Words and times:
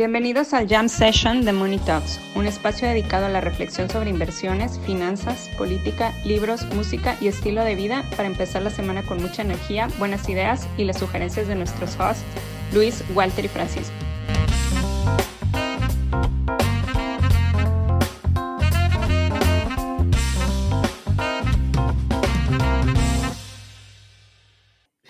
Bienvenidos 0.00 0.54
al 0.54 0.66
Jam 0.66 0.88
Session 0.88 1.44
de 1.44 1.52
Money 1.52 1.76
Talks, 1.76 2.22
un 2.34 2.46
espacio 2.46 2.88
dedicado 2.88 3.26
a 3.26 3.28
la 3.28 3.42
reflexión 3.42 3.90
sobre 3.90 4.08
inversiones, 4.08 4.80
finanzas, 4.86 5.50
política, 5.58 6.14
libros, 6.24 6.64
música 6.74 7.18
y 7.20 7.28
estilo 7.28 7.62
de 7.64 7.74
vida 7.74 8.02
para 8.16 8.26
empezar 8.26 8.62
la 8.62 8.70
semana 8.70 9.02
con 9.02 9.20
mucha 9.20 9.42
energía, 9.42 9.88
buenas 9.98 10.26
ideas 10.30 10.66
y 10.78 10.84
las 10.84 10.98
sugerencias 10.98 11.48
de 11.48 11.54
nuestros 11.54 12.00
hosts, 12.00 12.24
Luis, 12.72 13.04
Walter 13.14 13.44
y 13.44 13.48
Francisco. 13.48 13.92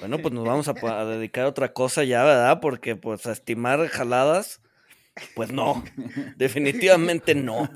Bueno, 0.01 0.19
pues 0.19 0.35
nos 0.35 0.45
vamos 0.45 0.67
a, 0.67 1.05
dedicar 1.05 1.45
a 1.45 1.49
otra 1.49 1.73
cosa 1.73 2.03
ya, 2.03 2.25
¿verdad? 2.25 2.59
Porque 2.61 2.97
pues 2.97 3.27
a 3.27 3.31
estimar 3.31 3.87
jaladas 3.87 4.61
pues 5.35 5.53
no, 5.53 5.85
definitivamente 6.37 7.35
no. 7.35 7.71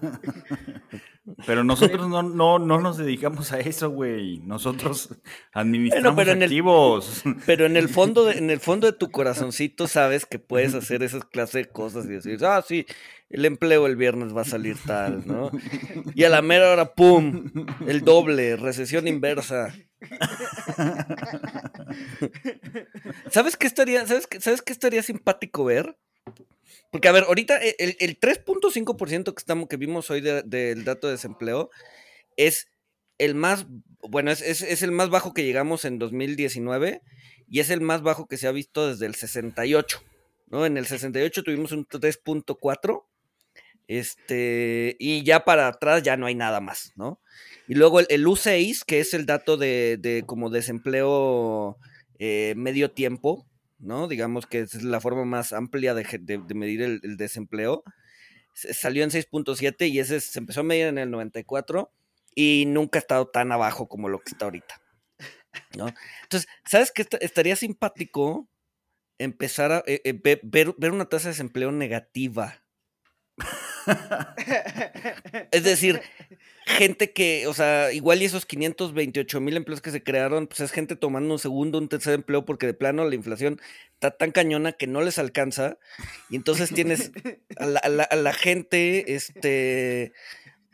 Pero 1.47 1.65
nosotros 1.65 2.07
no, 2.09 2.23
no, 2.23 2.59
no 2.59 2.81
nos 2.81 2.99
dedicamos 2.99 3.51
a 3.53 3.61
eso, 3.61 3.89
güey. 3.89 4.41
Nosotros 4.41 5.09
administramos 5.55 6.17
pero 6.17 6.33
activos. 6.33 7.23
pero 7.47 7.65
en 7.65 7.79
el 7.79 7.89
fondo, 7.89 8.27
de, 8.27 8.39
en 8.39 8.51
el 8.51 8.61
fondo 8.61 8.87
de 8.87 8.93
tu 8.93 9.11
corazoncito 9.11 9.89
sabes 9.89 10.27
que 10.27 10.39
puedes 10.39 10.75
hacer 10.75 11.03
esas 11.03 11.25
clases 11.25 11.55
de 11.55 11.73
cosas 11.73 12.05
y 12.05 12.09
decir, 12.09 12.45
ah, 12.45 12.63
sí, 12.67 12.85
el 13.31 13.47
empleo 13.47 13.87
el 13.87 13.97
viernes 13.97 14.37
va 14.37 14.43
a 14.43 14.45
salir 14.45 14.77
tal, 14.87 15.27
¿no? 15.27 15.51
Y 16.15 16.25
a 16.25 16.29
la 16.29 16.43
mera 16.43 16.71
hora, 16.71 16.95
¡pum! 16.95 17.51
El 17.87 18.03
doble, 18.03 18.57
recesión 18.57 19.09
inversa. 19.09 19.75
¿Sabes 23.31 23.57
qué 23.57 23.67
estaría, 23.67 24.07
sabes 24.07 24.27
qué, 24.27 24.41
sabes 24.41 24.61
qué 24.61 24.75
estaría 24.75 25.03
simpático 25.03 25.65
ver? 25.65 25.97
Porque, 26.95 27.09
a 27.09 27.13
ver, 27.13 27.25
ahorita 27.25 27.59
e, 27.61 27.75
el, 27.81 27.97
el 27.99 28.21
3.5% 28.21 29.35
que, 29.35 29.41
estamos, 29.41 29.69
que 29.69 29.77
vimos 29.77 30.11
hoy 30.11 30.21
del 30.21 30.85
dato 30.85 31.09
de 31.09 31.15
desempleo 31.15 31.69
es 32.37 32.69
el 33.19 33.35
más, 33.35 33.67
bueno, 34.09 34.31
es, 34.31 34.41
es, 34.41 34.83
el 34.85 34.93
más 34.93 35.11
bajo 35.11 35.35
que 35.35 35.43
llegamos 35.43 35.85
en 35.85 35.99
2019 35.99 37.03
y 37.49 37.59
es 37.59 37.71
el 37.71 37.81
más 37.81 38.03
bajo 38.03 38.29
que 38.29 38.37
se 38.37 38.47
ha 38.47 38.53
visto 38.53 38.89
desde 38.89 39.07
el 39.07 39.17
68, 39.17 40.05
¿no? 40.47 40.67
En 40.67 40.77
el 40.77 40.87
68 40.87 41.43
tuvimos 41.43 41.73
un 41.73 41.85
3.4, 41.85 43.03
este, 43.89 44.95
y 45.01 45.25
ya 45.25 45.45
para 45.45 45.67
atrás 45.67 46.05
ya 46.05 46.17
no 46.17 46.27
hay 46.27 46.37
nada 46.37 46.61
más, 46.61 46.93
¿no? 46.95 47.21
Y 47.67 47.75
luego 47.75 47.99
el, 47.99 48.25
U6, 48.25 48.85
que 48.85 49.01
es 49.01 49.15
el 49.15 49.27
dato 49.27 49.57
de, 49.57 49.97
de 49.99 50.23
como 50.25 50.49
desempleo 50.49 51.77
eh, 52.21 52.55
medio 52.57 52.93
tiempo, 52.93 53.49
¿no? 53.79 54.09
Digamos 54.09 54.47
que 54.47 54.61
es 54.61 54.83
la 54.83 55.01
forma 55.01 55.25
más 55.25 55.53
amplia 55.53 55.95
de, 55.95 56.05
medir 56.55 56.83
el, 56.83 57.17
desempleo. 57.17 57.83
Salió 58.53 59.05
en 59.05 59.11
6.7 59.11 59.89
y 59.89 59.99
ese 59.99 60.21
se 60.21 60.39
empezó 60.39 60.61
a 60.61 60.65
medir 60.65 60.87
en 60.87 60.99
el 60.99 61.11
94 61.11 61.93
y 62.35 62.65
nunca 62.67 62.99
ha 62.99 63.01
estado 63.01 63.29
tan 63.29 63.53
abajo 63.53 63.89
como 63.89 64.09
lo 64.09 64.21
que 64.21 64.31
está 64.31 64.47
ahorita. 64.47 64.81
¿no? 65.77 65.89
Entonces, 66.23 66.49
¿sabes 66.65 66.93
qué 66.93 67.07
estaría 67.21 67.57
simpático 67.57 68.49
empezar 69.19 69.73
a 69.73 69.79
eh, 69.87 70.01
eh, 70.05 70.41
ver, 70.43 70.75
ver, 70.77 70.93
una 70.93 71.09
tasa 71.09 71.29
de 71.29 71.35
desempleo 71.35 71.73
negativa? 71.73 72.63
es 75.51 75.65
decir, 75.65 76.01
gente 76.65 77.13
que, 77.13 77.47
o 77.47 77.55
sea, 77.55 77.93
igual 77.93 78.23
y 78.23 78.25
esos 78.25 78.47
528 78.47 79.41
mil 79.41 79.57
empleos 79.57 79.83
que 79.83 79.91
se 79.91 80.03
crearon, 80.03 80.47
pues 80.47 80.61
es 80.61 80.73
gente 80.73 80.97
tomando 80.97 81.35
un 81.35 81.39
segundo, 81.39 81.79
un 81.79 81.89
tercer 81.89 82.15
empleo, 82.15 82.45
porque 82.45 82.67
de 82.67 82.75
plano 82.75 83.07
la 83.09 83.15
inflación 83.15 83.61
está 83.93 84.11
tan 84.13 84.33
cañona 84.33 84.73
que 84.73 84.87
no 84.87 85.03
les 85.03 85.19
alcanza. 85.19 85.79
Y 86.31 86.37
entonces 86.37 86.71
tienes 86.71 87.13
a 87.59 87.67
la, 88.17 88.33
gente, 88.33 89.15
este, 89.15 90.13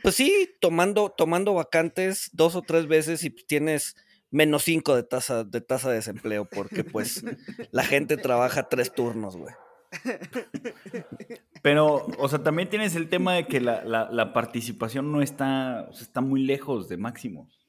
pues 0.02 0.14
sí, 0.14 0.50
tomando, 0.60 1.10
tomando 1.10 1.54
vacantes 1.54 2.30
dos 2.32 2.54
o 2.54 2.62
tres 2.62 2.86
veces 2.86 3.24
y 3.24 3.30
tienes 3.30 3.96
menos 4.30 4.62
cinco 4.62 4.94
de 4.94 5.02
tasa, 5.02 5.42
de 5.44 5.60
tasa 5.60 5.90
de 5.90 5.96
desempleo, 5.96 6.44
porque 6.44 6.84
pues 6.84 7.24
la 7.72 7.84
gente 7.84 8.16
trabaja 8.16 8.68
tres 8.68 8.92
turnos, 8.92 9.36
güey. 9.36 9.54
Pero, 11.62 12.06
o 12.18 12.28
sea, 12.28 12.42
también 12.42 12.70
tienes 12.70 12.94
el 12.94 13.08
tema 13.08 13.34
de 13.34 13.46
que 13.46 13.60
la, 13.60 14.32
participación 14.32 15.12
no 15.12 15.22
está, 15.22 15.86
o 15.90 15.92
sea, 15.92 16.02
está 16.02 16.20
muy 16.20 16.42
lejos 16.42 16.88
de 16.88 16.96
máximos. 16.96 17.68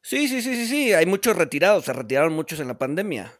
Sí, 0.00 0.26
sí, 0.26 0.42
sí, 0.42 0.56
sí, 0.56 0.66
sí. 0.66 0.92
Hay 0.92 1.06
muchos 1.06 1.36
retirados, 1.36 1.84
se 1.84 1.92
retiraron 1.92 2.32
muchos 2.32 2.58
en 2.58 2.68
la 2.68 2.78
pandemia. 2.78 3.32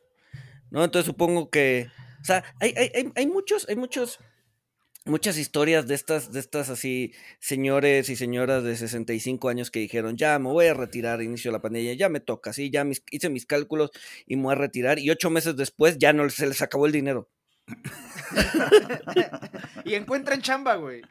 ¿No? 0.71 0.85
Entonces 0.85 1.07
supongo 1.07 1.51
que. 1.51 1.89
O 2.21 2.25
sea, 2.25 2.45
hay, 2.61 2.73
hay, 2.77 3.13
hay 3.17 3.27
muchos, 3.27 3.69
hay 3.69 3.75
muchos, 3.75 4.21
muchas 5.05 5.37
historias 5.39 5.89
de 5.89 5.95
estas, 5.97 6.33
de 6.33 6.39
estas 6.39 6.71
así, 6.71 7.13
señores 7.41 8.09
y 8.09 8.17
señoras 8.17 8.63
de 8.63 8.77
65 8.77 9.49
años 9.49 9.73
que 9.73 9.81
dijeron, 9.81 10.17
ya 10.17 10.39
me 10.39 10.49
voy 10.49 10.67
a 10.67 10.75
retirar 10.75 11.21
inicio 11.21 11.51
de 11.51 11.59
la 11.59 11.63
pandemia, 11.63 11.95
ya 11.95 12.09
me 12.09 12.21
toca, 12.21 12.53
sí, 12.53 12.71
ya 12.71 12.87
hice 13.11 13.29
mis 13.29 13.45
cálculos 13.45 13.91
y 14.27 14.37
me 14.37 14.45
voy 14.45 14.53
a 14.53 14.57
retirar. 14.57 15.01
Y 15.01 15.11
ocho 15.11 15.31
meses 15.31 15.57
después 15.57 15.99
ya 15.99 16.13
no 16.13 16.31
se 16.31 16.47
les 16.47 16.63
acabó 16.63 16.87
el 16.87 16.93
dinero. 16.93 17.29
y 19.85 19.95
encuentran 19.95 20.43
chamba, 20.43 20.77
güey. 20.77 21.03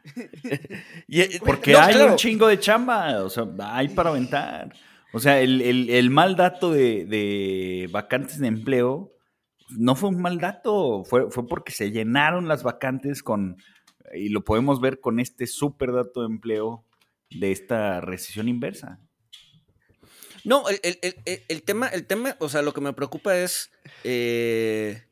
Eh, 1.08 1.40
porque 1.44 1.76
hay 1.76 2.00
un 2.02 2.16
chingo 2.16 2.48
de 2.48 2.58
chamba, 2.58 3.22
o 3.22 3.30
sea, 3.30 3.46
hay 3.60 3.88
para 3.88 4.10
aventar. 4.10 4.72
O 5.12 5.20
sea, 5.20 5.40
el, 5.40 6.10
mal 6.10 6.36
dato 6.36 6.72
de, 6.72 7.88
vacantes 7.92 8.38
de 8.38 8.48
empleo 8.48 9.12
no 9.70 9.94
fue 9.94 10.10
un 10.10 10.20
mal 10.20 10.38
dato, 10.38 11.04
fue, 11.04 11.30
fue 11.30 11.46
porque 11.46 11.72
se 11.72 11.90
llenaron 11.90 12.48
las 12.48 12.62
vacantes 12.62 13.22
con, 13.22 13.56
y 14.14 14.28
lo 14.28 14.44
podemos 14.44 14.80
ver 14.80 15.00
con 15.00 15.20
este 15.20 15.46
súper 15.46 15.92
dato 15.92 16.20
de 16.20 16.26
empleo 16.26 16.84
de 17.30 17.52
esta 17.52 18.00
recesión 18.00 18.48
inversa. 18.48 19.00
No, 20.44 20.64
el, 20.68 21.62
tema, 21.62 21.86
el 21.88 22.06
tema, 22.06 22.36
o 22.40 22.48
sea, 22.48 22.62
lo 22.62 22.72
que 22.72 22.80
me 22.80 22.92
preocupa 22.92 23.36
es 23.36 23.70
eh, 24.02 25.04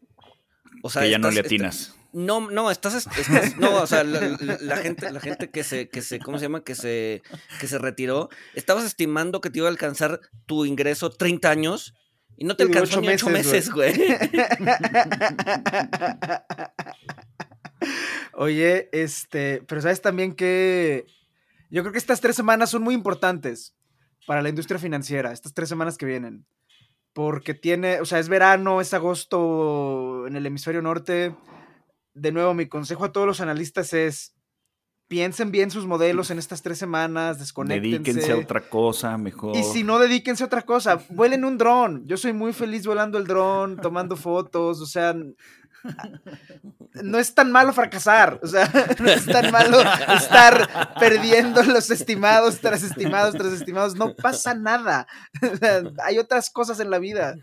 o 0.83 0.91
sea, 0.91 1.03
que 1.03 1.11
ya 1.11 1.19
no 1.19 1.31
le 1.31 1.41
atinas. 1.41 1.95
no, 2.13 2.51
no, 2.51 2.71
estás, 2.71 3.07
no, 3.59 3.83
o 3.83 3.87
sea, 3.87 4.05
la, 4.05 4.77
gente, 4.77 5.11
la 5.11 5.21
gente 5.21 5.51
que 5.51 5.65
se, 5.65 5.89
que 5.89 6.03
se, 6.03 6.19
¿cómo 6.19 6.39
se 6.39 6.47
llama? 6.47 6.65
Que 6.65 6.75
se, 6.75 7.23
que 7.61 7.67
se 7.67 7.79
retiró, 7.79 8.29
estabas 8.55 8.85
estimando 8.85 9.41
que 9.41 9.51
te 9.51 9.59
iba 9.59 9.69
a 9.69 9.71
alcanzar 9.71 10.21
tu 10.47 10.65
ingreso 10.65 11.11
30 11.11 11.51
años 11.51 11.95
y 12.37 12.45
no 12.45 12.57
te 12.57 12.63
alcanzó 12.65 13.01
ni 13.01 13.09
8 13.09 13.29
meses, 13.31 13.71
güey. 13.71 13.93
Oye, 18.33 18.89
este, 18.93 19.63
pero 19.67 19.83
sabes 19.83 20.01
también 20.01 20.35
que 20.35 21.07
yo 21.71 21.83
creo 21.83 21.93
que 21.93 21.99
estas 21.99 22.21
tres 22.21 22.37
semanas 22.37 22.71
son 22.71 22.83
muy 22.83 22.95
importantes 22.95 23.75
para 24.27 24.43
la 24.43 24.49
industria 24.49 24.79
financiera, 24.79 25.33
estas 25.33 25.55
tres 25.55 25.69
semanas 25.69 25.99
que 25.99 26.07
vienen 26.07 26.47
porque 27.13 27.55
tiene, 27.55 28.01
o 28.01 28.05
sea, 28.05 28.19
es 28.19 28.29
verano, 28.29 28.81
es 28.81 28.95
agosto 28.95 30.27
en 30.27 30.37
el 30.37 30.47
hemisferio 30.47 30.83
norte. 30.83 31.35
De 32.15 32.33
nuevo, 32.33 32.55
mi 32.55 32.67
consejo 32.67 33.05
a 33.05 33.13
todos 33.13 33.27
los 33.27 33.41
analistas 33.41 33.93
es, 33.93 34.35
piensen 35.09 35.51
bien 35.51 35.73
sus 35.73 35.87
modelos 35.87 36.31
en 36.31 36.39
estas 36.39 36.63
tres 36.63 36.79
semanas, 36.79 37.41
desconectense. 37.41 37.99
Dedíquense 37.99 38.33
a 38.33 38.37
otra 38.37 38.61
cosa, 38.61 39.19
mejor. 39.19 39.57
Y 39.57 39.65
si 39.65 39.83
no, 39.83 39.99
dedíquense 39.99 40.45
a 40.45 40.47
otra 40.47 40.63
cosa, 40.63 41.01
vuelen 41.11 41.45
un 41.45 41.59
dron. 41.59 42.07
Yo 42.07 42.17
soy 42.17 42.33
muy 42.33 42.53
feliz 42.53 42.87
volando 42.87 43.19
el 43.19 43.27
dron, 43.27 43.77
tomando 43.77 44.17
fotos, 44.17 44.81
o 44.81 44.87
sea, 44.87 45.17
no 47.03 47.19
es 47.19 47.35
tan 47.35 47.53
malo 47.53 47.73
fracasar, 47.73 48.41
o 48.43 48.47
sea, 48.47 48.71
no 48.99 49.11
es 49.11 49.27
tan 49.27 49.51
malo 49.51 49.81
estar 50.15 50.95
perdiendo 50.99 51.63
los 51.63 51.91
estimados 51.91 52.61
tras 52.61 52.83
estimados 52.83 53.35
tras 53.35 53.53
estimados, 53.53 53.95
no 53.95 54.15
pasa 54.15 54.55
nada. 54.55 55.07
hay 56.05 56.19
otras 56.19 56.51
cosas 56.51 56.81
en 56.81 56.91
la 56.91 56.99
vida. 56.99 57.37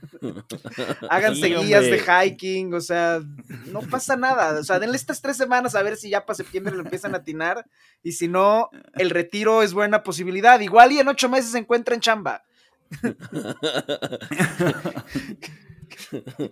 Háganse 1.10 1.48
guías 1.48 1.86
de 1.86 2.00
hiking, 2.00 2.74
o 2.74 2.82
sea, 2.82 3.22
no 3.68 3.82
pasa 3.82 4.16
nada. 4.16 4.60
O 4.60 4.64
sea, 4.64 4.80
denle 4.80 4.98
estas 4.98 5.22
tres 5.22 5.38
semanas 5.38 5.76
a 5.76 5.84
ver 5.84 5.98
si 5.98 6.10
ya 6.10 6.26
para 6.26 6.36
septiembre 6.36 6.76
lo 6.76 6.82
empiezan 6.82 7.16
a 7.16 7.20
atinar 7.20 7.66
y 8.04 8.14
si 8.14 8.28
no, 8.28 8.70
el 8.96 9.10
retiro 9.10 9.64
es 9.64 9.74
buena 9.74 10.04
posibilidad. 10.04 10.60
Igual 10.60 10.92
y 10.92 11.00
en 11.00 11.08
ocho 11.08 11.30
meses 11.30 11.52
se 11.52 11.60
encuentran 11.60 12.00
chamba. 12.00 12.44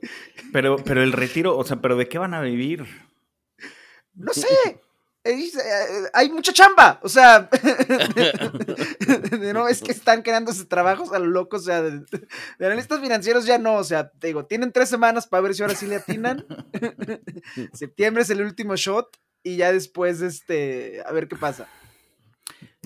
pero, 0.53 0.77
pero 0.77 1.03
el 1.03 1.11
retiro, 1.11 1.57
o 1.57 1.63
sea, 1.63 1.77
¿pero 1.77 1.95
de 1.95 2.07
qué 2.07 2.17
van 2.17 2.33
a 2.33 2.41
vivir? 2.41 2.85
No 4.13 4.33
sé. 4.33 4.47
Eh, 5.27 5.51
hay 6.13 6.29
mucha 6.29 6.53
chamba, 6.53 6.99
o 7.01 7.09
sea, 7.09 7.49
no 9.53 9.67
es 9.67 9.81
que 9.81 9.91
están 9.91 10.21
creando 10.21 10.53
sus 10.53 10.69
trabajos 10.69 11.11
a 11.13 11.17
lo 11.17 11.25
loco, 11.25 11.57
o 11.57 11.59
sea, 11.59 11.81
de, 11.81 12.05
analistas 12.59 12.99
financieros 12.99 13.47
ya 13.47 13.57
no, 13.57 13.77
o 13.77 13.83
sea, 13.83 14.11
te 14.11 14.27
digo, 14.27 14.45
tienen 14.45 14.71
tres 14.71 14.87
semanas 14.87 15.25
para 15.25 15.41
ver 15.41 15.55
si 15.55 15.63
ahora 15.63 15.73
sí 15.73 15.87
le 15.87 15.95
atinan. 15.95 16.45
Septiembre 17.73 18.21
es 18.21 18.29
el 18.29 18.43
último 18.43 18.75
shot 18.75 19.17
y 19.41 19.55
ya 19.55 19.71
después, 19.71 20.21
este, 20.21 21.01
a 21.03 21.11
ver 21.11 21.27
qué 21.27 21.35
pasa. 21.35 21.67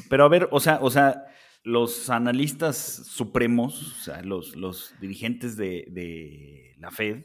Pero 0.09 0.23
a 0.23 0.29
ver, 0.29 0.47
o 0.51 0.61
sea, 0.61 0.79
o 0.81 0.89
sea, 0.89 1.25
los 1.63 2.09
analistas 2.09 2.77
supremos, 2.77 3.99
o 3.99 4.03
sea, 4.03 4.21
los, 4.21 4.55
los 4.55 4.93
dirigentes 5.01 5.57
de, 5.57 6.75
la 6.77 6.91
Fed, 6.91 7.23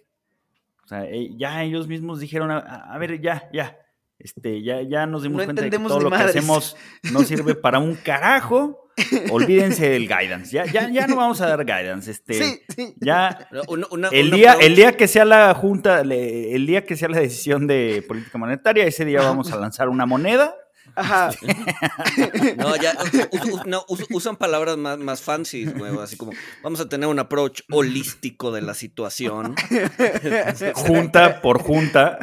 o 0.84 0.88
sea, 0.88 1.04
eh, 1.06 1.31
ya 1.36 1.62
ellos 1.62 1.88
mismos 1.88 2.20
dijeron, 2.20 2.50
a, 2.50 2.96
ver, 2.98 3.20
ya, 3.20 3.48
ya, 3.52 3.78
Este, 4.19 4.62
ya, 4.62 4.82
ya 4.82 5.06
nos 5.06 5.22
dimos 5.22 5.44
cuenta 5.44 5.62
de 5.62 5.70
que 5.70 5.78
todo 5.78 6.00
lo 6.00 6.10
que 6.10 6.16
hacemos 6.16 6.76
no 7.12 7.22
sirve 7.22 7.54
para 7.54 7.78
un 7.78 7.94
carajo. 7.94 8.81
Olvídense 9.31 9.88
del 9.88 10.06
guidance. 10.06 10.52
Ya, 10.52 10.66
ya, 10.66 10.88
ya 10.88 11.08
no 11.08 11.16
vamos 11.16 11.40
a 11.40 11.48
dar 11.48 11.64
guidance. 11.64 12.10
Este, 12.10 12.62
Ya 13.00 13.48
el, 14.12 14.31
día, 14.31 14.52
el 14.60 14.76
día 14.76 14.96
que 14.96 15.08
sea 15.08 15.25
la 15.25 15.52
junta, 15.54 16.02
el 16.02 16.66
día 16.66 16.84
que 16.84 16.94
sea 16.96 17.08
la 17.08 17.19
decisión 17.19 17.66
de 17.66 18.04
política 18.06 18.38
monetaria, 18.38 18.84
ese 18.84 19.04
día 19.04 19.20
vamos 19.20 19.52
a 19.52 19.56
lanzar 19.56 19.88
una 19.88 20.06
moneda 20.06 20.54
Ajá. 20.96 21.31
no, 22.56 22.76
ya 22.76 22.94
no, 23.67 23.85
usan 24.11 24.37
palabras 24.37 24.76
más, 24.76 24.99
más 24.99 25.20
fancy, 25.20 25.67
así 26.00 26.17
como 26.17 26.32
vamos 26.62 26.81
a 26.81 26.88
tener 26.88 27.08
un 27.08 27.19
approach 27.19 27.62
holístico 27.70 28.52
de 28.52 28.62
la 28.62 28.75
situación. 28.75 29.55
junta 30.75 31.41
por 31.41 31.62
junta. 31.62 32.19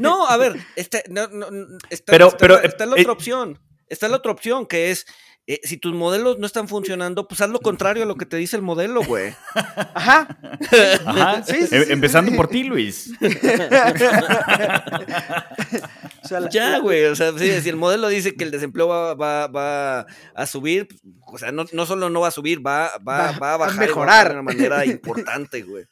No, 0.00 0.26
a 0.26 0.36
ver, 0.36 0.56
este, 0.76 1.04
no, 1.08 1.28
no, 1.28 1.46
está, 1.90 2.12
pero, 2.12 2.30
pero, 2.38 2.60
está 2.62 2.86
la 2.86 2.92
otra 2.92 3.04
eh, 3.04 3.10
opción. 3.10 3.60
Está 3.88 4.08
la 4.08 4.16
otra 4.16 4.32
opción 4.32 4.66
que 4.66 4.90
es 4.90 5.06
eh, 5.46 5.60
si 5.62 5.76
tus 5.76 5.92
modelos 5.92 6.38
no 6.38 6.46
están 6.46 6.68
funcionando, 6.68 7.28
pues 7.28 7.42
haz 7.42 7.50
lo 7.50 7.60
contrario 7.60 8.04
a 8.04 8.06
lo 8.06 8.16
que 8.16 8.24
te 8.24 8.38
dice 8.38 8.56
el 8.56 8.62
modelo, 8.62 9.04
güey. 9.04 9.34
Ajá. 9.94 10.38
Ajá. 11.04 11.42
Sí, 11.46 11.66
sí, 11.66 11.76
Empezando 11.88 12.34
por 12.34 12.48
ti, 12.48 12.64
Luis. 12.64 13.12
ya, 16.50 16.78
güey. 16.78 17.04
O 17.04 17.14
sea, 17.14 17.38
si 17.38 17.68
el 17.68 17.76
modelo 17.76 18.08
dice 18.08 18.34
que 18.34 18.44
el 18.44 18.50
desempleo 18.50 18.88
va, 18.88 20.06
a 20.34 20.46
subir, 20.46 20.88
o 21.26 21.36
sea, 21.36 21.52
no, 21.52 21.66
solo 21.84 22.08
no 22.08 22.20
va 22.20 22.28
a 22.28 22.30
subir, 22.30 22.66
va, 22.66 22.92
va, 23.06 23.28
a 23.28 23.58
bajar. 23.58 23.78
mejorar. 23.78 24.28
de 24.28 24.34
una 24.34 24.42
manera 24.42 24.86
importante, 24.86 25.62
güey. 25.62 25.84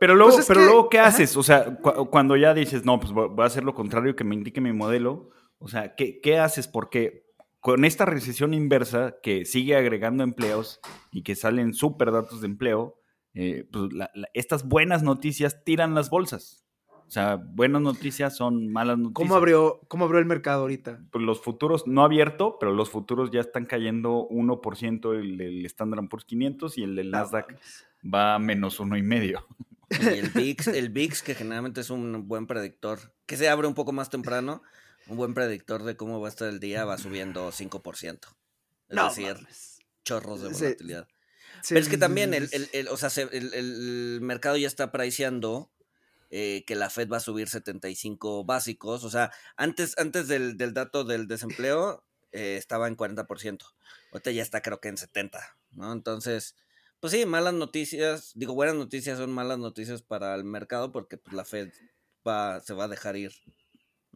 Pero 0.00 0.16
luego, 0.16 0.34
pues 0.34 0.46
pero 0.46 0.64
luego 0.64 0.88
¿qué 0.88 0.98
haces? 0.98 1.36
O 1.36 1.44
sea, 1.44 1.76
cuando 2.10 2.36
ya 2.36 2.52
dices, 2.54 2.84
no, 2.84 2.98
pues 2.98 3.12
voy 3.12 3.30
a 3.38 3.46
hacer 3.46 3.62
lo 3.62 3.74
contrario 3.74 4.16
que 4.16 4.24
me 4.24 4.34
indique 4.34 4.60
mi 4.60 4.72
modelo, 4.72 5.30
o 5.60 5.68
sea, 5.68 5.94
¿qué, 5.94 6.20
qué 6.20 6.38
haces? 6.38 6.66
Porque 6.66 7.27
con 7.60 7.84
esta 7.84 8.04
recesión 8.04 8.54
inversa 8.54 9.16
que 9.22 9.44
sigue 9.44 9.76
agregando 9.76 10.22
empleos 10.22 10.80
y 11.10 11.22
que 11.22 11.34
salen 11.34 11.74
súper 11.74 12.12
datos 12.12 12.40
de 12.40 12.46
empleo, 12.46 13.00
eh, 13.34 13.68
pues 13.72 13.90
estas 14.34 14.66
buenas 14.66 15.02
noticias 15.02 15.64
tiran 15.64 15.94
las 15.94 16.10
bolsas. 16.10 16.64
O 17.08 17.10
sea, 17.10 17.36
buenas 17.36 17.80
noticias 17.80 18.36
son 18.36 18.70
malas 18.70 18.98
noticias. 18.98 19.14
¿Cómo 19.14 19.34
abrió, 19.34 19.80
cómo 19.88 20.04
abrió 20.04 20.20
el 20.20 20.26
mercado 20.26 20.60
ahorita? 20.62 21.00
Pues 21.10 21.24
los 21.24 21.40
futuros, 21.40 21.86
no 21.86 22.04
abierto, 22.04 22.58
pero 22.60 22.74
los 22.74 22.90
futuros 22.90 23.30
ya 23.30 23.40
están 23.40 23.64
cayendo 23.64 24.28
1% 24.28 25.18
el, 25.18 25.40
el 25.40 25.64
Standard 25.64 26.06
Poor's 26.08 26.26
500 26.26 26.76
y 26.76 26.82
el 26.82 26.96
del 26.96 27.10
Nasdaq 27.10 27.58
va 28.04 28.34
a 28.34 28.38
menos 28.38 28.78
uno 28.78 28.98
y 28.98 29.02
medio. 29.02 29.46
Y 29.90 30.06
el 30.18 30.28
VIX, 30.28 30.66
el 30.68 30.90
VIX, 30.90 31.22
que 31.22 31.34
generalmente 31.34 31.80
es 31.80 31.88
un 31.88 32.28
buen 32.28 32.46
predictor, 32.46 32.98
que 33.24 33.38
se 33.38 33.48
abre 33.48 33.66
un 33.66 33.74
poco 33.74 33.92
más 33.92 34.10
temprano, 34.10 34.62
un 35.08 35.16
buen 35.16 35.34
predictor 35.34 35.82
de 35.84 35.96
cómo 35.96 36.20
va 36.20 36.28
a 36.28 36.30
estar 36.30 36.48
el 36.48 36.60
día 36.60 36.84
va 36.84 36.98
subiendo 36.98 37.50
5%. 37.50 38.18
Es 38.88 39.16
decir, 39.16 39.36
chorros 40.04 40.42
de 40.42 40.48
volatilidad. 40.48 41.08
Pero 41.68 41.80
es 41.80 41.88
que 41.88 41.98
también 41.98 42.34
el, 42.34 42.48
el, 42.72 42.88
o 42.88 42.96
sea, 42.96 43.10
el, 43.32 44.18
mercado 44.22 44.56
ya 44.56 44.68
está 44.68 44.92
priceando 44.92 45.70
eh, 46.30 46.64
que 46.66 46.74
la 46.74 46.90
Fed 46.90 47.08
va 47.10 47.16
a 47.16 47.20
subir 47.20 47.48
75 47.48 48.44
básicos. 48.44 49.04
O 49.04 49.10
sea, 49.10 49.32
antes, 49.56 49.96
antes 49.98 50.28
del, 50.28 50.56
dato 50.72 51.04
del 51.04 51.26
desempleo 51.26 52.04
eh, 52.32 52.56
estaba 52.56 52.86
en 52.88 52.96
40%. 52.96 53.62
Ahorita 54.12 54.30
ya 54.30 54.42
está 54.42 54.62
creo 54.62 54.80
que 54.80 54.88
en 54.88 54.96
70%, 54.96 55.56
¿no? 55.72 55.92
Entonces, 55.92 56.54
pues 57.00 57.12
sí, 57.12 57.26
malas 57.26 57.54
noticias, 57.54 58.32
digo, 58.34 58.54
buenas 58.54 58.76
noticias 58.76 59.18
son 59.18 59.32
malas 59.32 59.58
noticias 59.58 60.02
para 60.02 60.34
el 60.34 60.44
mercado 60.44 60.92
porque 60.92 61.16
pues, 61.16 61.34
la 61.34 61.44
Fed 61.44 61.72
va, 62.26 62.60
se 62.60 62.74
va 62.74 62.84
a 62.84 62.88
dejar 62.88 63.16
ir 63.16 63.32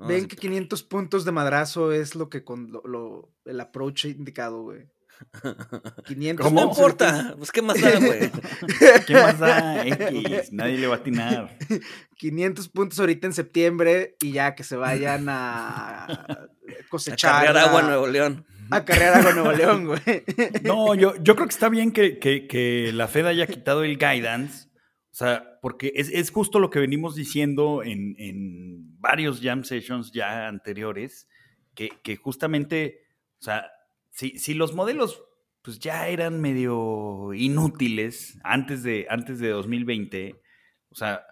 Ven 0.06 0.26
que 0.26 0.36
500 0.36 0.82
puntos 0.84 1.24
de 1.24 1.32
madrazo 1.32 1.92
es 1.92 2.14
lo 2.14 2.28
que 2.28 2.44
con 2.44 2.70
lo, 2.72 3.32
el 3.44 3.60
approach 3.60 4.06
indicado, 4.06 4.62
güey. 4.62 4.88
500 6.06 6.44
¿Cómo 6.44 6.62
importa? 6.62 7.34
Pues 7.36 7.52
qué 7.52 7.62
más 7.62 7.80
da, 7.80 7.98
güey. 7.98 8.30
¿Qué 9.06 9.14
más 9.14 9.38
da? 9.38 9.86
X, 9.86 10.52
nadie 10.52 10.78
le 10.78 10.86
va 10.86 10.96
a 10.96 10.98
atinar. 10.98 11.58
500 12.16 12.68
puntos 12.68 12.98
ahorita 12.98 13.26
en 13.26 13.32
septiembre 13.32 14.16
y 14.20 14.32
ya 14.32 14.54
que 14.54 14.64
se 14.64 14.76
vayan 14.76 15.26
a 15.28 16.48
cosechar. 16.88 17.34
A 17.34 17.46
carrear 17.46 17.68
agua 17.68 17.80
a 17.80 17.82
Nuevo 17.84 18.06
León. 18.06 18.46
A 18.70 18.84
carrear 18.84 19.14
agua 19.18 19.32
Nuevo 19.32 19.52
León, 19.52 19.86
güey. 19.86 20.24
No, 20.62 20.94
yo, 20.94 21.14
yo 21.22 21.34
creo 21.34 21.46
que 21.46 21.54
está 21.54 21.68
bien 21.68 21.92
que, 21.92 22.18
que, 22.18 22.46
que 22.46 22.90
la 22.92 23.06
Fed 23.06 23.26
haya 23.26 23.46
quitado 23.46 23.84
el 23.84 23.98
guidance 23.98 24.71
o 25.12 25.14
sea, 25.14 25.58
porque 25.60 25.92
es, 25.94 26.30
justo 26.30 26.58
lo 26.58 26.70
que 26.70 26.78
venimos 26.78 27.14
diciendo 27.14 27.82
en, 27.84 28.98
varios 28.98 29.42
jam 29.42 29.62
sessions 29.62 30.10
ya 30.10 30.48
anteriores, 30.48 31.28
que, 31.74 32.16
justamente, 32.16 33.04
o 33.38 33.42
sea, 33.42 33.70
si, 34.10 34.54
los 34.54 34.74
modelos 34.74 35.22
pues 35.60 35.78
ya 35.78 36.08
eran 36.08 36.40
medio 36.40 37.32
inútiles 37.34 38.38
antes 38.42 38.82
de, 38.82 39.06
antes 39.10 39.38
de 39.38 39.50
2020, 39.50 40.40
o 40.88 40.94
sea, 40.94 41.24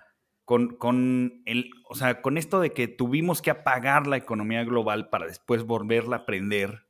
con, 0.44 0.76
con, 0.76 1.42
el, 1.46 1.70
o 1.88 1.94
sea, 1.94 2.20
con 2.20 2.36
esto 2.36 2.60
de 2.60 2.72
que 2.72 2.86
tuvimos 2.86 3.40
que 3.40 3.50
apagar 3.50 4.06
la 4.06 4.18
economía 4.18 4.62
global 4.62 5.08
para 5.08 5.26
después 5.26 5.64
volverla 5.64 6.16
a 6.16 6.26
prender, 6.26 6.82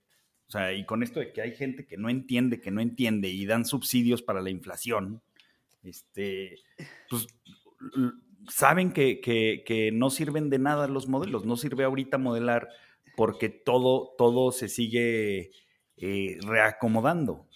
o 0.49 0.51
sea, 0.51 0.73
y 0.73 0.85
con 0.85 1.05
esto 1.05 1.21
de 1.21 1.33
que 1.33 1.41
hay 1.41 1.55
gente 1.55 1.87
que 1.87 1.97
no 1.97 2.11
entiende, 2.11 2.61
que 2.61 2.73
no 2.73 2.81
entiende 2.81 3.29
y 3.29 3.47
dan 3.47 3.65
subsidios 3.65 4.23
para 4.23 4.43
la 4.43 4.51
inflación, 4.51 5.23
este, 5.82 6.56
pues 7.09 7.27
saben 8.49 8.93
que, 8.93 9.91
no 9.93 10.11
sirven 10.11 10.50
de 10.50 10.59
nada 10.59 10.88
los 10.88 11.09
modelos, 11.09 11.44
no 11.44 11.56
sirve 11.56 11.85
ahorita 11.85 12.19
modelar 12.19 12.69
porque 13.17 13.49
todo, 13.49 14.15
todo 14.17 14.53
se 14.53 14.69
sigue 14.69 15.50
eh, 15.97 16.38
reacomodando. 16.43 17.47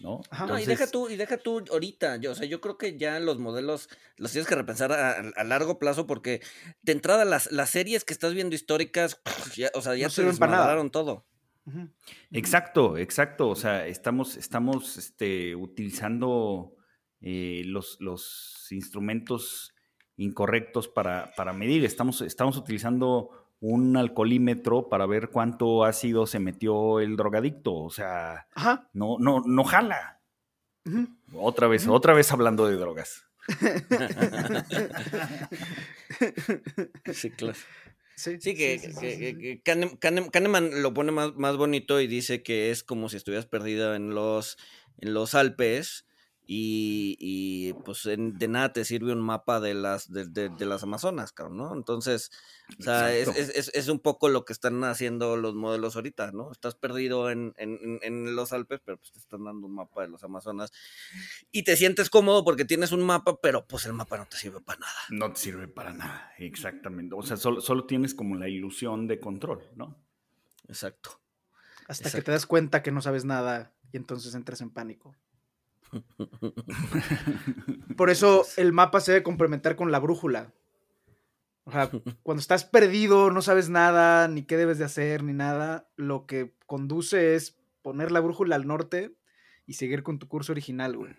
¿No? 0.00 0.20
y 0.62 0.64
deja 0.64 0.86
tú, 0.86 1.08
y 1.08 1.16
deja 1.16 1.38
tú 1.38 1.64
ahorita, 1.72 2.18
yo, 2.18 2.30
o 2.30 2.34
sea, 2.36 2.46
yo 2.46 2.60
creo 2.60 2.78
que 2.78 2.96
ya 2.96 3.18
los 3.18 3.40
modelos 3.40 3.88
los 4.16 4.30
tienes 4.30 4.46
que 4.46 4.54
repensar 4.54 4.92
a, 4.92 5.42
largo 5.42 5.80
plazo 5.80 6.06
porque 6.06 6.40
de 6.82 6.92
entrada 6.92 7.24
las, 7.24 7.50
las, 7.50 7.70
series 7.70 8.04
que 8.04 8.12
estás 8.12 8.32
viendo 8.32 8.54
históricas, 8.54 9.20
o 9.74 9.82
sea, 9.82 9.96
ya 9.96 10.08
se 10.08 10.22
desmadraron 10.22 10.92
todo. 10.92 11.26
Exacto, 12.30 12.96
exacto. 12.96 13.48
O 13.48 13.56
sea, 13.56 13.88
estamos, 13.88 14.36
estamos 14.36 14.96
este, 14.96 15.56
utilizando 15.56 16.77
eh, 17.20 17.62
los, 17.66 18.00
los, 18.00 18.66
instrumentos 18.70 19.74
incorrectos 20.16 20.88
para, 20.88 21.32
para, 21.36 21.52
medir. 21.52 21.84
Estamos, 21.84 22.20
estamos 22.20 22.56
utilizando 22.56 23.30
un 23.60 23.96
alcoholímetro 23.96 24.88
para 24.88 25.06
ver 25.06 25.30
cuánto 25.30 25.84
ácido 25.84 26.26
se 26.26 26.38
metió 26.38 27.00
el 27.00 27.16
drogadicto. 27.16 27.74
O 27.74 27.90
sea, 27.90 28.46
no, 28.92 29.16
no, 29.18 29.42
no 29.44 29.64
jala. 29.64 30.20
Otra 31.34 31.66
vez, 31.68 31.86
otra 31.88 32.14
vez 32.14 32.32
hablando 32.32 32.66
de 32.66 32.76
drogas. 32.76 33.24
sí, 37.12 37.30
claro. 37.30 37.58
Sí, 38.16 38.38
que, 38.40 39.60
Kahneman, 39.64 40.82
lo 40.82 40.92
pone 40.92 41.12
más, 41.12 41.36
más 41.36 41.56
bonito 41.56 42.00
y 42.00 42.08
dice 42.08 42.42
que 42.42 42.72
es 42.72 42.82
como 42.82 43.08
si 43.08 43.16
estuvieras 43.16 43.46
perdido 43.46 43.94
en 43.94 44.12
los, 44.12 44.58
en 44.98 45.14
los 45.14 45.36
Alpes 45.36 46.07
y, 46.50 47.74
pues 47.84 48.04
de 48.04 48.48
nada 48.48 48.72
te 48.72 48.86
sirve 48.86 49.12
un 49.12 49.20
mapa 49.20 49.60
de 49.60 49.74
las, 49.74 50.10
de, 50.10 50.50
las 50.60 50.82
Amazonas, 50.82 51.30
cabrón, 51.32 51.58
¿no? 51.58 51.74
Entonces, 51.74 52.30
o 52.78 52.82
sea, 52.82 53.14
es, 53.14 53.28
es, 53.28 53.70
es, 53.74 53.88
un 53.88 53.98
poco 53.98 54.30
lo 54.30 54.46
que 54.46 54.54
están 54.54 54.82
haciendo 54.84 55.36
los 55.36 55.54
modelos 55.54 55.96
ahorita, 55.96 56.32
¿no? 56.32 56.50
Estás 56.50 56.74
perdido 56.74 57.30
en, 57.30 57.52
en, 57.58 58.34
los 58.34 58.54
Alpes, 58.54 58.80
pero 58.82 58.96
pues 58.96 59.12
te 59.12 59.18
están 59.18 59.44
dando 59.44 59.66
un 59.66 59.74
mapa 59.74 60.00
de 60.00 60.08
los 60.08 60.24
Amazonas 60.24 60.72
y 61.52 61.64
te 61.64 61.76
sientes 61.76 62.08
cómodo 62.08 62.42
porque 62.44 62.64
tienes 62.64 62.92
un 62.92 63.02
mapa, 63.02 63.38
pero 63.42 63.66
pues 63.66 63.84
el 63.84 63.92
mapa 63.92 64.16
no 64.16 64.24
te 64.26 64.38
sirve 64.38 64.62
para 64.62 64.80
nada. 64.80 65.00
No 65.10 65.30
te 65.30 65.40
sirve 65.40 65.68
para 65.68 65.92
nada, 65.92 66.32
exactamente. 66.38 67.14
O 67.14 67.22
sea, 67.22 67.36
solo, 67.36 67.60
solo 67.60 67.84
tienes 67.84 68.14
como 68.14 68.36
la 68.36 68.48
ilusión 68.48 69.06
de 69.06 69.20
control, 69.20 69.62
¿no? 69.76 69.98
Exacto. 70.66 71.20
Hasta 71.88 72.10
que 72.10 72.22
te 72.22 72.30
das 72.30 72.46
cuenta 72.46 72.82
que 72.82 72.90
no 72.90 73.02
sabes 73.02 73.26
nada 73.26 73.74
y 73.92 73.98
entonces 73.98 74.34
entras 74.34 74.62
en 74.62 74.70
pánico. 74.70 75.14
Por 77.96 78.10
eso 78.10 78.44
el 78.56 78.72
mapa 78.72 79.00
se 79.00 79.12
debe 79.12 79.22
complementar 79.22 79.76
con 79.76 79.92
la 79.92 79.98
brújula. 79.98 80.52
O 81.64 81.72
sea, 81.72 81.90
cuando 82.22 82.40
estás 82.40 82.64
perdido, 82.64 83.30
no 83.30 83.42
sabes 83.42 83.68
nada, 83.68 84.28
ni 84.28 84.42
qué 84.42 84.56
debes 84.56 84.78
de 84.78 84.84
hacer, 84.84 85.22
ni 85.22 85.32
nada, 85.32 85.88
lo 85.96 86.26
que 86.26 86.54
conduce 86.66 87.34
es 87.34 87.56
poner 87.82 88.10
la 88.10 88.20
brújula 88.20 88.56
al 88.56 88.66
norte 88.66 89.14
y 89.66 89.74
seguir 89.74 90.02
con 90.02 90.18
tu 90.18 90.28
curso 90.28 90.52
original, 90.52 90.96
güey. 90.96 91.14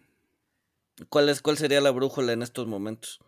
¿Cuál, 1.07 1.29
es, 1.29 1.41
¿Cuál 1.41 1.57
sería 1.57 1.79
la 1.79 1.91
brújula 1.91 2.33
en 2.33 2.41
estos 2.41 2.67
momentos? 2.67 3.19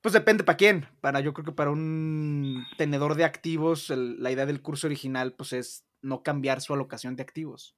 Pues 0.00 0.12
depende 0.12 0.42
para 0.42 0.56
quién. 0.56 0.88
Para, 1.00 1.20
yo 1.20 1.32
creo 1.32 1.44
que 1.44 1.52
para 1.52 1.70
un 1.70 2.66
tenedor 2.76 3.14
de 3.14 3.24
activos, 3.24 3.90
la 3.90 4.30
idea 4.30 4.46
del 4.46 4.60
curso 4.60 4.86
original, 4.86 5.32
pues 5.32 5.52
es 5.52 5.84
no 6.02 6.22
cambiar 6.22 6.60
su 6.60 6.74
alocación 6.74 7.16
de 7.16 7.22
activos. 7.22 7.76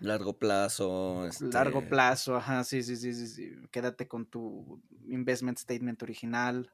Largo 0.00 0.38
plazo. 0.38 1.28
Largo 1.52 1.78
este 1.78 1.90
plazo, 1.90 2.36
ajá, 2.36 2.64
sí, 2.64 2.82
sí, 2.82 2.96
sí, 2.96 3.12
sí, 3.12 3.26
sí. 3.26 3.52
Quédate 3.70 4.08
con 4.08 4.26
tu 4.26 4.82
investment 5.08 5.58
statement 5.58 6.02
original. 6.02 6.70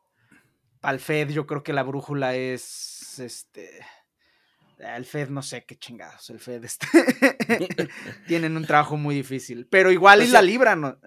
al 0.82 1.00
Fed 1.00 1.30
yo 1.30 1.46
creo 1.46 1.62
que 1.62 1.72
la 1.72 1.82
brújula 1.82 2.36
es, 2.36 3.18
este, 3.18 3.84
el 4.78 5.04
Fed 5.04 5.30
no 5.30 5.42
sé 5.42 5.64
qué 5.64 5.76
chingados, 5.76 6.30
el 6.30 6.38
Fed 6.38 6.64
este, 6.64 6.86
tienen 8.28 8.56
un 8.56 8.64
trabajo 8.64 8.96
muy 8.96 9.14
difícil, 9.16 9.66
pero 9.66 9.90
igual 9.90 10.22
y 10.22 10.28
la 10.28 10.42
libran. 10.42 10.80
¿no? 10.80 10.98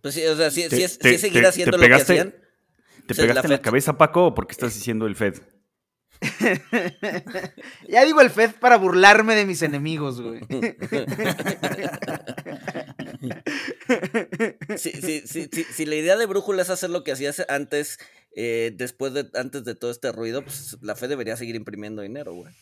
Pues 0.00 0.14
sí, 0.14 0.24
o 0.24 0.36
sea, 0.36 0.50
si, 0.50 0.62
es, 0.62 0.98
seguir 1.20 1.46
haciendo 1.46 1.76
lo 1.76 1.86
que 1.86 1.94
hacían. 1.94 2.34
¿Te 3.06 3.14
pegaste 3.14 3.46
en 3.48 3.52
la 3.52 3.62
cabeza, 3.62 3.98
Paco, 3.98 4.26
o 4.26 4.34
porque 4.34 4.52
estás 4.52 4.72
diciendo 4.74 5.06
el 5.06 5.16
Fed? 5.16 5.42
ya 7.88 8.04
digo 8.04 8.20
el 8.20 8.30
Fed 8.30 8.52
para 8.60 8.76
burlarme 8.76 9.34
de 9.34 9.46
mis 9.46 9.62
enemigos, 9.62 10.20
güey. 10.20 10.40
si 14.76 15.86
la 15.86 15.94
idea 15.94 16.16
de 16.16 16.26
brújula 16.26 16.62
es 16.62 16.70
hacer 16.70 16.90
lo 16.90 17.04
que 17.04 17.12
hacías 17.12 17.44
antes, 17.48 17.98
eh, 18.36 18.72
después 18.76 19.14
de, 19.14 19.28
antes 19.34 19.64
de 19.64 19.74
todo 19.74 19.90
este 19.90 20.12
ruido, 20.12 20.42
pues 20.42 20.76
la 20.82 20.94
Fed 20.94 21.08
debería 21.08 21.36
seguir 21.36 21.56
imprimiendo 21.56 22.02
dinero, 22.02 22.34
güey. 22.34 22.52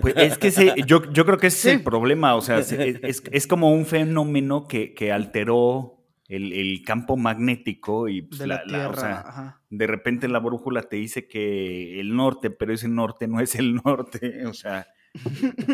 Pues 0.00 0.14
es 0.16 0.38
que 0.38 0.74
yo, 0.86 1.02
creo 1.02 1.38
que 1.38 1.48
ese 1.48 1.70
es 1.70 1.76
el 1.76 1.82
problema, 1.82 2.36
o 2.36 2.40
sea, 2.40 2.58
es, 2.60 3.46
como 3.46 3.72
un 3.72 3.84
fenómeno 3.84 4.68
que, 4.68 4.94
que 4.94 5.10
alteró 5.10 5.95
el, 6.28 6.82
campo 6.84 7.16
magnético 7.16 8.08
y 8.08 8.22
pues, 8.22 8.40
la, 8.46 8.62
tierra, 8.64 9.60
de 9.70 9.86
repente 9.86 10.28
la 10.28 10.38
brújula 10.38 10.82
te 10.82 10.96
dice 10.96 11.28
que 11.28 12.00
el 12.00 12.14
norte, 12.14 12.50
pero 12.50 12.72
ese 12.72 12.88
norte 12.88 13.28
no 13.28 13.40
es 13.40 13.54
el 13.54 13.76
norte, 13.76 14.46
o 14.46 14.54
sea, 14.54 14.86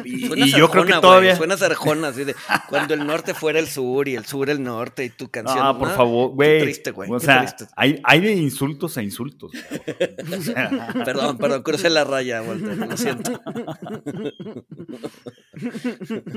y, 0.05 0.53
yo 0.53 0.71
creo 0.71 0.85
que 0.85 0.93
todavía 0.93 1.35
suena 1.37 1.57
sarjona 1.57 2.09
así 2.09 2.25
de 2.25 2.35
cuando 2.69 2.95
el 2.95 3.07
norte 3.07 3.35
fuera 3.35 3.59
el 3.59 3.67
sur 3.67 4.07
y 4.09 4.15
el 4.15 4.25
sur 4.25 4.49
el 4.51 4.63
norte 4.63 5.05
y 5.05 5.11
tu 5.11 5.29
canción. 5.31 5.59
Ah, 5.61 5.77
por 5.77 5.91
favor, 5.91 6.31
güey. 6.31 6.61
triste, 6.61 6.91
güey. 6.93 7.11
O 7.11 7.19
sea, 7.19 7.53
hay, 7.77 8.01
hay, 8.05 8.21
de 8.21 8.35
insultos 8.35 8.97
a 8.99 9.03
insultos. 9.03 9.53
perdón, 11.05 11.39
perdón, 11.39 11.63
crucé 11.63 11.91
la 11.91 12.05
raya, 12.05 12.43
Walter, 12.43 12.77
lo 12.77 12.97
siento. 12.97 13.41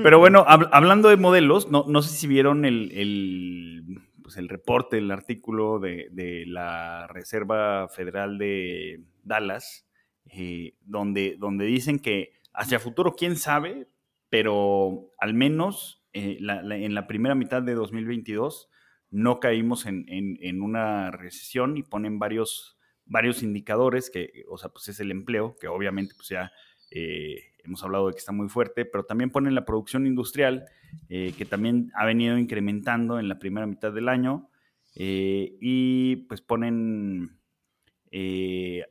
Pero 0.02 0.18
bueno, 0.18 0.44
hablando 0.46 1.08
de 1.08 1.16
modelos, 1.16 1.70
no, 1.70 1.84
no 1.86 2.02
sé 2.02 2.16
si 2.16 2.26
vieron 2.26 2.64
el, 2.64 2.90
el 2.92 4.05
pues 4.26 4.38
el 4.38 4.48
reporte, 4.48 4.98
el 4.98 5.12
artículo 5.12 5.78
de, 5.78 6.44
la 6.48 7.06
Reserva 7.06 7.86
Federal 7.88 8.38
de 8.38 9.04
Dallas, 9.22 9.86
eh, 10.32 10.74
donde, 10.80 11.36
donde 11.38 11.64
dicen 11.64 12.00
que 12.00 12.32
hacia 12.52 12.80
futuro, 12.80 13.14
quién 13.14 13.36
sabe, 13.36 13.86
pero 14.28 15.12
al 15.18 15.32
menos 15.32 16.02
eh, 16.12 16.38
en 16.40 16.94
la 16.96 17.06
primera 17.06 17.36
mitad 17.36 17.62
de 17.62 17.74
2022 17.74 18.68
no 19.10 19.38
caímos 19.38 19.86
en, 19.86 20.04
en, 20.08 20.60
una 20.60 21.12
recesión 21.12 21.76
y 21.76 21.84
ponen 21.84 22.18
varios, 22.18 22.80
varios 23.04 23.44
indicadores, 23.44 24.10
que, 24.10 24.42
o 24.50 24.58
sea, 24.58 24.70
pues 24.70 24.88
es 24.88 24.98
el 24.98 25.12
empleo, 25.12 25.54
que 25.60 25.68
obviamente 25.68 26.14
pues 26.16 26.30
ya 26.30 26.50
eh, 26.98 27.52
hemos 27.62 27.82
hablado 27.84 28.06
de 28.06 28.14
que 28.14 28.20
está 28.20 28.32
muy 28.32 28.48
fuerte, 28.48 28.86
pero 28.86 29.04
también 29.04 29.28
ponen 29.28 29.54
la 29.54 29.66
producción 29.66 30.06
industrial, 30.06 30.64
eh, 31.10 31.34
que 31.36 31.44
también 31.44 31.92
ha 31.94 32.06
venido 32.06 32.38
incrementando 32.38 33.18
en 33.18 33.28
la 33.28 33.38
primera 33.38 33.66
mitad 33.66 33.92
del 33.92 34.08
año, 34.08 34.48
eh, 34.94 35.58
y 35.60 36.16
pues 36.28 36.40
ponen 36.40 37.38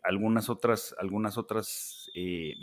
algunas 0.04 0.50
otras, 0.50 0.96
algunas 1.00 1.36
otras 1.40 2.12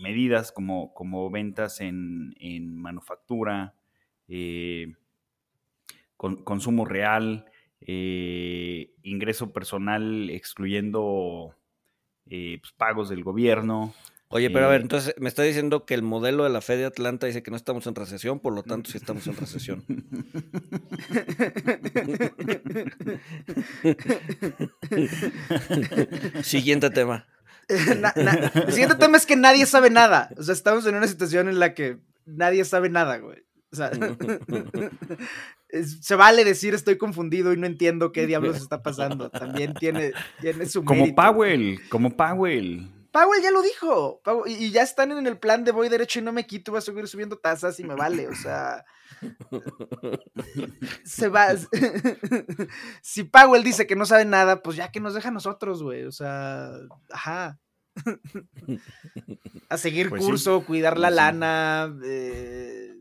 medidas 0.01 0.53
como, 0.53 0.95
como 0.95 1.29
ventas 1.29 1.81
en, 1.81 2.77
manufactura, 2.77 3.75
consumo 6.17 6.85
real, 6.85 7.47
ingreso 7.81 9.53
personal 9.53 10.31
excluyendo 10.31 11.57
pues, 12.29 12.73
pagos 12.77 13.09
del 13.09 13.25
gobierno, 13.25 13.93
Oye, 14.33 14.51
pero 14.51 14.65
a 14.65 14.69
ver, 14.69 14.81
entonces 14.81 15.15
me 15.19 15.29
está 15.29 15.43
diciendo 15.43 15.85
que 15.85 15.93
el 15.93 16.03
modelo 16.03 16.45
de 16.45 16.51
la 16.51 16.63
Fed 16.63 16.79
de 16.79 16.87
Atlanta 16.87 17.27
dice 17.27 17.43
que 17.43 17.51
no 17.51 17.57
estamos 17.57 17.87
en 17.87 17.95
recesión, 17.95 18.41
por 18.41 18.55
lo 18.55 18.63
tanto 18.63 18.91
sí 18.91 18.97
estamos 18.97 19.27
en 19.27 19.37
recesión. 19.37 19.85
Siguiente 26.43 26.91
tema. 26.91 27.27
el 27.69 28.73
siguiente 28.73 28.97
tema 28.97 29.17
es 29.17 29.27
que 29.27 29.37
nadie 29.37 29.67
sabe 29.67 29.91
nada. 29.91 30.31
O 30.37 30.43
sea, 30.43 30.55
estamos 30.55 30.87
en 30.87 30.95
una 30.95 31.07
situación 31.07 31.49
en 31.49 31.59
la 31.59 31.75
que 31.75 31.99
nadie 32.25 32.65
sabe 32.65 32.89
nada, 32.89 33.19
güey. 33.19 33.43
O 33.71 33.77
sea, 33.77 33.91
se 36.01 36.15
vale 36.15 36.45
decir 36.45 36.75
estoy 36.75 36.99
confundido 36.99 37.53
y 37.53 37.57
no 37.57 37.67
entiendo 37.67 38.13
qué 38.13 38.27
diablos 38.27 38.57
está 38.57 38.83
pasando. 38.83 39.31
También 39.31 39.75
tiene, 39.75 40.13
tiene 40.41 40.67
su 40.67 40.85
Como 40.85 41.15
Powell, 41.15 41.81
como 41.89 42.17
Powell. 42.17 42.89
Powell 43.13 43.43
ya 43.43 43.51
lo 43.51 43.63
dijo. 43.63 44.23
y 44.47 44.71
ya 44.71 44.83
están 44.83 45.13
en 45.13 45.27
el 45.27 45.39
plan 45.39 45.65
de 45.65 45.73
voy 45.73 45.89
derecho 45.89 46.19
y 46.19 46.23
no 46.23 46.33
me 46.33 46.47
quito, 46.47 46.73
voy 46.73 46.79
a 46.79 46.83
seguir 46.83 47.07
subiendo 47.07 47.39
tasas 47.39 47.79
y 47.79 47.85
me 47.85 47.95
vale. 47.95 48.29
O 48.29 48.35
sea. 48.35 48.85
se 51.05 51.29
va. 51.29 51.49
si 53.03 53.25
Powell 53.25 53.63
dice 53.63 53.87
que 53.87 53.97
no 53.97 54.07
sabe 54.07 54.25
nada, 54.25 54.63
pues 54.63 54.77
ya 54.77 54.91
que 54.91 55.01
nos 55.01 55.15
deja 55.15 55.29
a 55.29 55.33
nosotros, 55.33 55.83
güey. 55.83 56.05
O 56.05 56.13
sea, 56.13 56.73
ajá. 57.11 57.61
a 59.69 59.77
seguir 59.77 60.09
pues 60.09 60.25
curso, 60.25 60.65
cuidar 60.65 60.99
la 60.99 61.09
pues 61.09 61.17
lana. 61.17 61.95
Eh, 62.05 62.97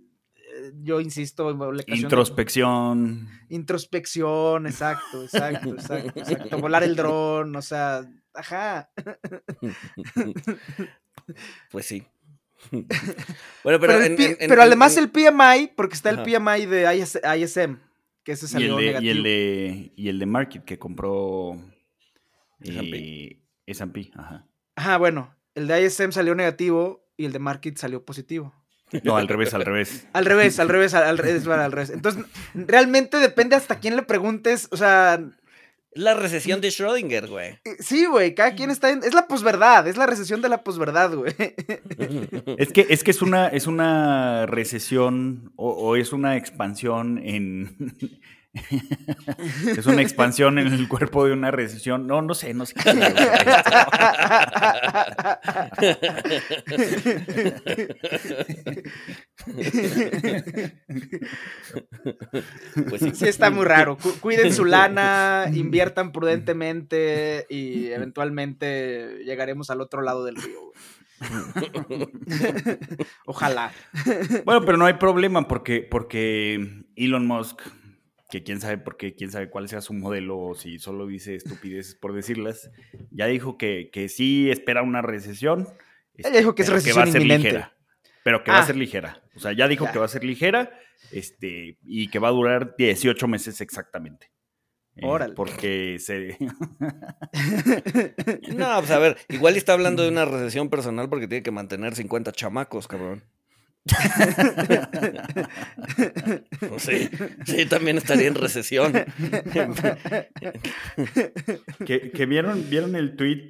yo 0.82 1.00
insisto, 1.00 1.50
introspección. 1.88 3.30
Introspección, 3.50 4.68
exacto, 4.68 5.24
exacto, 5.24 5.70
exacto, 5.70 6.20
exacto. 6.20 6.58
Volar 6.60 6.84
el 6.84 6.96
dron, 6.96 7.56
o 7.56 7.62
sea, 7.62 8.06
Ajá. 8.34 8.90
pues 11.72 11.86
sí. 11.86 12.06
bueno, 13.64 13.80
pero, 13.80 14.00
pero, 14.40 14.62
además 14.62 14.96
el 14.98 15.10
PMI, 15.10 15.72
porque 15.76 15.96
está 15.96 16.12
el 16.12 16.22
PMI 16.22 16.68
de 16.68 17.06
ISM, 17.38 17.78
que 18.24 18.34
ese 18.34 18.48
salió 18.48 18.68
y 18.68 18.72
el 18.72 18.78
de, 18.78 18.86
negativo. 18.86 19.06
Y 19.06 19.10
el 19.10 19.24
de, 19.24 19.92
y 19.96 20.10
el 20.10 20.20
de 20.20 20.26
Market 20.28 20.64
que 20.64 20.78
compró 20.78 21.60
S&P. 22.60 24.12
ajá. 24.16 24.46
Ajá, 24.76 24.98
bueno, 24.98 25.36
el 25.56 25.68
de 25.68 25.84
ISM 25.84 26.12
salió 26.12 26.36
negativo 26.36 27.10
y 27.18 27.26
el 27.26 27.32
de 27.32 27.40
Market 27.40 27.78
salió 27.78 28.06
positivo. 28.06 28.54
No, 29.04 29.16
al 29.16 29.28
revés, 29.28 29.54
al 29.54 29.64
revés. 29.64 30.08
al 30.14 30.26
revés, 30.26 30.60
al 30.60 30.70
revés, 30.70 30.94
al, 30.94 31.18
revés, 31.18 31.48
al 31.48 31.72
revés. 31.72 31.90
Entonces, 31.90 32.26
realmente 32.54 33.18
depende 33.18 33.56
hasta 33.56 33.80
quién 33.80 33.96
le 33.96 34.04
preguntes, 34.04 34.68
o 34.72 34.78
sea, 34.78 35.22
la 35.94 36.14
recesión 36.14 36.62
de 36.62 36.70
Schrödinger, 36.70 37.28
güey. 37.28 37.60
Eh, 37.66 37.76
sí, 37.80 38.06
güey, 38.06 38.34
cada 38.34 38.56
quien 38.56 38.72
está 38.72 38.92
en... 38.92 39.04
Es 39.04 39.14
la 39.14 39.28
posverdad, 39.28 39.88
es 39.88 39.98
la 39.98 40.08
recesión 40.08 40.42
de 40.42 40.50
la 40.50 40.64
posverdad, 40.64 41.14
güey. 41.14 41.34
Es 42.58 42.72
que 42.72 42.88
es, 42.90 43.04
que 43.04 43.12
es, 43.12 43.22
una, 43.22 43.48
es 43.48 43.68
una 43.68 44.46
recesión 44.46 45.52
o 45.56 45.96
es 45.96 46.14
una 46.14 46.38
expansión 46.38 47.20
en, 47.24 47.94
es 49.78 49.86
una 49.86 50.02
expansión 50.02 50.60
en 50.60 50.68
el 50.68 50.90
cuerpo 50.90 51.26
de 51.26 51.32
una 51.32 51.52
recesión. 51.52 52.06
No, 52.06 52.22
no 52.22 52.34
sé, 52.34 52.54
no 52.54 52.66
sé. 52.66 52.76
pues 62.90 63.02
sí. 63.14 63.28
está 63.28 63.50
muy 63.50 63.66
raro. 63.66 63.98
Cuiden 64.20 64.54
su 64.54 64.66
lana, 64.66 65.46
inviertan 65.54 66.12
prudentemente 66.12 67.46
y 67.50 67.88
eventualmente 67.88 69.24
llegaremos 69.24 69.70
al 69.70 69.82
otro 69.82 70.02
lado 70.02 70.24
del 70.24 70.36
río. 70.36 70.72
Ojalá. 73.26 73.72
Bueno, 74.46 74.66
pero 74.66 74.78
no 74.78 74.86
hay 74.86 74.96
problema 74.96 75.48
porque, 75.48 75.82
porque 75.82 76.86
Elon 76.96 77.28
Musk 77.28 77.62
que 78.32 78.44
quién 78.44 78.62
sabe 78.62 78.78
por 78.78 78.96
qué, 78.98 79.14
quién 79.14 79.30
sabe 79.30 79.50
cuál 79.50 79.68
sea 79.68 79.82
su 79.82 79.94
modelo 79.94 80.40
o 80.40 80.56
si 80.56 80.80
solo 80.80 81.06
dice 81.06 81.36
estupideces 81.36 81.96
por 81.96 82.14
decirlas, 82.14 82.72
ya 83.12 83.28
dijo 83.28 83.58
que, 83.58 83.90
que 83.92 84.08
sí 84.08 84.50
espera 84.50 84.82
una 84.82 85.02
recesión. 85.02 85.68
Ella 86.16 86.38
dijo 86.40 86.56
que 86.56 86.64
es 86.64 86.70
recesión 86.70 86.96
que 86.96 87.00
va 87.00 87.10
a 87.10 87.12
ser 87.12 87.24
ligera. 87.24 87.74
Pero 88.24 88.44
que 88.44 88.52
va 88.52 88.58
a 88.58 88.62
ah. 88.62 88.66
ser 88.66 88.78
ligera. 88.78 89.22
O 89.36 89.40
sea, 89.40 89.52
ya 89.52 89.68
dijo 89.68 89.92
que 89.92 90.00
va 90.00 90.06
a 90.06 90.08
ser 90.08 90.24
ligera 90.24 90.72
este, 91.12 91.78
y 91.84 92.08
que 92.10 92.20
va 92.20 92.30
a 92.30 92.32
durar 92.32 92.76
18 92.78 93.28
meses 93.28 93.60
exactamente. 93.62 94.32
Eh, 94.96 95.06
Órale. 95.06 95.36
porque 95.36 95.98
se. 96.00 96.38
no, 98.56 98.80
pues 98.80 98.92
a 98.92 99.00
ver, 99.00 99.18
igual 99.30 99.56
está 99.56 99.72
hablando 99.74 100.04
de 100.04 100.10
una 100.10 100.26
recesión 100.26 100.70
personal 100.70 101.08
porque 101.10 101.28
tiene 101.28 101.44
que 101.44 101.52
mantener 101.52 101.96
50 101.96 102.34
chamacos, 102.34 102.90
cabrón. 102.90 103.24
sí, 106.78 107.10
sí, 107.46 107.66
también 107.66 107.98
estaría 107.98 108.28
en 108.28 108.36
recesión. 108.36 108.94
que, 111.86 112.26
vieron, 112.28 112.70
vieron 112.70 112.96
el 112.96 113.16
tweet 113.16 113.48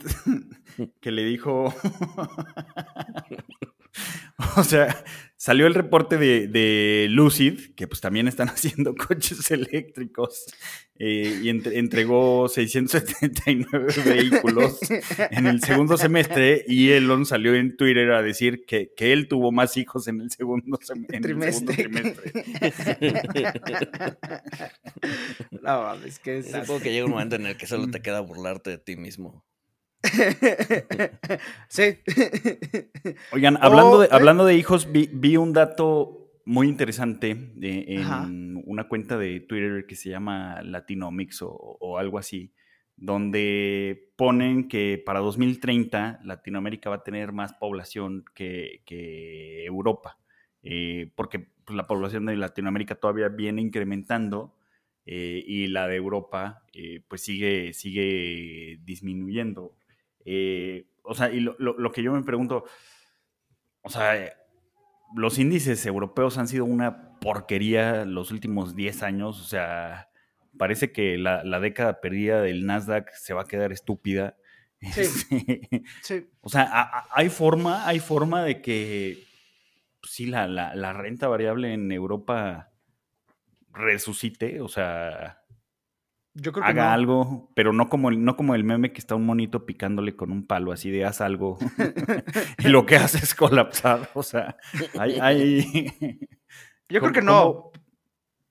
que 1.01 1.11
le 1.11 1.25
dijo. 1.25 1.75
o 4.55 4.63
sea, 4.63 5.03
Salió 5.41 5.65
el 5.65 5.73
reporte 5.73 6.19
de, 6.19 7.07
Lucid, 7.09 7.73
que 7.75 7.87
pues 7.87 7.99
también 7.99 8.27
están 8.27 8.47
haciendo 8.49 8.93
coches 8.93 9.49
eléctricos, 9.49 10.45
eh, 10.99 11.39
y 11.41 11.49
entregó 11.49 12.47
679 12.47 13.91
vehículos 14.05 14.77
en 15.31 15.47
el 15.47 15.63
segundo 15.63 15.97
semestre, 15.97 16.63
y 16.67 16.91
Elon 16.91 17.25
salió 17.25 17.55
en 17.55 17.75
Twitter 17.75 18.11
a 18.11 18.21
decir 18.21 18.67
que, 18.67 18.91
él 18.95 19.27
tuvo 19.27 19.51
más 19.51 19.77
hijos 19.77 20.07
en 20.07 20.21
el 20.21 20.29
segundo, 20.29 20.77
trimestre. 21.07 21.89
no, 25.63 25.95
es 26.05 26.19
que 26.19 26.37
es... 26.37 26.51
Supongo 26.51 26.81
que 26.81 26.91
llega 26.91 27.05
un 27.05 27.13
momento 27.13 27.37
en 27.37 27.47
el 27.47 27.57
que 27.57 27.65
solo 27.65 27.89
te 27.89 28.03
queda 28.03 28.19
burlarte 28.19 28.69
de 28.69 28.77
ti 28.77 28.95
mismo. 28.95 29.43
sí. 31.67 31.99
Oigan, 33.31 33.57
hablando, 33.61 33.99
de, 33.99 34.09
hablando 34.11 34.45
de 34.45 34.55
hijos, 34.55 34.89
vi, 34.91 35.37
un 35.37 35.53
dato 35.53 36.31
muy 36.45 36.67
interesante 36.67 37.31
en 37.61 38.61
una 38.65 38.87
cuenta 38.87 39.17
de 39.17 39.39
Twitter 39.41 39.85
que 39.85 39.95
se 39.95 40.09
llama 40.09 40.61
Latinomics 40.63 41.43
o, 41.43 41.97
algo 41.97 42.17
así, 42.17 42.53
donde 42.97 44.11
ponen 44.15 44.67
que 44.67 45.01
para 45.05 45.19
2030 45.19 46.21
Latinoamérica 46.23 46.89
va 46.89 46.97
a 46.97 47.03
tener 47.03 47.31
más 47.31 47.53
población 47.53 48.25
que, 48.33 48.81
Europa, 49.65 50.17
eh, 50.63 51.11
porque 51.15 51.39
pues, 51.39 51.75
la 51.75 51.87
población 51.87 52.25
de 52.25 52.35
Latinoamérica 52.35 52.95
todavía 52.95 53.29
viene 53.29 53.61
incrementando. 53.61 54.55
Eh, 55.03 55.43
y 55.47 55.65
la 55.65 55.87
de 55.87 55.95
Europa 55.95 56.63
eh, 56.73 57.03
pues 57.07 57.23
sigue, 57.23 57.73
sigue 57.73 58.79
disminuyendo. 58.83 59.75
Eh, 60.25 60.87
o 61.03 61.13
sea, 61.13 61.31
y 61.31 61.39
lo, 61.39 61.91
que 61.91 62.03
yo 62.03 62.13
me 62.13 62.23
pregunto, 62.23 62.65
o 63.81 63.89
sea, 63.89 64.33
los 65.15 65.39
índices 65.39 65.85
europeos 65.85 66.37
han 66.37 66.47
sido 66.47 66.65
una 66.65 67.19
porquería 67.19 68.05
los 68.05 68.31
últimos 68.31 68.75
10 68.75 69.03
años, 69.03 69.39
o 69.41 69.43
sea, 69.43 70.09
parece 70.57 70.91
que 70.91 71.17
la, 71.17 71.59
década 71.59 72.01
perdida 72.01 72.41
del 72.41 72.65
Nasdaq 72.65 73.11
se 73.13 73.33
va 73.33 73.41
a 73.43 73.47
quedar 73.47 73.71
estúpida. 73.71 74.37
Sí. 74.81 75.01
Este, 75.01 76.31
o 76.41 76.49
sea, 76.49 77.05
hay 77.11 77.29
forma, 77.29 77.87
hay 77.87 77.99
forma 77.99 78.43
de 78.43 78.63
que 78.63 79.23
pues 80.01 80.13
sí, 80.13 80.25
la, 80.25 80.47
la 80.47 80.93
renta 80.93 81.27
variable 81.27 81.71
en 81.73 81.91
Europa 81.91 82.71
resucite, 83.73 84.59
o 84.61 84.67
sea, 84.67 85.40
yo 86.33 86.53
creo 86.53 86.63
que 86.63 86.71
haga 86.71 86.93
algo, 86.93 87.51
pero 87.55 87.73
no 87.73 87.89
como, 87.89 88.09
el, 88.09 88.23
no 88.23 88.37
como 88.37 88.55
el 88.55 88.63
meme 88.63 88.93
que 88.93 88.99
está 88.99 89.15
un 89.15 89.25
monito 89.25 89.65
picándole 89.65 90.15
con 90.15 90.31
un 90.31 90.47
palo, 90.47 90.71
así 90.71 90.89
de 90.89 91.03
haz 91.03 91.19
algo. 91.19 91.57
y 92.59 92.69
lo 92.69 92.85
que 92.85 92.95
hace 92.95 93.17
es 93.17 93.35
colapsar. 93.35 94.09
O 94.13 94.23
sea, 94.23 94.57
hay. 94.97 95.91
Yo 96.89 96.99
creo 96.99 97.13
que 97.13 97.21
no. 97.21 97.71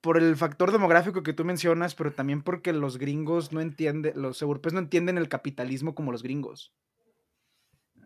Por 0.01 0.17
el 0.17 0.35
factor 0.35 0.71
demográfico 0.71 1.21
que 1.21 1.33
tú 1.33 1.45
mencionas, 1.45 1.93
pero 1.93 2.11
también 2.11 2.41
porque 2.41 2.73
los 2.73 2.97
gringos 2.97 3.51
no 3.51 3.61
entienden, 3.61 4.13
los 4.15 4.41
europeos 4.41 4.73
no 4.73 4.79
entienden 4.79 5.19
el 5.19 5.29
capitalismo 5.29 5.93
como 5.93 6.11
los 6.11 6.23
gringos. 6.23 6.73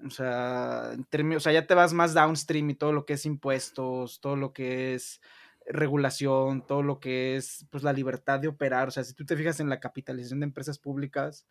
O 0.06 0.10
sea, 0.10 0.92
en 0.94 1.06
términos, 1.06 1.42
o 1.42 1.46
sea, 1.46 1.54
ya 1.54 1.66
te 1.66 1.74
vas 1.74 1.94
más 1.94 2.14
downstream 2.14 2.70
y 2.70 2.76
todo 2.76 2.92
lo 2.92 3.06
que 3.06 3.14
es 3.14 3.26
impuestos, 3.26 4.20
todo 4.20 4.36
lo 4.36 4.52
que 4.52 4.94
es 4.94 5.22
regulación, 5.68 6.66
todo 6.66 6.84
lo 6.84 7.00
que 7.00 7.36
es 7.36 7.66
pues, 7.70 7.84
la 7.84 7.94
libertad 7.94 8.40
de 8.40 8.48
operar. 8.48 8.88
O 8.88 8.92
sea, 8.92 9.04
si 9.04 9.14
tú 9.14 9.26
te 9.26 9.36
fijas 9.36 9.60
en 9.60 9.70
la 9.70 9.80
capitalización 9.80 10.40
de 10.40 10.46
empresas 10.46 10.80
públicas, 10.80 11.48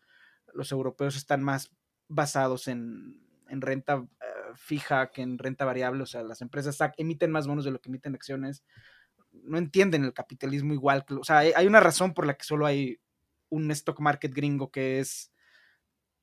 los 0.53 0.71
europeos 0.71 1.15
están 1.15 1.43
más 1.43 1.71
basados 2.07 2.67
en, 2.67 3.21
renta 3.49 4.05
eh, 4.21 4.25
fija 4.55 5.11
que 5.11 5.21
en 5.21 5.37
renta 5.37 5.65
variable. 5.65 6.03
O 6.03 6.07
sea, 6.07 6.23
las 6.23 6.41
empresas 6.41 6.77
emiten 6.97 7.31
más 7.31 7.47
bonos 7.47 7.65
de 7.65 7.71
lo 7.71 7.79
que 7.81 7.89
emiten 7.89 8.15
acciones. 8.15 8.63
No 9.31 9.57
entienden 9.57 10.03
el 10.03 10.13
capitalismo 10.13 10.73
igual. 10.73 11.05
Que, 11.05 11.15
o 11.15 11.23
sea, 11.23 11.39
hay 11.39 11.67
una 11.67 11.79
razón 11.79 12.13
por 12.13 12.25
la 12.25 12.35
que 12.35 12.45
solo 12.45 12.65
hay 12.65 12.99
un 13.49 13.69
stock 13.71 13.99
market 13.99 14.33
gringo 14.33 14.71
que 14.71 14.99
es 14.99 15.31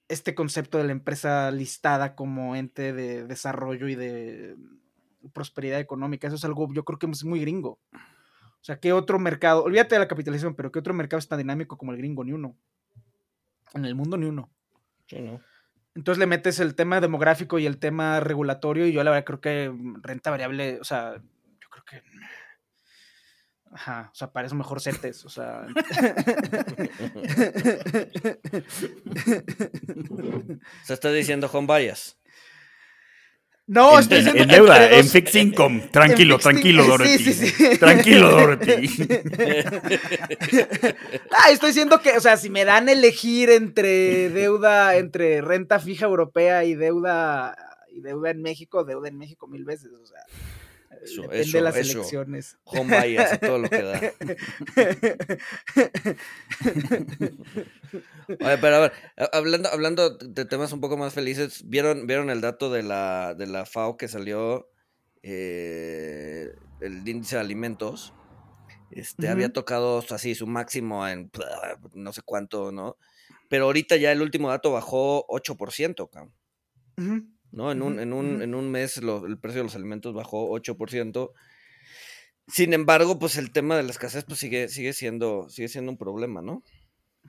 este 0.09 0.35
concepto 0.35 0.78
de 0.78 0.85
la 0.85 0.92
empresa 0.92 1.50
listada 1.50 2.14
como 2.14 2.57
ente 2.57 2.92
de 2.92 3.26
desarrollo 3.26 3.88
y 3.88 3.94
de 3.94 4.57
prosperidad 5.32 5.80
económica. 5.80 6.26
Eso 6.26 6.37
es 6.37 6.44
algo, 6.44 6.72
yo 6.72 6.85
creo 6.85 6.98
que 6.98 7.06
es 7.06 7.24
muy 7.24 7.40
gringo. 7.40 7.78
O 7.92 8.64
sea, 8.64 8.78
¿qué 8.78 8.92
otro 8.92 9.18
mercado? 9.18 9.64
Olvídate 9.64 9.96
de 9.96 9.98
la 9.98 10.08
capitalización, 10.08 10.54
pero 10.54 10.70
¿qué 10.70 10.78
otro 10.78 10.94
mercado 10.94 11.18
es 11.18 11.28
tan 11.28 11.38
dinámico 11.38 11.76
como 11.76 11.92
el 11.92 11.98
gringo? 11.98 12.24
Ni 12.24 12.32
uno. 12.32 12.56
En 13.74 13.85
el 13.85 13.94
mundo, 13.94 14.16
ni 14.16 14.26
uno. 14.26 14.50
Sí, 15.06 15.20
no. 15.20 15.40
Entonces 15.94 16.18
le 16.18 16.26
metes 16.26 16.58
el 16.61 16.74
tema 16.74 17.00
demográfico 17.00 17.58
y 17.58 17.66
el 17.66 17.78
tema 17.78 18.20
regulatorio, 18.20 18.87
y 18.87 18.92
yo 18.92 19.04
la 19.04 19.11
verdad 19.11 19.26
creo 19.26 19.40
que 19.40 19.72
renta 20.00 20.30
variable, 20.30 20.78
o 20.80 20.85
sea, 20.85 21.16
yo 21.61 21.68
creo 21.68 21.85
que. 21.85 22.02
Ajá, 23.72 24.11
o 24.12 24.14
sea, 24.14 24.32
parece 24.32 24.54
mejor 24.54 24.80
CETES, 24.80 25.24
o 25.24 25.28
sea. 25.28 25.66
Se 30.85 30.94
está 30.94 31.11
diciendo 31.11 31.50
home 31.52 31.78
bias. 31.78 32.18
No, 33.72 33.94
en, 33.94 34.00
estoy 34.00 34.18
en, 34.18 34.48
deuda, 34.48 34.90
en 34.90 35.08
fixed 35.08 35.40
income. 35.40 35.88
Tranquilo, 35.90 36.38
tranquilo, 36.38 36.85
Dorothy. 36.85 37.16
Sí, 37.16 37.32
sí, 37.32 37.46
sí. 37.46 37.78
Tranquilo, 37.78 38.30
Dorothy. 38.30 38.87
ah, 41.30 41.50
estoy 41.50 41.70
diciendo 41.70 42.02
que, 42.02 42.11
o 42.18 42.20
sea, 42.20 42.37
si 42.37 42.50
me 42.50 42.66
dan 42.66 42.90
elegir 42.90 43.48
entre 43.48 44.28
deuda, 44.28 44.96
entre 44.96 45.40
renta 45.40 45.80
fija 45.80 46.04
europea 46.04 46.64
y 46.64 46.74
deuda, 46.74 47.56
y 47.90 48.02
deuda 48.02 48.28
en 48.28 48.42
México, 48.42 48.85
deuda 48.85 49.08
en 49.08 49.16
México 49.16 49.46
mil 49.46 49.64
veces, 49.64 49.90
o 49.90 50.04
sea. 50.04 50.20
Depende 51.04 51.52
de 51.52 51.60
las 51.60 51.76
elecciones. 51.76 52.58
Home 52.64 53.02
bias, 53.02 53.40
todo 53.40 53.58
lo 53.58 53.68
que 53.68 53.82
da. 53.82 54.00
Oye, 58.28 58.58
pero 58.58 58.76
a 58.76 58.80
ver, 58.80 58.92
hablando, 59.32 59.68
hablando 59.68 60.10
de 60.10 60.44
temas 60.44 60.72
un 60.72 60.80
poco 60.80 60.96
más 60.96 61.12
felices, 61.12 61.68
¿vieron, 61.68 62.06
vieron 62.06 62.30
el 62.30 62.40
dato 62.40 62.70
de 62.70 62.84
la, 62.84 63.34
de 63.34 63.46
la 63.48 63.66
FAO 63.66 63.96
que 63.96 64.06
salió 64.08 64.70
eh, 65.22 66.54
el 66.80 67.06
índice 67.08 67.36
de 67.36 67.40
alimentos? 67.40 68.14
Este, 68.90 69.28
había 69.28 69.52
tocado 69.52 70.04
así 70.10 70.34
su 70.34 70.46
máximo 70.46 71.08
en 71.08 71.30
no 71.94 72.12
sé 72.12 72.20
cuánto, 72.22 72.70
¿no? 72.72 72.96
Pero 73.48 73.64
ahorita 73.64 73.96
ya 73.96 74.12
el 74.12 74.22
último 74.22 74.50
dato 74.50 74.70
bajó 74.70 75.26
8%, 75.28 76.10
cabrón. 76.10 76.34
¿No? 77.52 77.70
En 77.70 77.82
un, 77.82 78.00
en 78.00 78.12
un, 78.12 78.42
en 78.42 78.54
un 78.54 78.70
mes 78.70 78.96
el 78.96 79.38
precio 79.38 79.60
de 79.60 79.64
los 79.64 79.76
alimentos 79.76 80.14
bajó 80.14 80.50
8%. 80.50 81.32
Sin 82.48 82.72
embargo, 82.72 83.18
pues 83.18 83.36
el 83.36 83.52
tema 83.52 83.76
de 83.76 83.84
la 83.84 83.90
escasez 83.90 84.24
pues 84.24 84.40
sigue, 84.40 84.68
sigue, 84.68 84.92
siendo, 84.92 85.48
sigue 85.48 85.68
siendo 85.68 85.92
un 85.92 85.98
problema, 85.98 86.42
¿no? 86.42 86.62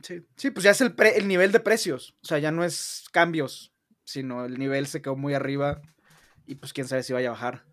Sí, 0.01 0.25
sí 0.36 0.49
pues 0.49 0.63
ya 0.63 0.71
es 0.71 0.81
el, 0.81 0.95
el 1.15 1.27
nivel 1.27 1.51
de 1.51 1.59
precios. 1.59 2.15
O 2.23 2.25
sea, 2.25 2.39
ya 2.39 2.51
no 2.51 2.63
es 2.63 3.05
cambios, 3.12 3.73
sino 4.03 4.45
el 4.45 4.57
nivel 4.57 4.88
se 4.88 5.01
quedó 5.01 5.15
muy 5.15 5.33
arriba 5.33 5.81
y 6.45 6.55
pues 6.55 6.73
quién 6.73 6.88
sabe 6.88 7.03
si 7.03 7.13
vaya 7.13 7.29
a 7.29 7.33
bajar. 7.33 7.65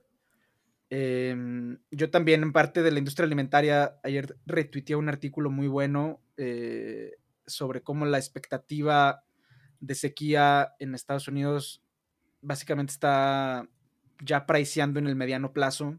Em, 0.90 1.78
yo 1.92 2.10
también, 2.10 2.42
en 2.42 2.52
parte 2.52 2.82
de 2.82 2.90
la 2.90 2.98
industria 2.98 3.24
alimentaria, 3.24 3.98
ayer 4.02 4.36
retuiteé 4.44 4.96
un 4.96 5.08
artículo 5.08 5.48
muy 5.48 5.68
bueno 5.68 6.20
eh, 6.36 7.12
sobre 7.46 7.82
cómo 7.82 8.06
la 8.06 8.18
expectativa 8.18 9.24
de 9.78 9.94
sequía 9.94 10.74
en 10.80 10.94
Estados 10.94 11.28
Unidos 11.28 11.82
básicamente 12.42 12.92
está 12.92 13.68
ya 14.22 14.46
priceando 14.46 14.98
en 14.98 15.07
el 15.07 15.16
mediano 15.16 15.53
plazo 15.53 15.98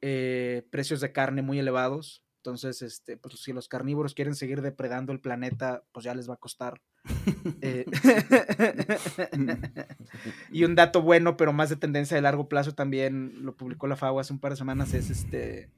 eh, 0.00 0.66
precios 0.70 1.00
de 1.00 1.12
carne 1.12 1.42
muy 1.42 1.58
elevados. 1.58 2.24
Entonces, 2.36 2.82
este, 2.82 3.16
pues 3.16 3.40
si 3.40 3.52
los 3.52 3.68
carnívoros 3.68 4.14
quieren 4.14 4.36
seguir 4.36 4.62
depredando 4.62 5.12
el 5.12 5.20
planeta, 5.20 5.82
pues 5.92 6.04
ya 6.04 6.14
les 6.14 6.30
va 6.30 6.34
a 6.34 6.38
costar. 6.38 6.80
Eh, 7.60 7.86
y 10.52 10.64
un 10.64 10.74
dato 10.74 11.02
bueno, 11.02 11.36
pero 11.36 11.52
más 11.52 11.70
de 11.70 11.76
tendencia 11.76 12.14
de 12.14 12.20
largo 12.20 12.48
plazo 12.48 12.74
también, 12.74 13.44
lo 13.44 13.56
publicó 13.56 13.86
la 13.86 13.96
FAO 13.96 14.20
hace 14.20 14.32
un 14.32 14.38
par 14.38 14.52
de 14.52 14.56
semanas, 14.56 14.94
es 14.94 15.10
este, 15.10 15.70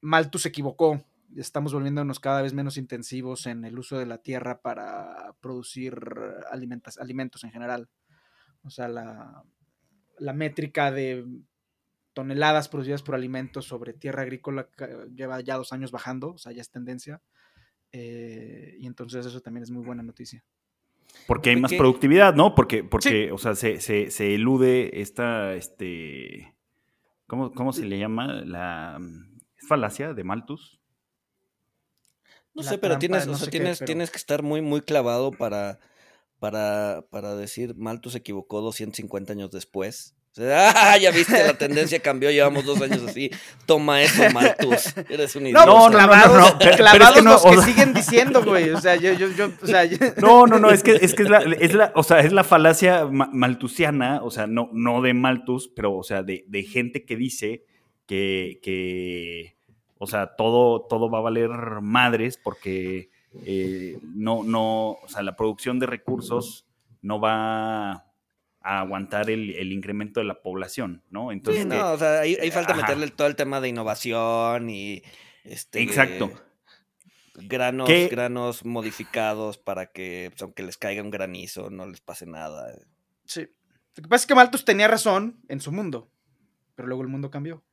Malthus 0.00 0.42
se 0.42 0.48
equivocó. 0.48 1.02
Estamos 1.36 1.72
volviéndonos 1.72 2.20
cada 2.20 2.42
vez 2.42 2.52
menos 2.52 2.76
intensivos 2.76 3.46
en 3.46 3.64
el 3.64 3.78
uso 3.78 3.98
de 3.98 4.06
la 4.06 4.18
tierra 4.18 4.60
para 4.60 5.34
producir 5.40 5.96
alimentos 6.50 7.44
en 7.44 7.52
general. 7.52 7.88
O 8.62 8.70
sea, 8.70 8.88
la, 8.88 9.44
métrica 10.34 10.90
de 10.90 11.24
toneladas 12.12 12.68
producidas 12.68 13.02
por 13.02 13.14
alimentos 13.14 13.66
sobre 13.66 13.94
tierra 13.94 14.22
agrícola 14.22 14.68
lleva 15.14 15.40
ya 15.40 15.56
dos 15.56 15.72
años 15.72 15.90
bajando, 15.92 16.32
o 16.32 16.38
sea, 16.38 16.52
ya 16.52 16.60
es 16.60 16.70
tendencia. 16.70 17.22
Eh, 17.92 18.76
y 18.78 18.86
entonces 18.86 19.26
eso 19.26 19.40
también 19.40 19.64
es 19.64 19.70
muy 19.70 19.84
buena 19.84 20.02
noticia. 20.02 20.44
Porque 21.26 21.50
hay 21.50 21.56
más 21.56 21.72
productividad, 21.72 22.34
¿no? 22.34 22.54
Porque, 22.54 22.84
porque 22.84 23.32
o 23.32 23.38
sea, 23.38 23.54
se, 23.54 24.34
elude 24.34 25.00
esta, 25.00 25.54
este, 25.54 26.54
¿cómo, 27.26 27.72
se 27.72 27.84
le 27.84 27.98
llama? 27.98 28.42
La 28.44 28.98
falacia 29.68 30.14
de 30.14 30.24
Malthus. 30.24 30.80
No 32.54 32.62
sé, 32.62 32.78
pero 32.78 32.98
tienes, 32.98 33.26
tienes, 33.50 33.80
tienes 33.80 34.10
que 34.10 34.18
estar 34.18 34.42
muy, 34.42 34.60
muy 34.60 34.80
clavado 34.82 35.30
para 35.30 35.78
para, 36.40 37.04
para 37.10 37.36
decir 37.36 37.76
Malthus 37.76 38.12
se 38.12 38.18
equivocó 38.18 38.60
250 38.62 39.32
años 39.34 39.50
después. 39.52 40.16
Ah, 40.38 40.96
ya 41.00 41.10
viste, 41.10 41.44
la 41.44 41.54
tendencia 41.54 42.00
cambió, 42.00 42.30
llevamos 42.30 42.64
dos 42.64 42.80
años 42.80 43.02
así. 43.02 43.30
Toma 43.66 44.02
eso, 44.02 44.22
Maltus. 44.32 44.94
Eres 45.08 45.34
un 45.36 45.46
idiota. 45.48 45.66
No, 45.66 45.88
no, 45.88 45.90
clavados, 45.90 46.38
no, 46.38 46.50
no, 46.50 46.58
pero, 46.58 46.76
clavados 46.76 47.16
es 47.16 47.22
que 47.22 47.28
los 47.28 47.42
que 47.42 47.72
siguen 47.72 47.92
diciendo, 47.92 48.42
güey. 48.44 48.70
O 48.70 48.80
sea, 48.80 48.96
yo, 48.96 49.12
yo, 49.12 49.28
yo, 49.32 49.50
o 49.60 49.66
sea, 49.66 49.84
No, 50.18 50.46
no, 50.46 50.58
no, 50.58 50.70
es 50.70 50.82
que, 50.82 50.92
es 50.92 51.14
que 51.14 51.24
es 51.24 51.30
la, 51.30 51.38
es 51.38 51.74
la, 51.74 51.92
o 51.94 52.02
sea, 52.02 52.20
es 52.20 52.32
la 52.32 52.44
falacia 52.44 53.06
maltusiana, 53.06 54.20
o 54.22 54.30
sea, 54.30 54.46
no, 54.46 54.70
no 54.72 55.02
de 55.02 55.14
Maltus, 55.14 55.68
pero, 55.74 55.96
o 55.96 56.02
sea, 56.04 56.22
de, 56.22 56.44
de 56.46 56.62
gente 56.62 57.04
que 57.04 57.16
dice 57.16 57.64
que, 58.06 58.60
que, 58.62 59.56
o 59.98 60.06
sea, 60.06 60.36
todo, 60.36 60.86
todo 60.88 61.10
va 61.10 61.18
a 61.18 61.22
valer 61.22 61.50
madres 61.82 62.38
porque 62.42 63.09
eh, 63.44 63.98
no, 64.02 64.42
no, 64.42 64.92
o 64.92 65.08
sea, 65.08 65.22
la 65.22 65.36
producción 65.36 65.78
de 65.78 65.86
recursos 65.86 66.66
no 67.02 67.20
va 67.20 67.92
a 68.62 68.80
aguantar 68.80 69.30
el, 69.30 69.50
el, 69.50 69.72
incremento 69.72 70.20
de 70.20 70.26
la 70.26 70.42
población, 70.42 71.02
¿no? 71.10 71.32
Entonces, 71.32 71.62
sí, 71.62 71.68
no, 71.68 71.92
o 71.92 71.98
sea, 71.98 72.20
ahí, 72.20 72.36
ahí 72.40 72.50
falta 72.50 72.72
ajá. 72.72 72.82
meterle 72.82 73.08
todo 73.08 73.26
el 73.26 73.36
tema 73.36 73.60
de 73.60 73.68
innovación 73.68 74.68
y 74.68 75.02
este 75.44 75.82
Exacto. 75.82 76.30
Granos, 77.34 77.88
¿Qué? 77.88 78.08
granos 78.08 78.66
modificados 78.66 79.56
para 79.56 79.86
que, 79.86 80.28
pues, 80.30 80.42
aunque 80.42 80.62
les 80.62 80.76
caiga 80.76 81.02
un 81.02 81.10
granizo, 81.10 81.70
no 81.70 81.86
les 81.86 82.00
pase 82.00 82.26
nada. 82.26 82.74
Sí. 83.24 83.48
Lo 83.96 84.02
que 84.02 84.08
pasa 84.08 84.22
es 84.24 84.26
que 84.26 84.34
Malthus 84.34 84.64
tenía 84.64 84.88
razón 84.88 85.40
en 85.48 85.60
su 85.60 85.72
mundo, 85.72 86.10
pero 86.74 86.88
luego 86.88 87.02
el 87.02 87.08
mundo 87.08 87.30
cambió. 87.30 87.64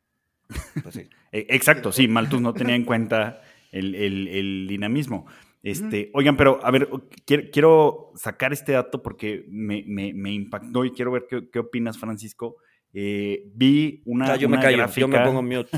Pues 0.82 0.96
sí. 0.96 1.10
Exacto, 1.32 1.91
sí, 1.91 2.08
Malthus 2.08 2.39
no 2.39 2.54
tenía 2.54 2.76
en 2.76 2.86
cuenta 2.86 3.41
el, 3.72 3.93
el, 3.96 4.28
el 4.30 4.67
dinamismo. 4.70 5.28
Este, 5.67 6.12
oigan, 6.13 6.38
pero 6.38 6.62
a 6.63 6.71
ver, 6.71 6.88
quiero, 7.25 7.43
quiero 7.51 8.12
sacar 8.15 8.53
este 8.53 8.71
dato 8.71 9.03
porque 9.03 9.45
me, 9.49 9.84
me, 9.86 10.13
me, 10.13 10.32
impactó 10.32 10.86
y 10.86 10.91
quiero 10.91 11.12
ver 11.12 11.25
qué, 11.30 11.49
qué 11.49 11.60
opinas, 11.60 11.97
Francisco. 11.97 12.56
Eh, 12.99 13.43
vi 13.53 14.01
una. 14.05 14.25
No, 14.29 14.36
yo 14.38 14.47
una 14.47 14.57
me 14.57 14.63
callo, 14.63 14.77
gráfica... 14.77 15.01
yo 15.01 15.07
me 15.07 15.19
pongo 15.19 15.43
mute. 15.43 15.69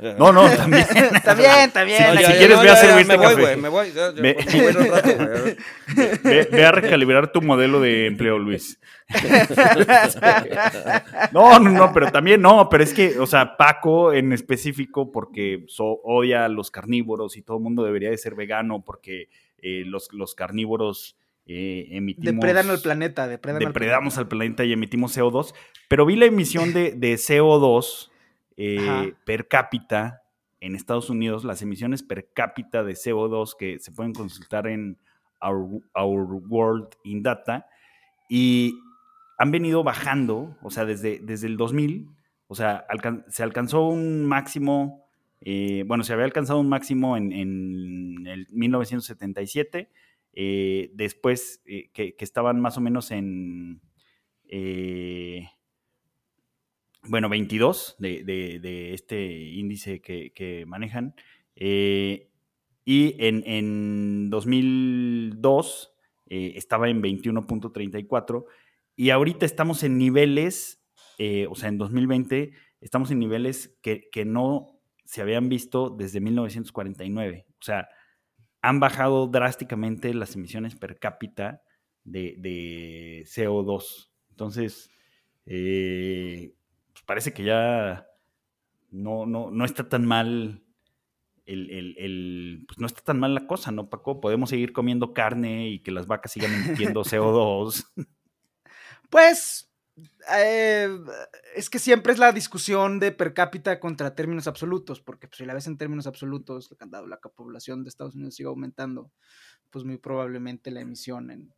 no, 0.18 0.32
no, 0.32 0.48
también. 0.50 0.84
también, 1.24 1.70
también. 1.70 1.98
Si, 1.98 2.04
ya, 2.04 2.16
si 2.16 2.22
ya, 2.32 2.38
quieres, 2.38 2.56
no, 2.56 2.62
ve 2.64 2.70
a 2.70 2.74
ya, 2.74 2.80
servir 2.80 2.94
ya, 2.96 3.00
este 3.02 3.12
me 3.12 3.16
voy, 3.18 3.28
café. 3.28 3.40
güey, 3.42 3.56
me 3.56 3.68
voy. 3.68 3.86
Ya, 3.92 4.12
ya, 4.12 4.20
Ve- 4.20 4.36
me 4.52 4.62
voy 4.62 4.76
un 4.84 4.90
rato. 4.92 5.08
Ve, 6.24 6.48
ve 6.50 6.64
a 6.64 6.72
recalibrar 6.72 7.30
tu 7.30 7.40
modelo 7.40 7.78
de 7.80 8.06
empleo, 8.08 8.36
Luis. 8.40 8.80
No, 11.32 11.58
no, 11.60 11.70
no, 11.70 11.92
pero 11.92 12.10
también 12.10 12.40
no, 12.42 12.68
pero 12.68 12.82
es 12.82 12.92
que, 12.92 13.18
o 13.18 13.26
sea, 13.26 13.56
Paco 13.56 14.12
en 14.12 14.32
específico, 14.32 15.12
porque 15.12 15.64
so- 15.68 16.00
odia 16.02 16.44
a 16.44 16.48
los 16.48 16.70
carnívoros 16.70 17.36
y 17.36 17.42
todo 17.42 17.58
el 17.58 17.62
mundo 17.62 17.84
debería 17.84 18.10
de 18.10 18.18
ser 18.18 18.34
vegano 18.34 18.82
porque 18.84 19.28
eh, 19.58 19.82
los, 19.86 20.12
los 20.12 20.34
carnívoros 20.34 21.16
eh, 21.46 21.86
emitimos... 21.90 22.34
Depredan 22.34 22.70
al 22.70 22.80
planeta, 22.80 23.26
depredan 23.28 23.62
al 23.62 23.68
depredamos 23.68 24.18
al 24.18 24.28
planeta 24.28 24.64
y 24.64 24.72
emitimos 24.72 25.16
CO2, 25.16 25.54
pero 25.88 26.04
vi 26.06 26.16
la 26.16 26.26
emisión 26.26 26.72
de, 26.72 26.92
de 26.92 27.14
CO2 27.14 28.10
eh, 28.56 29.14
per 29.24 29.48
cápita 29.48 30.22
en 30.60 30.74
Estados 30.74 31.10
Unidos, 31.10 31.44
las 31.44 31.62
emisiones 31.62 32.02
per 32.02 32.28
cápita 32.32 32.82
de 32.82 32.94
CO2 32.94 33.54
que 33.58 33.78
se 33.78 33.92
pueden 33.92 34.12
consultar 34.12 34.66
en 34.66 34.98
Our, 35.40 35.82
Our 35.94 36.24
World 36.48 36.88
in 37.04 37.22
Data 37.22 37.66
y 38.28 38.74
han 39.38 39.50
venido 39.50 39.84
bajando, 39.84 40.56
o 40.62 40.70
sea, 40.70 40.84
desde, 40.86 41.20
desde 41.20 41.46
el 41.46 41.56
2000, 41.58 42.08
o 42.48 42.54
sea, 42.54 42.84
alcan- 42.88 43.24
se 43.28 43.42
alcanzó 43.42 43.86
un 43.86 44.24
máximo, 44.24 45.04
eh, 45.42 45.84
bueno, 45.86 46.02
se 46.04 46.14
había 46.14 46.24
alcanzado 46.24 46.58
un 46.58 46.68
máximo 46.70 47.16
en, 47.18 47.32
en 47.32 48.26
el 48.26 48.46
1977, 48.50 49.90
eh, 50.38 50.90
después 50.92 51.62
eh, 51.64 51.88
que, 51.94 52.14
estaban 52.18 52.60
más 52.60 52.76
o 52.76 52.82
menos 52.82 53.10
en, 53.10 53.80
eh, 54.48 55.48
bueno, 57.04 57.30
22 57.30 57.96
de, 57.98 58.92
este 58.92 59.32
índice 59.32 60.02
que, 60.02 60.64
manejan, 60.66 61.14
y 61.56 62.26
en, 62.84 63.42
en 63.46 64.28
2002 64.28 65.94
eh, 66.26 66.52
estaba 66.56 66.90
en 66.90 67.02
21.34 67.02 68.44
y 68.94 69.10
ahorita 69.10 69.46
estamos 69.46 69.82
en 69.84 69.96
niveles, 69.96 70.82
o 71.48 71.54
sea, 71.54 71.70
en 71.70 71.78
2020 71.78 72.52
estamos 72.82 73.10
en 73.10 73.20
niveles 73.20 73.74
que, 73.80 74.10
que 74.12 74.26
no 74.26 74.78
se 75.06 75.22
habían 75.22 75.48
visto 75.48 75.88
desde 75.88 76.20
1949. 76.20 77.46
O 77.48 77.64
sea, 77.64 77.88
han 78.68 78.80
bajado 78.80 79.26
drásticamente 79.28 80.12
las 80.14 80.34
emisiones 80.34 80.74
per 80.76 80.98
cápita 80.98 81.62
de, 82.04 82.34
de 82.38 83.24
CO2. 83.26 84.10
Entonces, 84.30 84.90
eh, 85.46 86.52
pues 86.92 87.04
parece 87.04 87.32
que 87.32 87.44
ya 87.44 88.06
no, 88.90 89.26
no, 89.26 89.50
no 89.50 89.64
está 89.64 89.88
tan 89.88 90.04
mal 90.04 90.62
el, 91.46 91.70
el- 91.70 91.96
el- 91.98 92.64
pues 92.66 92.78
no 92.80 92.86
está 92.86 93.02
tan 93.02 93.20
mal 93.20 93.34
la 93.34 93.46
cosa, 93.46 93.70
¿no, 93.70 93.88
Paco? 93.88 94.20
Podemos 94.20 94.50
seguir 94.50 94.72
comiendo 94.72 95.12
carne 95.14 95.68
y 95.68 95.78
que 95.80 95.92
las 95.92 96.06
vacas 96.08 96.32
sigan 96.32 96.52
emitiendo 96.52 97.02
CO2. 97.04 97.84
Pues 99.10 99.72
eh, 100.34 100.88
es 101.54 101.70
que 101.70 101.78
siempre 101.78 102.12
es 102.12 102.18
la 102.18 102.32
discusión 102.32 102.98
de 102.98 103.12
per 103.12 103.34
cápita 103.34 103.78
contra 103.80 104.14
términos 104.14 104.46
absolutos, 104.46 105.00
porque 105.00 105.28
pues, 105.28 105.38
si 105.38 105.44
la 105.44 105.54
ves 105.54 105.66
en 105.66 105.76
términos 105.76 106.06
absolutos, 106.06 106.74
dado 106.86 107.06
la 107.06 107.18
población 107.18 107.82
de 107.82 107.88
Estados 107.88 108.14
Unidos 108.14 108.34
sigue 108.34 108.48
aumentando, 108.48 109.12
pues 109.70 109.84
muy 109.84 109.98
probablemente 109.98 110.70
la 110.70 110.80
emisión 110.80 111.30
en 111.30 111.54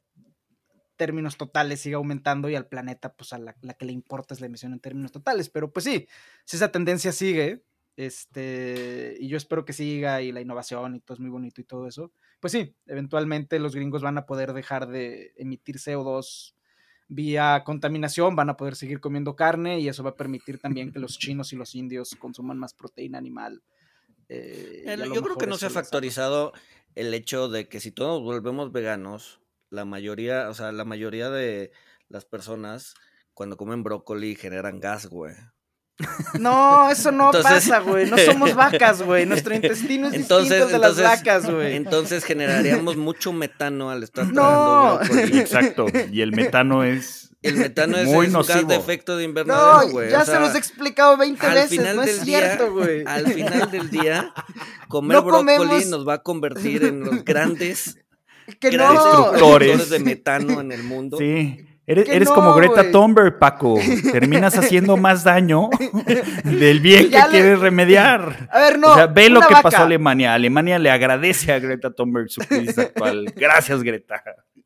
términos 0.96 1.36
totales 1.36 1.80
siga 1.80 1.96
aumentando 1.96 2.50
y 2.50 2.56
al 2.56 2.66
planeta, 2.66 3.14
pues 3.14 3.32
a 3.32 3.38
la, 3.38 3.54
que 3.54 3.86
le 3.86 3.92
importa 3.92 4.34
es 4.34 4.40
la 4.40 4.46
emisión 4.46 4.72
en 4.72 4.80
términos 4.80 5.12
totales. 5.12 5.48
Pero 5.48 5.72
pues 5.72 5.84
sí, 5.84 6.06
si 6.44 6.56
esa 6.56 6.70
tendencia 6.70 7.12
sigue, 7.12 7.62
este, 7.96 9.16
y 9.18 9.28
yo 9.28 9.36
espero 9.36 9.64
que 9.64 9.72
siga 9.72 10.20
y 10.20 10.32
la 10.32 10.40
innovación 10.40 10.96
y 10.96 11.00
todo 11.00 11.14
es 11.14 11.20
muy 11.20 11.30
bonito 11.30 11.60
y 11.60 11.64
todo 11.64 11.86
eso, 11.86 12.12
pues 12.40 12.52
sí, 12.52 12.76
eventualmente 12.86 13.58
los 13.58 13.74
gringos 13.74 14.02
van 14.02 14.18
a 14.18 14.26
poder 14.26 14.52
dejar 14.52 14.88
de 14.88 15.32
emitir 15.36 15.76
CO2 15.76 16.54
vía 17.08 17.62
contaminación, 17.64 18.36
van 18.36 18.50
a 18.50 18.56
poder 18.56 18.76
seguir 18.76 19.00
comiendo 19.00 19.34
carne 19.36 19.80
y 19.80 19.88
eso 19.88 20.02
va 20.02 20.10
a 20.10 20.16
permitir 20.16 20.58
también 20.58 20.92
que 20.92 20.98
los 20.98 21.18
chinos 21.18 21.52
y 21.52 21.56
los 21.56 21.74
indios 21.74 22.14
consuman 22.18 22.58
más 22.58 22.74
proteína 22.74 23.18
animal. 23.18 23.62
eh, 24.28 24.84
El- 24.86 25.04
Yo 25.14 25.22
creo 25.22 25.36
que 25.38 25.46
no 25.46 25.56
se 25.56 25.66
ha 25.66 25.70
factorizado 25.70 26.52
el 26.94 27.14
hecho 27.14 27.48
de 27.48 27.68
que 27.68 27.80
si 27.80 27.90
todos 27.92 28.22
volvemos 28.22 28.72
veganos, 28.72 29.40
la 29.70 29.84
mayoría, 29.84 30.48
o 30.50 30.54
sea, 30.54 30.72
la 30.72 30.84
mayoría 30.84 31.30
de 31.30 31.72
las 32.08 32.24
personas 32.26 32.94
cuando 33.34 33.56
comen 33.56 33.82
brócoli 33.82 34.34
generan 34.34 34.80
gas, 34.80 35.06
güey. 35.06 35.34
No, 36.38 36.90
eso 36.90 37.10
no 37.10 37.26
Entonces- 37.26 37.50
pasa, 37.68 37.80
güey. 37.80 38.08
No 38.08 38.16
somos 38.18 38.54
vacas, 38.54 39.02
güey. 39.02 39.26
Nuestro 39.26 39.54
intestino 39.54 40.08
es 40.08 40.14
Entonces- 40.14 40.50
distinto 40.50 40.72
de 40.72 40.78
las 40.78 41.00
vacas, 41.02 41.50
güey. 41.50 41.74
Entonces 41.74 42.24
generaríamos 42.24 42.96
mucho 42.96 43.32
metano 43.32 43.90
al 43.90 44.02
estar 44.04 44.26
No. 44.26 44.98
tragando 45.00 45.14
brócoli. 45.14 45.38
Exacto. 45.40 45.86
Y 46.12 46.20
el 46.20 46.32
metano 46.32 46.84
es. 46.84 47.24
El 47.40 47.54
metano 47.56 47.96
es, 47.96 48.06
Muy 48.06 48.26
un 48.26 48.32
gas 48.32 48.66
de 48.66 48.74
efecto 48.74 49.16
de 49.16 49.22
invernadero, 49.24 49.82
No, 49.86 49.92
güey. 49.92 50.10
ya 50.10 50.22
o 50.22 50.24
se 50.24 50.40
los 50.40 50.54
he 50.56 50.58
explicado 50.58 51.16
20 51.16 51.46
al 51.46 51.54
veces. 51.54 51.70
final 51.70 51.94
No 51.96 52.02
es 52.02 52.16
del 52.16 52.26
día- 52.26 52.38
cierto, 52.40 52.72
güey. 52.72 53.04
Al 53.06 53.26
final 53.32 53.70
del 53.70 53.90
día, 53.90 54.34
comer 54.88 55.16
No 55.18 55.22
brócoli 55.22 55.56
comemos- 55.56 55.86
nos 55.86 56.06
va 56.06 56.14
a 56.14 56.22
convertir 56.22 56.84
en 56.84 57.00
los 57.04 57.24
grandes, 57.24 57.96
Que 58.60 58.70
grandes 58.70 59.04
no. 59.04 59.30
destructores. 59.30 59.88
de 59.90 59.98
metano 60.00 60.60
en 60.60 60.72
el 60.72 60.82
mundo. 60.82 61.16
Sí. 61.18 61.64
Eres, 61.90 62.06
eres 62.10 62.28
no, 62.28 62.34
como 62.34 62.52
Greta 62.52 62.82
güey. 62.82 62.92
Thunberg, 62.92 63.38
Paco. 63.38 63.78
Terminas 64.12 64.58
haciendo 64.58 64.98
más 64.98 65.24
daño 65.24 65.70
del 66.44 66.80
bien 66.80 67.10
que 67.10 67.16
le- 67.18 67.28
quieres 67.30 67.60
remediar. 67.60 68.46
A 68.52 68.58
ver, 68.60 68.78
no. 68.78 68.88
o 68.92 68.94
sea, 68.94 69.06
ve 69.06 69.30
lo 69.30 69.40
que 69.40 69.54
vaca. 69.54 69.62
pasó 69.62 69.78
a 69.78 69.84
Alemania. 69.84 70.34
Alemania 70.34 70.78
le 70.78 70.90
agradece 70.90 71.50
a 71.50 71.58
Greta 71.58 71.90
Thunberg 71.90 72.28
su 72.28 72.42
crisis 72.42 72.76
actual. 72.78 73.32
Gracias, 73.34 73.82
Greta. 73.82 74.22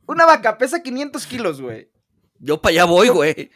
Una 0.06 0.26
vaca 0.26 0.58
pesa 0.58 0.82
500 0.82 1.24
kilos, 1.28 1.61
güey. 1.62 1.88
Yo 2.40 2.61
para 2.61 2.72
allá 2.72 2.85
voy, 2.87 3.08
güey. 3.08 3.52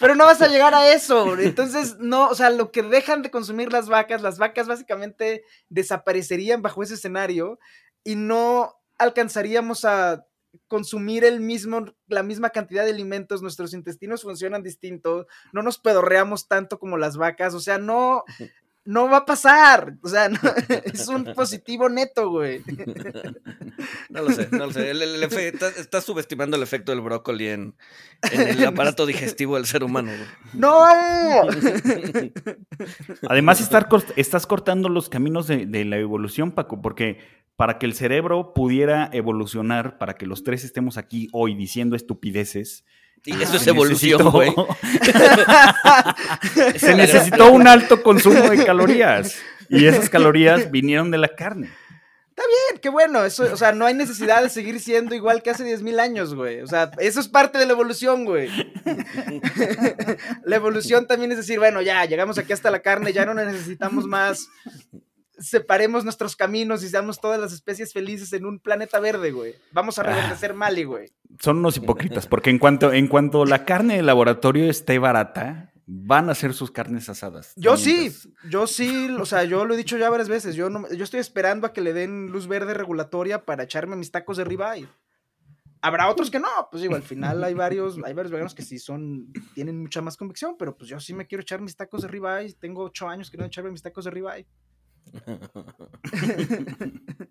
Pero 0.00 0.16
no 0.16 0.24
vas 0.26 0.42
a 0.42 0.48
llegar 0.48 0.74
a 0.74 0.92
eso. 0.92 1.38
Entonces, 1.38 1.96
no, 2.00 2.28
o 2.28 2.34
sea, 2.34 2.50
lo 2.50 2.72
que 2.72 2.82
dejan 2.82 3.22
de 3.22 3.30
consumir 3.30 3.72
las 3.72 3.88
vacas, 3.88 4.20
las 4.20 4.38
vacas 4.38 4.66
básicamente 4.66 5.44
desaparecerían 5.68 6.60
bajo 6.60 6.82
ese 6.82 6.94
escenario 6.94 7.60
y 8.02 8.16
no 8.16 8.74
alcanzaríamos 8.98 9.84
a 9.84 10.24
consumir 10.68 11.24
el 11.24 11.40
mismo, 11.40 11.84
la 12.08 12.22
misma 12.22 12.50
cantidad 12.50 12.84
de 12.84 12.90
alimentos, 12.90 13.42
nuestros 13.42 13.74
intestinos 13.74 14.22
funcionan 14.22 14.62
distinto, 14.62 15.26
no 15.52 15.62
nos 15.62 15.78
pedorreamos 15.78 16.48
tanto 16.48 16.78
como 16.78 16.96
las 16.98 17.16
vacas, 17.16 17.54
o 17.54 17.60
sea, 17.60 17.78
no, 17.78 18.24
no 18.84 19.08
va 19.08 19.18
a 19.18 19.24
pasar, 19.26 19.94
o 20.02 20.08
sea, 20.08 20.28
no- 20.28 20.38
es 20.84 21.08
un 21.08 21.24
positivo 21.34 21.88
neto, 21.88 22.30
güey. 22.30 22.62
No 24.10 24.22
lo 24.22 24.30
sé, 24.30 24.48
no 24.52 24.66
lo 24.66 24.72
sé. 24.72 24.90
El, 24.90 25.02
estás, 25.24 25.76
estás 25.78 26.04
subestimando 26.04 26.56
el 26.56 26.62
efecto 26.62 26.92
del 26.92 27.00
brócoli 27.00 27.48
en, 27.48 27.74
en 28.30 28.40
el 28.48 28.64
aparato 28.66 29.06
digestivo 29.06 29.56
del 29.56 29.66
ser 29.66 29.82
humano. 29.82 30.12
güey. 30.12 30.28
¡No! 30.52 30.84
Además, 33.28 33.60
estar 33.60 33.88
estás 34.16 34.46
cortando 34.46 34.88
los 34.88 35.08
caminos 35.08 35.46
de, 35.46 35.66
de 35.66 35.84
la 35.84 35.96
evolución, 35.96 36.52
Paco, 36.52 36.80
porque 36.82 37.18
para 37.62 37.78
que 37.78 37.86
el 37.86 37.94
cerebro 37.94 38.54
pudiera 38.54 39.08
evolucionar, 39.12 39.96
para 39.96 40.14
que 40.14 40.26
los 40.26 40.42
tres 40.42 40.64
estemos 40.64 40.98
aquí 40.98 41.28
hoy 41.30 41.54
diciendo 41.54 41.94
estupideces, 41.94 42.84
Y 43.24 43.40
eso 43.40 43.56
es 43.56 43.64
evolución, 43.68 44.32
güey. 44.32 44.50
se 46.76 46.96
necesitó 46.96 47.52
un 47.52 47.66
alto 47.68 48.02
consumo 48.02 48.50
de 48.50 48.64
calorías. 48.64 49.38
Y 49.68 49.86
esas 49.86 50.10
calorías 50.10 50.72
vinieron 50.72 51.12
de 51.12 51.18
la 51.18 51.28
carne. 51.28 51.70
Está 52.30 52.42
bien, 52.48 52.80
qué 52.80 52.88
bueno. 52.88 53.24
Eso, 53.24 53.44
o 53.52 53.56
sea, 53.56 53.70
no 53.70 53.86
hay 53.86 53.94
necesidad 53.94 54.42
de 54.42 54.48
seguir 54.48 54.80
siendo 54.80 55.14
igual 55.14 55.40
que 55.40 55.50
hace 55.50 55.64
10.000 55.64 56.00
años, 56.00 56.34
güey. 56.34 56.62
O 56.62 56.66
sea, 56.66 56.90
eso 56.98 57.20
es 57.20 57.28
parte 57.28 57.58
de 57.58 57.66
la 57.66 57.74
evolución, 57.74 58.24
güey. 58.24 58.50
la 60.44 60.56
evolución 60.56 61.06
también 61.06 61.30
es 61.30 61.38
decir, 61.38 61.60
bueno, 61.60 61.80
ya, 61.80 62.04
llegamos 62.06 62.38
aquí 62.38 62.52
hasta 62.52 62.72
la 62.72 62.82
carne, 62.82 63.12
ya 63.12 63.24
no 63.24 63.34
necesitamos 63.34 64.06
más. 64.06 64.48
Separemos 65.42 66.04
nuestros 66.04 66.36
caminos 66.36 66.82
y 66.82 66.88
seamos 66.88 67.20
todas 67.20 67.40
las 67.40 67.52
especies 67.52 67.92
felices 67.92 68.32
en 68.32 68.46
un 68.46 68.60
planeta 68.60 69.00
verde, 69.00 69.32
güey. 69.32 69.54
Vamos 69.72 69.98
a 69.98 70.04
reverdecer 70.04 70.54
Mali, 70.54 70.84
güey. 70.84 71.10
Son 71.40 71.58
unos 71.58 71.76
hipócritas, 71.76 72.26
porque 72.26 72.50
en 72.50 72.58
cuanto, 72.58 72.92
en 72.92 73.08
cuanto 73.08 73.44
la 73.44 73.64
carne 73.64 73.96
de 73.96 74.02
laboratorio 74.02 74.70
esté 74.70 74.98
barata, 74.98 75.72
van 75.86 76.28
a 76.28 76.32
hacer 76.32 76.54
sus 76.54 76.70
carnes 76.70 77.08
asadas. 77.08 77.52
Yo 77.56 77.76
sí, 77.76 78.12
yo 78.48 78.66
sí, 78.66 79.08
o 79.18 79.26
sea, 79.26 79.44
yo 79.44 79.64
lo 79.64 79.74
he 79.74 79.76
dicho 79.76 79.96
ya 79.98 80.10
varias 80.10 80.28
veces, 80.28 80.54
yo, 80.54 80.70
no, 80.70 80.88
yo 80.90 81.04
estoy 81.04 81.20
esperando 81.20 81.66
a 81.66 81.72
que 81.72 81.80
le 81.80 81.92
den 81.92 82.28
luz 82.28 82.46
verde 82.46 82.74
regulatoria 82.74 83.44
para 83.44 83.64
echarme 83.64 83.96
mis 83.96 84.10
tacos 84.10 84.36
de 84.36 84.44
ribeye. 84.44 84.88
Habrá 85.80 86.08
otros 86.08 86.30
que 86.30 86.38
no, 86.38 86.48
pues 86.70 86.82
digo, 86.82 86.94
al 86.94 87.02
final 87.02 87.42
hay 87.42 87.54
varios, 87.54 87.98
hay 88.04 88.14
varios 88.14 88.30
veganos 88.30 88.54
que 88.54 88.62
sí 88.62 88.78
son, 88.78 89.32
tienen 89.54 89.80
mucha 89.80 90.00
más 90.00 90.16
convicción, 90.16 90.54
pero 90.56 90.76
pues 90.76 90.88
yo 90.88 91.00
sí 91.00 91.12
me 91.12 91.26
quiero 91.26 91.42
echar 91.42 91.60
mis 91.60 91.76
tacos 91.76 92.02
de 92.02 92.08
ribeye, 92.08 92.52
tengo 92.54 92.84
ocho 92.84 93.08
años 93.08 93.30
que 93.30 93.36
no 93.36 93.44
echarme 93.44 93.72
mis 93.72 93.82
tacos 93.82 94.04
de 94.04 94.12
ribeye. 94.12 94.46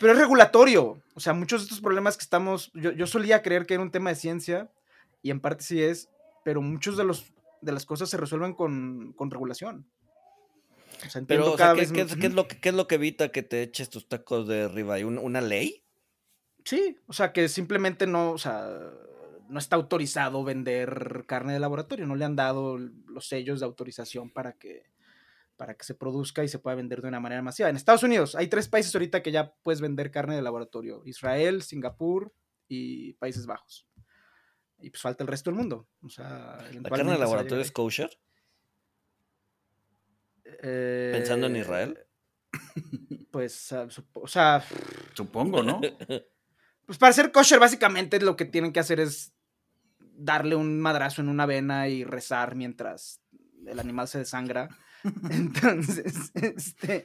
pero 0.00 0.12
es 0.12 0.18
regulatorio, 0.18 1.02
o 1.14 1.20
sea, 1.20 1.32
muchos 1.32 1.60
de 1.60 1.64
estos 1.64 1.80
problemas 1.80 2.16
que 2.16 2.22
estamos, 2.22 2.70
yo, 2.74 2.92
yo 2.92 3.06
solía 3.06 3.42
creer 3.42 3.66
que 3.66 3.74
era 3.74 3.82
un 3.82 3.90
tema 3.90 4.10
de 4.10 4.16
ciencia, 4.16 4.70
y 5.22 5.30
en 5.30 5.40
parte 5.40 5.64
sí 5.64 5.82
es, 5.82 6.08
pero 6.44 6.62
muchos 6.62 6.96
de 6.96 7.04
los 7.04 7.32
de 7.60 7.72
las 7.72 7.86
cosas 7.86 8.08
se 8.08 8.16
resuelven 8.16 8.54
con, 8.54 9.30
regulación. 9.30 9.86
Pero, 11.26 11.54
¿qué, 11.56 11.82
es 11.82 11.90
lo 12.34 12.48
que, 12.48 12.58
es 12.60 12.74
lo 12.74 12.88
que 12.88 12.94
evita 12.96 13.30
que 13.30 13.42
te 13.42 13.62
eches 13.62 13.88
tus 13.88 14.08
tacos 14.08 14.48
de 14.48 14.62
arriba? 14.62 14.96
¿Una 14.98 15.40
ley? 15.40 15.84
Sí, 16.64 16.98
o 17.06 17.12
sea, 17.12 17.32
que 17.32 17.48
simplemente 17.48 18.06
no, 18.06 18.32
o 18.32 18.38
sea, 18.38 18.68
no 19.48 19.58
está 19.58 19.76
autorizado 19.76 20.42
vender 20.44 21.24
carne 21.26 21.52
de 21.52 21.60
laboratorio, 21.60 22.06
no 22.06 22.16
le 22.16 22.24
han 22.24 22.36
dado 22.36 22.78
los 22.78 23.28
sellos 23.28 23.60
de 23.60 23.66
autorización 23.66 24.30
para 24.30 24.54
que, 24.54 24.84
para 25.58 25.74
que 25.74 25.84
se 25.84 25.94
produzca 25.94 26.42
y 26.42 26.48
se 26.48 26.58
pueda 26.58 26.76
vender 26.76 27.02
de 27.02 27.08
una 27.08 27.20
manera 27.20 27.42
masiva. 27.42 27.68
En 27.68 27.76
Estados 27.76 28.04
Unidos 28.04 28.34
hay 28.34 28.46
tres 28.46 28.68
países 28.68 28.94
ahorita 28.94 29.22
que 29.22 29.32
ya 29.32 29.52
puedes 29.62 29.82
vender 29.82 30.10
carne 30.10 30.36
de 30.36 30.40
laboratorio, 30.40 31.02
Israel, 31.04 31.62
Singapur 31.62 32.32
y 32.68 33.12
Países 33.14 33.44
Bajos. 33.44 33.86
Y 34.78 34.90
pues 34.90 35.02
falta 35.02 35.24
el 35.24 35.28
resto 35.28 35.50
del 35.50 35.58
mundo. 35.58 35.88
O 36.02 36.08
sea, 36.08 36.58
¿La 36.72 36.88
carne 36.88 37.12
de 37.12 37.18
laboratorio 37.18 37.60
es 37.60 37.72
kosher? 37.72 38.10
Pensando 40.62 41.48
en 41.48 41.56
Israel. 41.56 41.98
Pues, 43.30 43.72
ah, 43.72 43.86
o 44.14 44.26
sea. 44.26 44.64
Supongo, 45.14 45.62
¿no? 45.62 45.80
Pues 46.86 46.96
para 46.96 47.12
ser 47.12 47.30
kosher, 47.30 47.60
básicamente 47.60 48.18
lo 48.18 48.34
que 48.34 48.46
tienen 48.46 48.72
que 48.72 48.80
hacer 48.80 48.98
es 48.98 49.34
darle 49.98 50.56
un 50.56 50.80
madrazo 50.80 51.20
en 51.20 51.28
una 51.28 51.44
vena 51.44 51.86
y 51.86 52.02
rezar 52.02 52.54
mientras 52.54 53.20
el 53.66 53.78
animal 53.78 54.08
se 54.08 54.16
desangra. 54.16 54.70
Entonces, 55.30 56.32
este. 56.34 57.04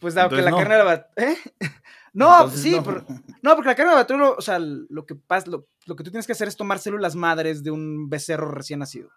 Pues 0.00 0.14
dado 0.14 0.30
que 0.30 0.42
la 0.42 0.50
carne 0.50 0.74
de 0.74 0.78
laboratorio. 0.78 1.30
¿eh? 1.30 1.36
No, 2.12 2.48
sí, 2.48 2.72
no. 2.72 2.82
porque 2.82 3.68
la 3.68 3.74
carne 3.74 3.90
de 3.90 3.96
laboratorio, 3.96 4.36
o 4.38 4.40
sea, 4.40 4.58
lo 4.58 5.04
que 5.04 5.14
pasa, 5.14 5.50
lo, 5.50 5.66
que 5.96 6.02
tú 6.02 6.10
tienes 6.10 6.26
que 6.26 6.32
hacer 6.32 6.48
es 6.48 6.56
tomar 6.56 6.78
células 6.78 7.14
madres 7.14 7.62
de 7.62 7.70
un 7.70 8.08
becerro 8.08 8.50
recién 8.50 8.78
nacido. 8.78 9.10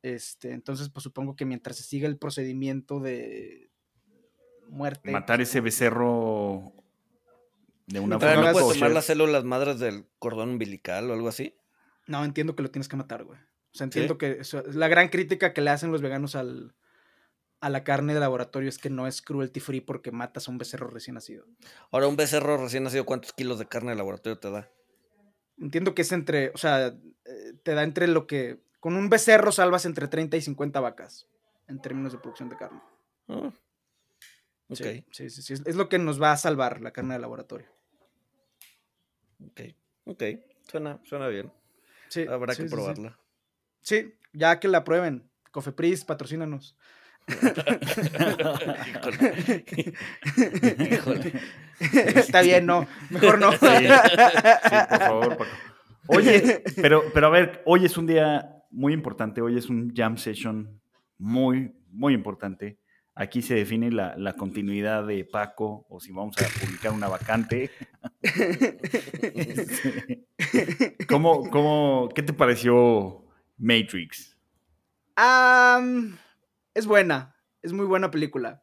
Este, 0.00 0.52
entonces, 0.52 0.88
pues 0.88 1.02
supongo 1.02 1.36
que 1.36 1.44
mientras 1.44 1.76
se 1.76 1.82
siga 1.82 2.08
el 2.08 2.16
procedimiento 2.16 2.98
de 3.00 3.70
muerte. 4.70 5.10
Matar 5.10 5.42
ese 5.42 5.60
becerro 5.60 6.72
de 7.86 8.00
una 8.00 8.18
forma. 8.18 8.36
¿No 8.36 8.52
puedes 8.52 8.74
tomar 8.74 8.90
las 8.92 9.04
células 9.04 9.44
madres 9.44 9.78
del 9.78 10.06
cordón 10.18 10.50
umbilical 10.50 11.10
o 11.10 11.14
algo 11.14 11.28
así? 11.28 11.54
No, 12.06 12.24
entiendo 12.24 12.56
que 12.56 12.62
lo 12.62 12.70
tienes 12.70 12.88
que 12.88 12.96
matar, 12.96 13.24
güey. 13.24 13.38
O 13.72 13.76
sea, 13.78 13.84
entiendo 13.84 14.18
que 14.18 14.40
la 14.72 14.88
gran 14.88 15.08
crítica 15.08 15.52
que 15.52 15.60
le 15.60 15.70
hacen 15.70 15.92
los 15.92 16.02
veganos 16.02 16.34
al, 16.34 16.74
a 17.60 17.70
la 17.70 17.84
carne 17.84 18.14
de 18.14 18.20
laboratorio 18.20 18.68
es 18.68 18.78
que 18.78 18.90
no 18.90 19.06
es 19.06 19.22
cruelty 19.22 19.60
free 19.60 19.80
porque 19.80 20.12
matas 20.12 20.48
a 20.48 20.50
un 20.50 20.58
becerro 20.58 20.88
recién 20.88 21.14
nacido. 21.14 21.46
Ahora, 21.90 22.06
un 22.06 22.16
becerro 22.16 22.56
recién 22.56 22.84
nacido, 22.84 23.04
¿cuántos 23.04 23.32
kilos 23.32 23.58
de 23.58 23.66
carne 23.66 23.90
de 23.90 23.96
laboratorio 23.96 24.38
te 24.38 24.50
da? 24.50 24.70
Entiendo 25.58 25.94
que 25.94 26.02
es 26.02 26.12
entre, 26.12 26.50
o 26.50 26.58
sea, 26.58 26.86
eh, 26.86 27.52
te 27.62 27.74
da 27.74 27.82
entre 27.82 28.06
lo 28.06 28.26
que, 28.26 28.60
con 28.80 28.94
un 28.94 29.08
becerro 29.08 29.50
salvas 29.50 29.86
entre 29.86 30.06
30 30.06 30.36
y 30.36 30.40
50 30.40 30.80
vacas 30.80 31.26
en 31.66 31.80
términos 31.80 32.12
de 32.12 32.18
producción 32.18 32.48
de 32.48 32.56
carne. 32.56 32.80
Ah, 33.26 33.52
ok. 34.68 34.86
Sí, 35.10 35.30
sí, 35.30 35.42
sí, 35.42 35.54
es 35.54 35.74
lo 35.74 35.88
que 35.88 35.98
nos 35.98 36.22
va 36.22 36.32
a 36.32 36.36
salvar 36.36 36.80
la 36.80 36.92
carne 36.92 37.14
de 37.14 37.20
laboratorio. 37.20 37.66
Ok, 39.44 39.60
ok, 40.04 40.22
suena, 40.68 41.00
suena 41.04 41.28
bien. 41.28 41.52
Sí, 42.08 42.26
Habrá 42.26 42.54
que 42.54 42.64
probarla. 42.64 43.18
Sí, 43.82 44.14
ya 44.32 44.60
que 44.60 44.68
la 44.68 44.84
prueben. 44.84 45.28
Cofepris, 45.50 46.04
patrocínanos. 46.04 46.76
Está 52.14 52.42
bien, 52.42 52.66
no. 52.66 52.86
Mejor 53.10 53.38
no. 53.38 53.50
por 53.50 54.98
favor. 54.98 55.38
Oye, 56.06 56.62
pero, 56.76 57.04
pero 57.12 57.26
a 57.26 57.30
ver, 57.30 57.62
hoy 57.66 57.84
es 57.84 57.98
un 57.98 58.06
día 58.06 58.62
muy 58.70 58.92
importante. 58.92 59.42
Hoy 59.42 59.58
es 59.58 59.68
un 59.68 59.92
jam 59.94 60.16
session 60.16 60.80
muy, 61.18 61.72
muy 61.90 62.14
importante. 62.14 62.78
Aquí 63.14 63.42
se 63.42 63.56
define 63.56 63.90
la, 63.90 64.32
continuidad 64.34 65.06
de 65.06 65.24
Paco 65.24 65.86
o 65.90 66.00
si 66.00 66.12
vamos 66.12 66.36
a 66.38 66.46
publicar 66.60 66.92
una 66.92 67.08
vacante. 67.08 67.70
¿Cómo, 71.08 71.50
cómo, 71.50 72.08
¿Qué 72.14 72.22
te 72.22 72.32
pareció 72.32 73.27
Matrix? 73.58 74.36
Es 76.74 76.86
buena, 76.86 77.36
es 77.62 77.72
muy 77.72 77.86
buena 77.86 78.10
película. 78.10 78.62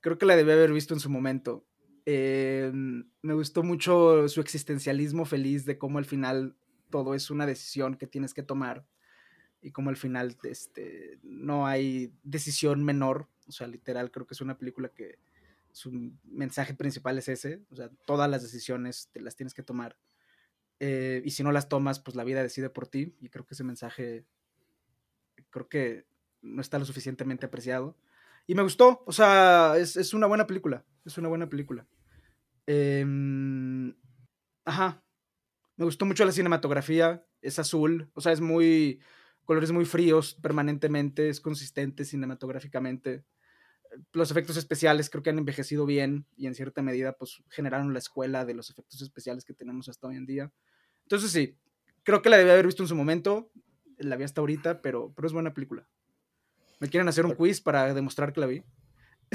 Creo 0.00 0.18
que 0.18 0.26
la 0.26 0.36
debí 0.36 0.52
haber 0.52 0.72
visto 0.72 0.94
en 0.94 1.00
su 1.00 1.10
momento. 1.10 1.66
Eh, 2.04 2.70
me 2.72 3.34
gustó 3.34 3.64
mucho 3.64 4.28
su 4.28 4.40
existencialismo 4.40 5.24
feliz 5.24 5.64
de 5.64 5.78
cómo 5.78 5.98
al 5.98 6.04
final 6.04 6.56
todo 6.90 7.14
es 7.14 7.30
una 7.30 7.46
decisión 7.46 7.96
que 7.96 8.06
tienes 8.06 8.32
que 8.32 8.44
tomar 8.44 8.86
y 9.60 9.72
cómo 9.72 9.90
al 9.90 9.96
final 9.96 10.36
este, 10.44 11.18
no 11.22 11.66
hay 11.66 12.12
decisión 12.22 12.84
menor. 12.84 13.28
O 13.48 13.52
sea, 13.52 13.66
literal, 13.66 14.12
creo 14.12 14.26
que 14.26 14.34
es 14.34 14.40
una 14.40 14.58
película 14.58 14.88
que 14.90 15.18
su 15.72 15.90
mensaje 16.24 16.74
principal 16.74 17.18
es 17.18 17.28
ese. 17.28 17.62
O 17.70 17.76
sea, 17.76 17.90
todas 18.06 18.30
las 18.30 18.42
decisiones 18.42 19.10
te 19.12 19.20
las 19.20 19.34
tienes 19.34 19.54
que 19.54 19.62
tomar. 19.62 19.98
Eh, 20.78 21.22
y 21.24 21.30
si 21.30 21.42
no 21.42 21.52
las 21.52 21.68
tomas, 21.68 21.98
pues 21.98 22.16
la 22.16 22.24
vida 22.24 22.42
decide 22.42 22.70
por 22.70 22.86
ti. 22.86 23.16
Y 23.20 23.28
creo 23.28 23.44
que 23.44 23.54
ese 23.54 23.64
mensaje, 23.64 24.24
creo 25.50 25.68
que 25.68 26.06
no 26.42 26.60
está 26.60 26.78
lo 26.78 26.84
suficientemente 26.84 27.46
apreciado. 27.46 27.96
Y 28.46 28.54
me 28.54 28.62
gustó, 28.62 29.02
o 29.06 29.12
sea, 29.12 29.74
es, 29.76 30.14
una 30.14 30.26
buena 30.26 30.46
película, 30.46 30.84
es 31.04 31.18
una 31.18 31.28
buena 31.28 31.48
película. 31.48 31.86
Em, 32.66 33.94
ajá, 34.64 35.02
me 35.76 35.84
gustó 35.84 36.06
mucho 36.06 36.24
la 36.24 36.32
cinematografía, 36.32 37.26
es 37.42 37.58
azul, 37.58 38.10
o 38.14 38.20
sea, 38.20 38.32
es 38.32 38.40
muy, 38.40 39.00
colores 39.44 39.72
muy 39.72 39.84
fríos 39.84 40.34
permanentemente, 40.34 41.28
es 41.28 41.40
consistente 41.40 42.04
cinematográficamente. 42.04 43.24
Los 44.12 44.30
efectos 44.30 44.56
especiales 44.56 45.10
creo 45.10 45.22
que 45.22 45.30
han 45.30 45.38
envejecido 45.38 45.86
bien 45.86 46.26
y 46.36 46.46
en 46.46 46.54
cierta 46.54 46.82
medida 46.82 47.12
pues 47.16 47.42
generaron 47.48 47.92
la 47.92 47.98
escuela 47.98 48.44
de 48.44 48.54
los 48.54 48.70
efectos 48.70 49.00
especiales 49.00 49.44
que 49.44 49.54
tenemos 49.54 49.88
hasta 49.88 50.08
hoy 50.08 50.16
en 50.16 50.26
día. 50.26 50.52
Entonces 51.02 51.30
sí, 51.30 51.56
creo 52.02 52.22
que 52.22 52.30
la 52.30 52.36
debía 52.36 52.52
haber 52.52 52.66
visto 52.66 52.82
en 52.82 52.88
su 52.88 52.96
momento, 52.96 53.50
la 53.98 54.16
vi 54.16 54.24
hasta 54.24 54.40
ahorita, 54.40 54.82
pero, 54.82 55.12
pero 55.14 55.26
es 55.26 55.32
buena 55.32 55.54
película. 55.54 55.86
¿Me 56.78 56.88
quieren 56.88 57.08
hacer 57.08 57.24
un 57.24 57.34
quiz 57.34 57.60
para 57.60 57.94
demostrar 57.94 58.32
que 58.32 58.40
la 58.40 58.46
vi? 58.46 58.62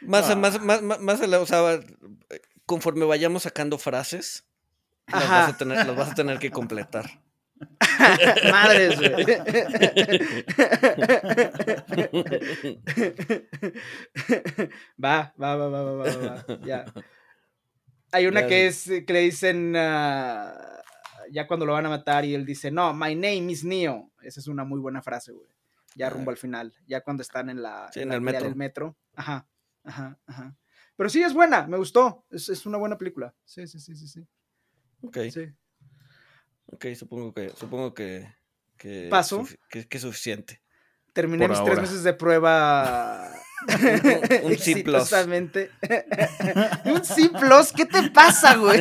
más, 0.00 0.36
más, 0.36 0.60
más, 0.60 0.82
más, 0.82 1.20
o 1.20 1.46
sea, 1.46 1.80
conforme 2.66 3.04
vayamos 3.04 3.44
sacando 3.44 3.78
frases, 3.78 4.44
las 5.06 5.28
vas, 5.28 5.50
a 5.50 5.56
tener, 5.56 5.86
las 5.86 5.96
vas 5.96 6.10
a 6.10 6.14
tener 6.14 6.38
que 6.38 6.50
completar. 6.50 7.22
Madres, 8.50 8.98
güey. 8.98 9.24
va, 15.02 15.32
va, 15.40 15.56
va, 15.56 15.68
va, 15.68 15.82
va, 15.82 15.94
va, 15.94 16.44
ya. 16.64 16.84
Hay 18.10 18.26
una 18.26 18.46
que 18.46 18.66
es 18.66 18.84
que 18.84 19.12
le 19.12 19.20
dicen 19.20 19.76
uh, 19.76 20.50
ya 21.32 21.46
cuando 21.46 21.66
lo 21.66 21.72
van 21.72 21.86
a 21.86 21.88
matar 21.88 22.24
y 22.24 22.34
él 22.34 22.44
dice, 22.44 22.70
no, 22.70 22.92
my 22.92 23.14
name 23.14 23.50
is 23.50 23.64
Neo. 23.64 24.12
Esa 24.20 24.40
es 24.40 24.46
una 24.46 24.64
muy 24.64 24.78
buena 24.78 25.02
frase, 25.02 25.32
güey. 25.32 25.48
Ya 25.94 26.08
rumbo 26.08 26.30
al 26.30 26.36
final, 26.36 26.74
ya 26.86 27.02
cuando 27.02 27.22
están 27.22 27.50
en 27.50 27.62
la, 27.62 27.90
en, 27.94 28.12
el 28.12 28.20
metro. 28.20 28.44
Del 28.44 28.56
metro. 28.56 28.96
Ajá, 29.14 29.46
ajá, 29.84 30.18
ajá. 30.26 30.56
Pero 30.96 31.10
sí 31.10 31.22
es 31.22 31.34
buena, 31.34 31.66
me 31.66 31.76
gustó. 31.76 32.24
Es, 32.30 32.64
una 32.64 32.78
buena 32.78 32.96
película. 32.96 33.34
Sí, 33.44 33.66
sí, 33.66 33.78
sí, 33.78 33.94
sí, 33.96 34.08
sí. 34.08 34.26
Ok. 35.02 35.18
Sí. 35.30 35.52
Ok, 36.66 36.86
supongo 36.94 37.34
que, 37.34 37.50
supongo 37.50 37.92
que, 37.92 38.34
que, 38.78 39.08
¿Paso? 39.10 39.46
que, 39.68 39.86
que 39.86 39.96
es 39.96 40.02
suficiente. 40.02 40.62
Terminé 41.12 41.46
mis 41.48 41.62
tres 41.62 41.78
meses 41.78 42.02
de 42.04 42.14
prueba 42.14 43.30
un 44.42 44.56
C 44.58 44.82
plus. 44.82 45.12
un 46.84 47.04
C 47.04 47.30
plus, 47.38 47.72
¿qué 47.72 47.86
te 47.86 48.10
pasa, 48.10 48.56
güey? 48.56 48.80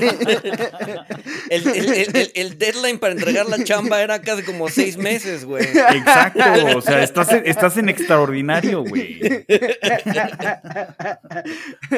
El, 1.50 2.58
deadline 2.58 3.00
para 3.00 3.14
entregar 3.14 3.48
la 3.48 3.64
chamba 3.64 4.02
era 4.02 4.22
casi 4.22 4.44
como 4.44 4.70
seis 4.70 4.98
meses, 4.98 5.46
güey. 5.46 5.66
Exacto, 5.66 6.78
o 6.78 6.82
sea, 6.82 7.04
estás 7.04 7.32
en, 7.32 7.44
estás 7.46 7.78
en 7.78 7.90
extraordinario, 7.90 8.84
güey. 8.84 9.46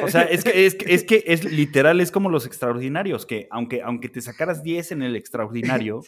O 0.01 0.09
sea, 0.09 0.23
es 0.23 0.43
que, 0.43 0.65
es, 0.65 0.77
es 0.85 1.03
que 1.03 1.23
es 1.27 1.43
literal, 1.43 2.01
es 2.01 2.11
como 2.11 2.29
los 2.29 2.45
extraordinarios, 2.45 3.25
que 3.25 3.47
aunque, 3.51 3.81
aunque 3.81 4.09
te 4.09 4.21
sacaras 4.21 4.63
10 4.63 4.93
en 4.93 5.01
el 5.03 5.15
extraordinario, 5.15 6.01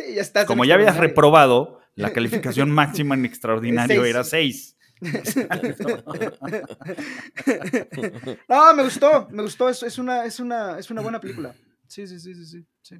como 0.47 0.65
ya 0.65 0.75
habías 0.75 0.97
reprobado, 0.97 1.79
la 1.95 2.11
calificación 2.11 2.71
máxima 2.71 3.15
en 3.15 3.25
extraordinario 3.25 4.05
era 4.05 4.23
6. 4.23 4.75
no, 8.47 8.75
me 8.75 8.83
gustó, 8.83 9.27
me 9.29 9.43
gustó, 9.43 9.69
es, 9.69 9.83
es, 9.83 9.97
una, 9.97 10.25
es, 10.25 10.39
una, 10.39 10.79
es 10.79 10.89
una 10.89 11.01
buena 11.01 11.19
película. 11.19 11.53
Sí, 11.87 12.07
sí, 12.07 12.19
sí, 12.19 12.45
sí, 12.45 12.65
sí. 12.81 12.95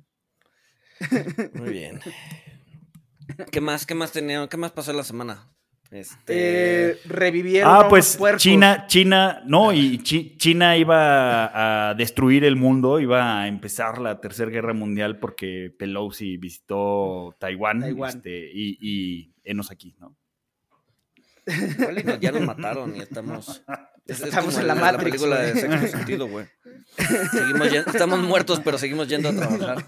Muy 1.53 1.69
bien. 1.69 1.99
¿Qué 3.51 3.61
más, 3.61 3.85
qué 3.85 3.95
más 3.95 4.11
tenía, 4.11 4.47
qué 4.47 4.57
más 4.57 4.71
pasó 4.71 4.93
la 4.93 5.03
semana? 5.03 5.51
Este... 5.91 6.89
Eh, 6.89 6.97
revivieron. 7.05 7.71
Ah, 7.73 7.87
pues 7.89 8.19
China, 8.37 8.85
China, 8.87 9.43
no, 9.45 9.71
y 9.71 9.99
China 10.03 10.77
iba 10.77 11.89
a 11.89 11.93
destruir 11.93 12.43
el 12.43 12.55
mundo, 12.55 12.99
iba 12.99 13.41
a 13.41 13.47
empezar 13.47 13.99
la 13.99 14.19
tercera 14.19 14.51
guerra 14.51 14.73
mundial 14.73 15.19
porque 15.19 15.73
Pelosi 15.77 16.37
visitó 16.37 17.35
Taiwán, 17.39 17.83
Este, 17.83 18.51
y, 18.53 18.77
y 18.81 19.33
enos 19.43 19.71
aquí, 19.71 19.95
¿no? 19.99 20.15
Ya 22.19 22.31
nos 22.31 22.41
mataron 22.41 22.95
y 22.95 23.01
estamos. 23.01 23.63
estamos 24.05 24.57
en 24.57 24.67
la, 24.67 24.75
la 24.75 24.97
película 24.97 25.41
de 25.41 25.59
sexto 25.59 25.87
sentido, 25.87 26.27
güey. 26.27 26.45
estamos 27.87 28.19
muertos, 28.19 28.61
pero 28.63 28.77
seguimos 28.77 29.07
yendo 29.07 29.29
a 29.29 29.35
trabajar. 29.35 29.85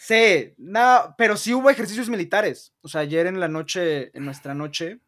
Sí, 0.00 0.54
no, 0.56 1.14
pero 1.18 1.36
sí 1.36 1.52
hubo 1.52 1.68
ejercicios 1.68 2.08
militares. 2.08 2.72
O 2.80 2.88
sea, 2.88 3.02
ayer 3.02 3.26
en 3.26 3.40
la 3.40 3.48
noche, 3.48 4.16
en 4.16 4.24
nuestra 4.24 4.54
noche, 4.54 5.00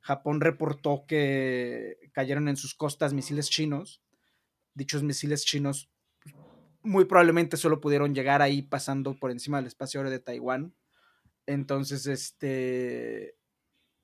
Japón 0.00 0.42
reportó 0.42 1.06
que 1.08 1.96
cayeron 2.12 2.48
en 2.48 2.58
sus 2.58 2.74
costas 2.74 3.14
misiles 3.14 3.48
chinos. 3.48 4.02
Dichos 4.74 5.02
misiles 5.02 5.46
chinos 5.46 5.88
muy 6.84 7.06
probablemente 7.06 7.56
solo 7.56 7.80
pudieron 7.80 8.14
llegar 8.14 8.42
ahí 8.42 8.62
pasando 8.62 9.18
por 9.18 9.30
encima 9.30 9.56
del 9.56 9.66
espacio 9.66 10.00
aéreo 10.00 10.12
de 10.12 10.20
Taiwán. 10.20 10.74
Entonces, 11.46 12.06
este, 12.06 13.36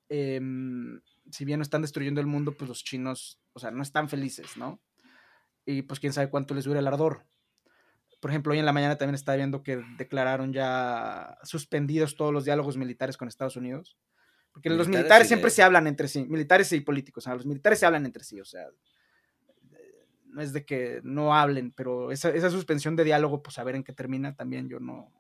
em, 0.09 1.01
si 1.31 1.45
bien 1.45 1.59
no 1.59 1.63
están 1.63 1.83
destruyendo 1.83 2.21
el 2.21 2.27
mundo, 2.27 2.53
pues 2.53 2.69
los 2.69 2.83
chinos, 2.83 3.41
o 3.53 3.61
sea, 3.61 3.71
no 3.71 3.83
están 3.83 4.09
felices, 4.09 4.57
¿no? 4.57 4.81
Y 5.65 5.83
pues 5.83 6.01
quién 6.01 6.13
sabe 6.13 6.31
cuánto 6.31 6.55
les 6.55 6.65
dura 6.65 6.81
el 6.81 6.87
ardor. 6.87 7.27
Por 8.21 8.31
ejemplo, 8.31 8.53
hoy 8.53 8.59
en 8.59 8.67
la 8.67 8.73
mañana 8.73 8.97
también 8.97 9.15
estaba 9.15 9.37
viendo 9.37 9.63
que 9.63 9.83
declararon 9.97 10.53
ya 10.53 11.39
suspendidos 11.43 12.17
todos 12.17 12.33
los 12.33 12.45
diálogos 12.45 12.77
militares 12.77 13.17
con 13.17 13.29
Estados 13.29 13.57
Unidos. 13.57 13.97
Porque 14.53 14.71
los 14.71 14.89
militares 14.89 15.29
siempre 15.29 15.51
se 15.51 15.63
hablan 15.63 15.87
entre 15.87 16.09
sí, 16.09 16.25
militares 16.25 16.73
y 16.73 16.81
políticos, 16.81 17.25
o 17.25 17.27
sea, 17.27 17.35
los 17.37 17.47
militares 17.47 17.79
se 17.79 17.87
hablan 17.87 18.05
entre 18.05 18.25
sí, 18.25 18.41
o 18.41 18.45
sea, 18.45 18.67
es 20.39 20.53
de 20.53 20.65
que 20.65 21.01
no 21.03 21.35
hablen, 21.35 21.73
pero 21.73 22.13
esa, 22.13 22.31
esa 22.31 22.51
suspensión 22.51 22.97
de 22.97 23.05
diálogo, 23.05 23.43
pues 23.43 23.59
a 23.59 23.65
ver 23.65 23.75
en 23.77 23.85
qué 23.85 23.93
termina 23.93 24.35
también, 24.37 24.69
yo 24.69 24.81
no. 24.81 25.13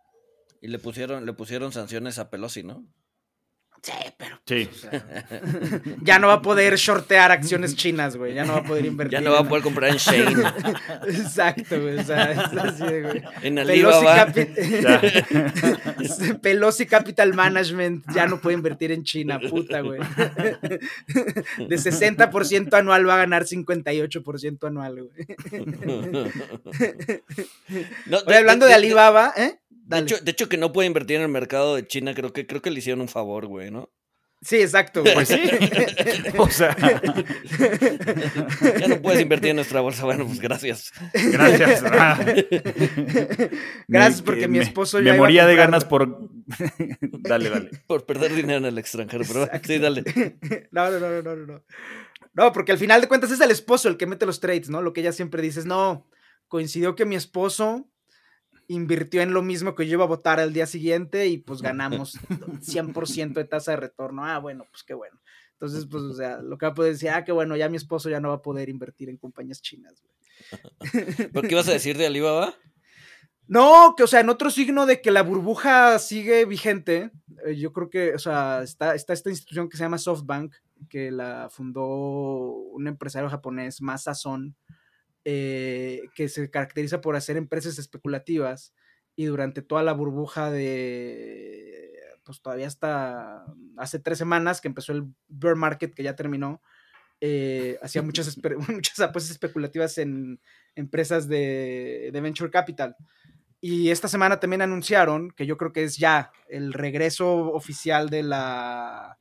Y 0.60 0.68
le 0.68 0.78
pusieron, 0.78 1.24
le 1.26 1.32
pusieron 1.32 1.72
sanciones 1.72 2.18
a 2.18 2.30
Pelosi, 2.30 2.62
¿no? 2.62 2.84
Sí, 3.82 3.92
pero. 4.18 4.38
Sí. 4.46 4.68
Pues, 4.68 4.86
ya 6.02 6.18
no 6.18 6.26
va 6.26 6.34
a 6.34 6.42
poder 6.42 6.76
shortear 6.76 7.32
acciones 7.32 7.74
chinas, 7.76 8.14
güey. 8.16 8.34
Ya 8.34 8.44
no 8.44 8.52
va 8.52 8.58
a 8.58 8.64
poder 8.64 8.84
invertir. 8.84 9.18
Ya 9.18 9.24
no 9.24 9.32
va 9.32 9.38
a 9.40 9.48
poder 9.48 9.62
comprar 9.62 9.90
en 9.90 9.96
Shane. 9.96 10.42
Exacto, 11.06 11.80
güey. 11.80 11.98
O 11.98 12.04
sea, 12.04 12.32
es 12.32 12.38
así, 12.38 12.84
güey. 12.84 13.22
En 13.42 13.58
Alibaba. 13.58 14.26
Pelosi, 14.26 14.54
Pelosi 16.42 16.84
Capital 16.86 17.32
Management 17.32 18.04
ya 18.14 18.26
no 18.26 18.38
puede 18.40 18.56
invertir 18.56 18.92
en 18.92 19.02
China, 19.02 19.40
puta, 19.40 19.80
güey. 19.80 20.00
De 21.58 21.76
60% 21.76 22.74
anual 22.74 23.08
va 23.08 23.14
a 23.14 23.18
ganar 23.18 23.44
58% 23.44 24.66
anual, 24.66 25.04
güey. 25.04 25.26
No, 28.06 28.18
hablando 28.26 28.66
de 28.66 28.74
Alibaba, 28.74 29.32
¿eh? 29.36 29.60
De 29.90 30.30
hecho, 30.30 30.48
que 30.48 30.56
no 30.56 30.72
puede 30.72 30.86
invertir 30.86 31.16
en 31.16 31.22
el 31.22 31.28
mercado 31.28 31.74
de 31.74 31.86
China, 31.86 32.14
creo 32.14 32.32
que, 32.32 32.46
creo 32.46 32.62
que 32.62 32.70
le 32.70 32.78
hicieron 32.78 33.00
un 33.00 33.08
favor, 33.08 33.46
güey, 33.46 33.70
¿no? 33.70 33.90
Sí, 34.42 34.56
exacto. 34.56 35.04
Pues 35.04 35.28
sí. 35.28 35.38
o 36.38 36.48
sea. 36.48 36.74
ya 38.78 38.88
no 38.88 39.02
puedes 39.02 39.20
invertir 39.20 39.50
en 39.50 39.56
nuestra 39.56 39.82
bolsa. 39.82 40.04
Bueno, 40.04 40.26
pues 40.26 40.40
gracias. 40.40 40.92
Gracias. 41.12 41.82
gracias 43.88 44.22
porque 44.22 44.48
mi 44.48 44.58
esposo 44.58 44.98
ya. 45.00 45.12
Me 45.12 45.18
moría 45.18 45.46
de 45.46 45.56
ganas 45.56 45.84
por. 45.84 46.30
dale, 47.02 47.50
dale. 47.50 47.70
Por 47.86 48.06
perder 48.06 48.34
dinero 48.34 48.60
en 48.60 48.64
el 48.64 48.78
extranjero, 48.78 49.24
pero 49.28 49.46
sí, 49.62 49.78
dale. 49.78 50.04
no, 50.70 50.90
no, 50.90 50.98
no, 50.98 51.22
no, 51.22 51.36
no. 51.36 51.62
No, 52.32 52.52
porque 52.52 52.72
al 52.72 52.78
final 52.78 53.02
de 53.02 53.08
cuentas 53.08 53.32
es 53.32 53.40
el 53.40 53.50
esposo 53.50 53.88
el 53.88 53.98
que 53.98 54.06
mete 54.06 54.24
los 54.24 54.40
trades, 54.40 54.70
¿no? 54.70 54.80
Lo 54.80 54.92
que 54.92 55.00
ella 55.00 55.12
siempre 55.12 55.42
dice 55.42 55.60
es, 55.60 55.66
no, 55.66 56.06
coincidió 56.48 56.94
que 56.94 57.04
mi 57.04 57.16
esposo 57.16 57.90
invirtió 58.70 59.20
en 59.20 59.34
lo 59.34 59.42
mismo 59.42 59.74
que 59.74 59.86
yo 59.86 59.94
iba 59.94 60.04
a 60.04 60.08
votar 60.08 60.38
al 60.38 60.52
día 60.52 60.64
siguiente 60.64 61.26
y 61.26 61.38
pues 61.38 61.60
ganamos 61.60 62.14
100% 62.28 63.32
de 63.32 63.44
tasa 63.44 63.72
de 63.72 63.78
retorno. 63.78 64.24
Ah, 64.24 64.38
bueno, 64.38 64.64
pues 64.70 64.84
qué 64.84 64.94
bueno. 64.94 65.20
Entonces, 65.54 65.86
pues, 65.90 66.04
o 66.04 66.14
sea, 66.14 66.40
lo 66.40 66.56
que 66.56 66.66
va 66.66 66.72
a 66.72 66.74
poder 66.74 66.92
decir, 66.92 67.10
ah, 67.10 67.24
qué 67.24 67.32
bueno, 67.32 67.56
ya 67.56 67.68
mi 67.68 67.76
esposo 67.76 68.08
ya 68.08 68.20
no 68.20 68.28
va 68.28 68.36
a 68.36 68.42
poder 68.42 68.68
invertir 68.68 69.08
en 69.08 69.16
compañías 69.16 69.60
chinas, 69.60 70.02
¿Por 71.34 71.46
qué 71.46 71.54
ibas 71.54 71.68
a 71.68 71.72
decir 71.72 71.98
de 71.98 72.06
Alibaba? 72.06 72.54
No, 73.46 73.94
que, 73.96 74.04
o 74.04 74.06
sea, 74.06 74.20
en 74.20 74.30
otro 74.30 74.50
signo 74.50 74.86
de 74.86 75.02
que 75.02 75.10
la 75.10 75.22
burbuja 75.22 75.98
sigue 75.98 76.44
vigente, 76.44 77.10
eh, 77.44 77.56
yo 77.56 77.72
creo 77.72 77.90
que, 77.90 78.14
o 78.14 78.18
sea, 78.18 78.62
está, 78.62 78.94
está 78.94 79.12
esta 79.12 79.28
institución 79.30 79.68
que 79.68 79.76
se 79.76 79.82
llama 79.82 79.98
SoftBank, 79.98 80.54
que 80.88 81.10
la 81.10 81.48
fundó 81.50 81.86
un 81.86 82.86
empresario 82.86 83.28
japonés, 83.28 83.82
Masason, 83.82 84.56
eh, 85.24 86.02
que 86.14 86.28
se 86.28 86.50
caracteriza 86.50 87.00
por 87.00 87.16
hacer 87.16 87.36
empresas 87.36 87.78
especulativas 87.78 88.74
y 89.16 89.26
durante 89.26 89.62
toda 89.62 89.82
la 89.82 89.92
burbuja 89.92 90.50
de, 90.50 91.92
pues 92.24 92.40
todavía 92.40 92.66
hasta 92.66 93.44
hace 93.76 93.98
tres 93.98 94.18
semanas 94.18 94.60
que 94.60 94.68
empezó 94.68 94.92
el 94.92 95.04
bear 95.28 95.56
market 95.56 95.94
que 95.94 96.02
ya 96.02 96.16
terminó, 96.16 96.62
eh, 97.20 97.78
hacía 97.82 98.02
muchas, 98.02 98.38
muchas 98.68 99.00
apuestas 99.00 99.32
especulativas 99.32 99.98
en 99.98 100.40
empresas 100.74 101.28
de, 101.28 102.10
de, 102.12 102.20
venture 102.20 102.50
capital. 102.50 102.96
Y 103.60 103.90
esta 103.90 104.08
semana 104.08 104.40
también 104.40 104.62
anunciaron, 104.62 105.30
que 105.32 105.44
yo 105.44 105.58
creo 105.58 105.72
que 105.72 105.84
es 105.84 105.98
ya 105.98 106.32
el 106.48 106.72
regreso 106.72 107.52
oficial 107.52 108.08
de 108.08 108.22
la, 108.22 109.18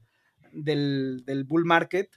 del, 0.54 1.24
del 1.26 1.44
bull 1.44 1.66
market, 1.66 2.10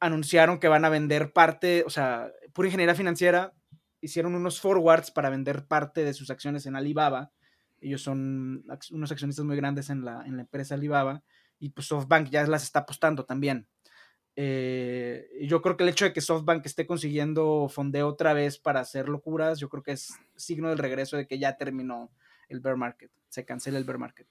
anunciaron 0.00 0.58
que 0.58 0.68
van 0.68 0.84
a 0.84 0.88
vender 0.88 1.32
parte, 1.32 1.84
o 1.86 1.90
sea, 1.90 2.30
pura 2.52 2.68
ingeniería 2.68 2.94
financiera, 2.94 3.52
hicieron 4.00 4.34
unos 4.34 4.60
forwards 4.60 5.10
para 5.10 5.30
vender 5.30 5.66
parte 5.66 6.04
de 6.04 6.14
sus 6.14 6.30
acciones 6.30 6.66
en 6.66 6.76
Alibaba. 6.76 7.32
Ellos 7.80 8.02
son 8.02 8.64
unos 8.90 9.12
accionistas 9.12 9.44
muy 9.44 9.56
grandes 9.56 9.90
en 9.90 10.04
la, 10.04 10.22
en 10.26 10.36
la 10.36 10.42
empresa 10.42 10.74
Alibaba 10.74 11.22
y 11.58 11.70
pues 11.70 11.86
SoftBank 11.88 12.30
ya 12.30 12.46
las 12.46 12.62
está 12.62 12.80
apostando 12.80 13.24
también. 13.24 13.66
Eh, 14.40 15.28
yo 15.42 15.60
creo 15.60 15.76
que 15.76 15.82
el 15.82 15.90
hecho 15.90 16.04
de 16.04 16.12
que 16.12 16.20
SoftBank 16.20 16.64
esté 16.64 16.86
consiguiendo 16.86 17.68
fondeo 17.68 18.06
otra 18.06 18.34
vez 18.34 18.58
para 18.58 18.78
hacer 18.78 19.08
locuras, 19.08 19.58
yo 19.58 19.68
creo 19.68 19.82
que 19.82 19.92
es 19.92 20.14
signo 20.36 20.68
del 20.68 20.78
regreso 20.78 21.16
de 21.16 21.26
que 21.26 21.40
ya 21.40 21.56
terminó 21.56 22.12
el 22.48 22.60
bear 22.60 22.76
market, 22.76 23.10
se 23.28 23.44
cancela 23.44 23.78
el 23.78 23.84
bear 23.84 23.98
market. 23.98 24.28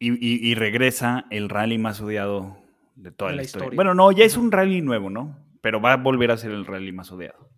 Y, 0.00 0.54
regresa 0.54 1.26
el 1.30 1.48
rally 1.48 1.76
más 1.76 2.00
odiado 2.00 2.56
de 2.98 3.12
toda 3.12 3.32
la, 3.32 3.42
historia. 3.42 3.70
Bueno, 3.74 3.94
no, 3.94 4.12
ya 4.12 4.24
es 4.24 4.36
un 4.36 4.52
rally 4.52 4.82
nuevo, 4.82 5.10
¿no? 5.10 5.36
pero 5.60 5.80
va 5.80 5.94
a 5.94 5.96
volver 5.96 6.30
a 6.30 6.36
ser 6.36 6.52
el 6.52 6.66
rally 6.66 6.92
más 6.92 7.10
odiado. 7.12 7.50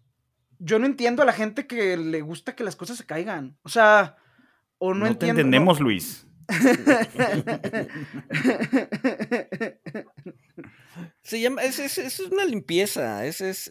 Yo 0.59 0.78
no 0.78 0.86
entiendo 0.86 1.22
a 1.22 1.26
la 1.26 1.32
gente 1.32 1.66
que 1.66 1.97
le 1.97 2.20
gusta 2.22 2.55
que 2.55 2.62
las 2.64 2.76
cosas 2.76 2.99
se 2.99 3.07
caigan. 3.07 3.57
O 3.62 3.68
sea, 3.68 4.16
o 4.78 4.95
no, 4.95 5.07
no 5.07 5.16
Te 5.16 5.28
entendemos, 5.28 5.80
Luis. 5.80 6.28
Se 11.22 11.41
llama, 11.41 11.62
es, 11.62 11.78
es, 11.78 12.20
una 12.20 12.45
limpieza, 12.45 13.24
es, 13.24 13.41
es, 13.41 13.70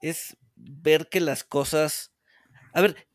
es, 0.00 0.36
ver 0.54 1.08
que 1.10 1.20
las 1.20 1.44
cosas. 1.44 2.14
A 2.72 2.80
ver, 2.80 3.06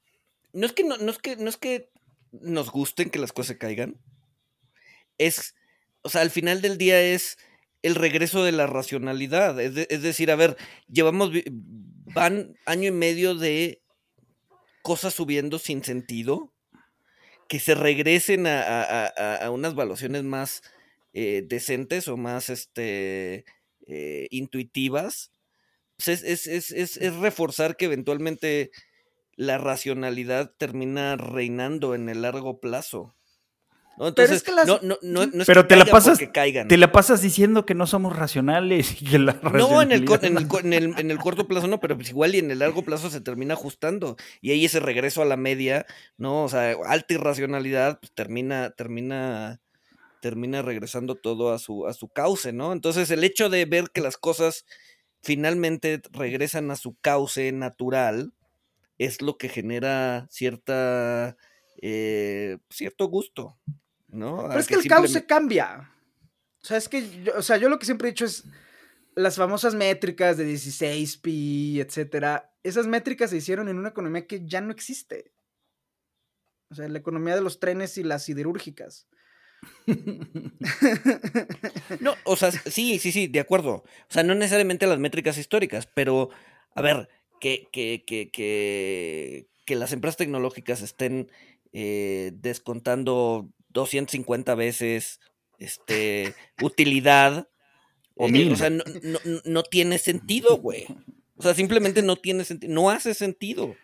no 0.54 0.68
es 0.68 0.74
que 0.74 0.84
no, 0.84 0.98
no 0.98 1.10
es 1.12 1.18
que 1.18 1.38
no 1.38 1.50
es 1.50 1.58
que 1.58 1.90
nos 2.32 2.70
gusten 2.70 3.10
que 3.10 3.18
las 3.20 3.34
cosas 3.34 3.48
se 3.48 3.58
caigan. 3.58 4.00
Es, 5.18 5.56
o 6.04 6.10
sea, 6.10 6.22
al 6.22 6.32
final 6.32 6.62
del 6.62 6.78
día 6.78 7.02
es 7.02 7.38
el 7.82 7.96
regreso 7.96 8.44
de 8.44 8.52
la 8.52 8.68
racionalidad. 8.68 9.60
Es, 9.60 10.02
decir, 10.02 10.32
a 10.32 10.36
ver, 10.36 10.58
llevamos, 10.88 11.32
van 12.14 12.56
año 12.66 12.90
y 12.90 12.92
medio 12.92 13.36
de 13.36 13.82
cosas 14.82 15.14
subiendo 15.14 15.60
sin 15.60 15.84
sentido, 15.84 16.54
que 17.48 17.60
se 17.60 17.76
regresen 17.76 18.46
a, 18.48 19.50
unas 19.52 19.76
valuaciones 19.76 20.24
más 20.24 20.62
eh, 21.14 21.44
decentes 21.46 22.08
o 22.08 22.18
más 22.18 22.50
este, 22.50 23.46
eh, 23.88 24.28
intuitivas. 24.32 25.32
Pues 25.98 26.24
es, 26.24 26.48
es, 26.48 27.16
reforzar 27.20 27.76
que 27.78 27.86
eventualmente 27.86 28.72
la 29.36 29.58
racionalidad 29.58 30.54
termina 30.58 31.16
reinando 31.18 31.94
en 31.94 32.10
el 32.10 32.22
largo 32.24 32.60
plazo. 32.60 33.16
Entonces, 34.00 34.44
no, 34.66 34.80
no, 34.82 34.98
no, 35.02 35.24
es 35.24 35.46
pero 35.46 35.68
te 35.68 35.76
la 35.76 35.86
pasas, 35.86 36.18
te 36.18 36.78
la 36.78 36.92
pasas 36.92 37.22
diciendo 37.22 37.66
que 37.66 37.76
no 37.76 37.86
somos 37.86 38.16
racionales 38.16 39.02
y 39.02 39.06
que 39.06 39.20
la 39.20 39.34
No, 39.44 39.82
en 39.82 39.92
el, 39.92 40.10
en, 40.10 40.38
el, 40.74 41.00
en, 41.00 41.12
el, 41.12 41.18
corto 41.20 41.48
plazo 41.48 41.68
no, 41.68 41.80
pero 41.80 41.96
pues 41.98 42.10
igual 42.10 42.34
y 42.34 42.40
en 42.40 42.50
el 42.50 42.60
largo 42.60 42.84
plazo 42.84 43.10
se 43.10 43.22
termina 43.22 43.54
ajustando. 43.54 44.16
Y 44.42 44.52
ahí 44.52 44.66
ese 44.66 44.80
regreso 44.80 45.22
a 45.22 45.26
la 45.26 45.38
media, 45.38 45.86
¿no? 46.18 46.44
O 46.44 46.50
sea, 46.50 46.76
alta 46.88 47.14
irracionalidad, 47.14 48.00
pues 48.00 48.12
termina, 48.14 48.72
termina, 48.72 49.60
termina 50.22 50.62
regresando 50.62 51.16
todo 51.16 51.54
a 51.54 51.60
su, 51.60 51.86
a 51.86 51.94
su 51.94 52.08
cauce, 52.08 52.54
¿no? 52.54 52.74
Entonces, 52.74 53.12
el 53.12 53.24
hecho 53.24 53.50
de 53.50 53.66
ver 53.66 53.92
que 53.94 54.02
las 54.02 54.18
cosas 54.18 54.66
finalmente 55.22 56.02
regresan 56.12 56.72
a 56.72 56.76
su 56.76 56.96
cauce 57.02 57.52
natural 57.52 58.34
es 58.98 59.22
lo 59.22 59.38
que 59.38 59.50
genera 59.50 60.28
cierta 60.32 61.38
eh, 61.82 62.58
cierto 62.70 63.08
gusto. 63.08 63.60
¿no? 64.12 64.46
Pero 64.48 64.60
es 64.60 64.68
que, 64.68 64.76
el 64.76 64.88
cauce 64.88 65.26
cambia. 65.26 65.92
O 66.62 66.66
sea, 66.66 66.78
es 66.78 66.88
que, 66.88 67.24
yo, 67.24 67.34
o 67.38 67.42
sea, 67.42 67.58
yo 67.58 67.70
lo 67.70 67.80
que 67.80 67.86
siempre 67.86 68.08
he 68.08 68.12
dicho 68.12 68.26
es 68.26 68.44
las 69.16 69.36
famosas 69.36 69.74
métricas 69.74 70.38
de 70.38 70.46
16 70.46 71.18
pi, 71.18 71.82
etcétera. 71.82 72.54
Esas 72.64 72.88
métricas 72.88 73.32
se 73.32 73.38
hicieron 73.38 73.68
en 73.68 73.78
una 73.78 73.90
economía 73.90 74.28
que 74.28 74.46
ya 74.46 74.62
no 74.62 74.72
existe. 74.72 75.32
O 76.70 76.76
sea, 76.76 76.88
la 76.88 77.00
economía 77.00 77.36
de 77.36 77.42
los 77.42 77.60
trenes 77.60 77.98
y 77.98 78.04
las 78.04 78.24
siderúrgicas. 78.24 79.08
No, 82.00 82.16
o 82.24 82.36
sea, 82.36 82.52
sí, 82.52 82.98
sí, 82.98 83.12
sí, 83.12 83.28
de 83.28 83.40
acuerdo. 83.40 83.72
O 83.74 84.08
sea, 84.10 84.24
no 84.24 84.34
necesariamente 84.34 84.88
las 84.88 84.98
métricas 84.98 85.38
históricas, 85.38 85.88
pero, 85.94 86.30
a 86.74 86.82
ver, 86.82 87.10
que, 87.40 87.68
que, 87.72 88.04
que, 88.08 88.32
que, 88.32 89.48
que 89.66 89.76
las 89.76 89.92
empresas 89.92 90.18
tecnológicas 90.18 90.82
estén 90.82 91.30
eh, 91.74 92.32
descontando 92.36 93.50
250 93.70 94.56
veces 94.56 95.20
este, 95.58 96.36
utilidad. 96.62 97.48
O, 98.16 98.28
eh, 98.28 98.52
o 98.52 98.56
sea, 98.56 98.70
no, 98.70 98.84
no, 99.46 99.64
tiene 99.64 99.98
sentido, 99.98 100.58
güey. 100.58 100.86
O 101.38 101.44
sea, 101.44 101.54
simplemente 101.54 102.02
no 102.02 102.18
tiene 102.18 102.44
sentido, 102.44 102.74
no 102.74 102.90
hace 102.90 103.14
sentido. 103.14 103.76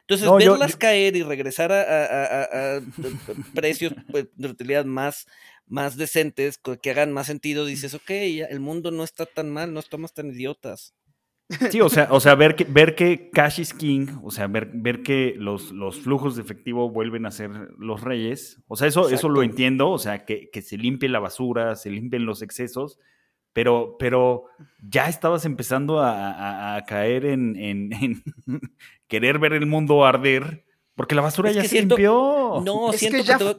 Entonces, 0.00 0.28
verlas 0.38 0.76
caer 0.76 1.14
y 1.14 1.22
regresar 1.22 1.70
a, 1.72 2.80
precios 3.54 3.94
pues, 4.10 4.26
de 4.34 4.48
utilidad 4.48 4.84
más, 4.84 5.26
más 5.68 5.96
decentes, 5.96 6.58
que 6.58 6.90
hagan 6.90 7.12
más 7.12 7.28
sentido, 7.28 7.64
dices, 7.64 7.94
ok, 7.94 8.10
el 8.10 8.58
mundo 8.58 8.90
no 8.90 9.04
está 9.04 9.24
tan 9.24 9.50
mal, 9.50 9.72
no 9.72 9.78
estamos 9.78 10.12
tan 10.12 10.30
idiotas. 10.30 10.94
Sí, 11.70 11.80
o 11.80 11.88
sea, 11.88 12.08
o 12.10 12.20
sea 12.20 12.34
ver, 12.36 12.54
que, 12.54 12.64
ver 12.64 12.94
que 12.94 13.30
cash 13.30 13.60
is 13.60 13.74
king, 13.74 14.06
o 14.22 14.30
sea, 14.30 14.46
ver, 14.46 14.70
ver 14.72 15.02
que 15.02 15.34
los, 15.36 15.72
los 15.72 15.98
flujos 16.00 16.36
de 16.36 16.42
efectivo 16.42 16.90
vuelven 16.90 17.26
a 17.26 17.30
ser 17.30 17.50
los 17.76 18.02
reyes. 18.02 18.62
O 18.68 18.76
sea, 18.76 18.86
eso, 18.86 19.08
eso 19.10 19.28
lo 19.28 19.42
entiendo, 19.42 19.90
o 19.90 19.98
sea, 19.98 20.24
que, 20.24 20.48
se 20.62 20.78
limpie 20.78 21.08
la 21.08 21.18
basura, 21.18 21.74
se 21.74 21.90
limpien 21.90 22.24
los 22.24 22.42
excesos, 22.42 22.98
pero, 23.52 23.96
pero 23.98 24.44
ya 24.80 25.08
estabas 25.08 25.44
empezando 25.44 26.00
a, 26.00 26.82
caer 26.86 27.24
en, 27.24 28.22
querer 29.08 29.38
ver 29.38 29.52
el 29.52 29.66
mundo 29.66 30.04
arder. 30.04 30.64
Porque 30.94 31.14
la 31.14 31.22
basura 31.22 31.50
ya 31.50 31.64
se 31.64 31.80
limpió. 31.80 32.62
No, 32.64 32.92
siento 32.92 33.24
que, 33.24 33.56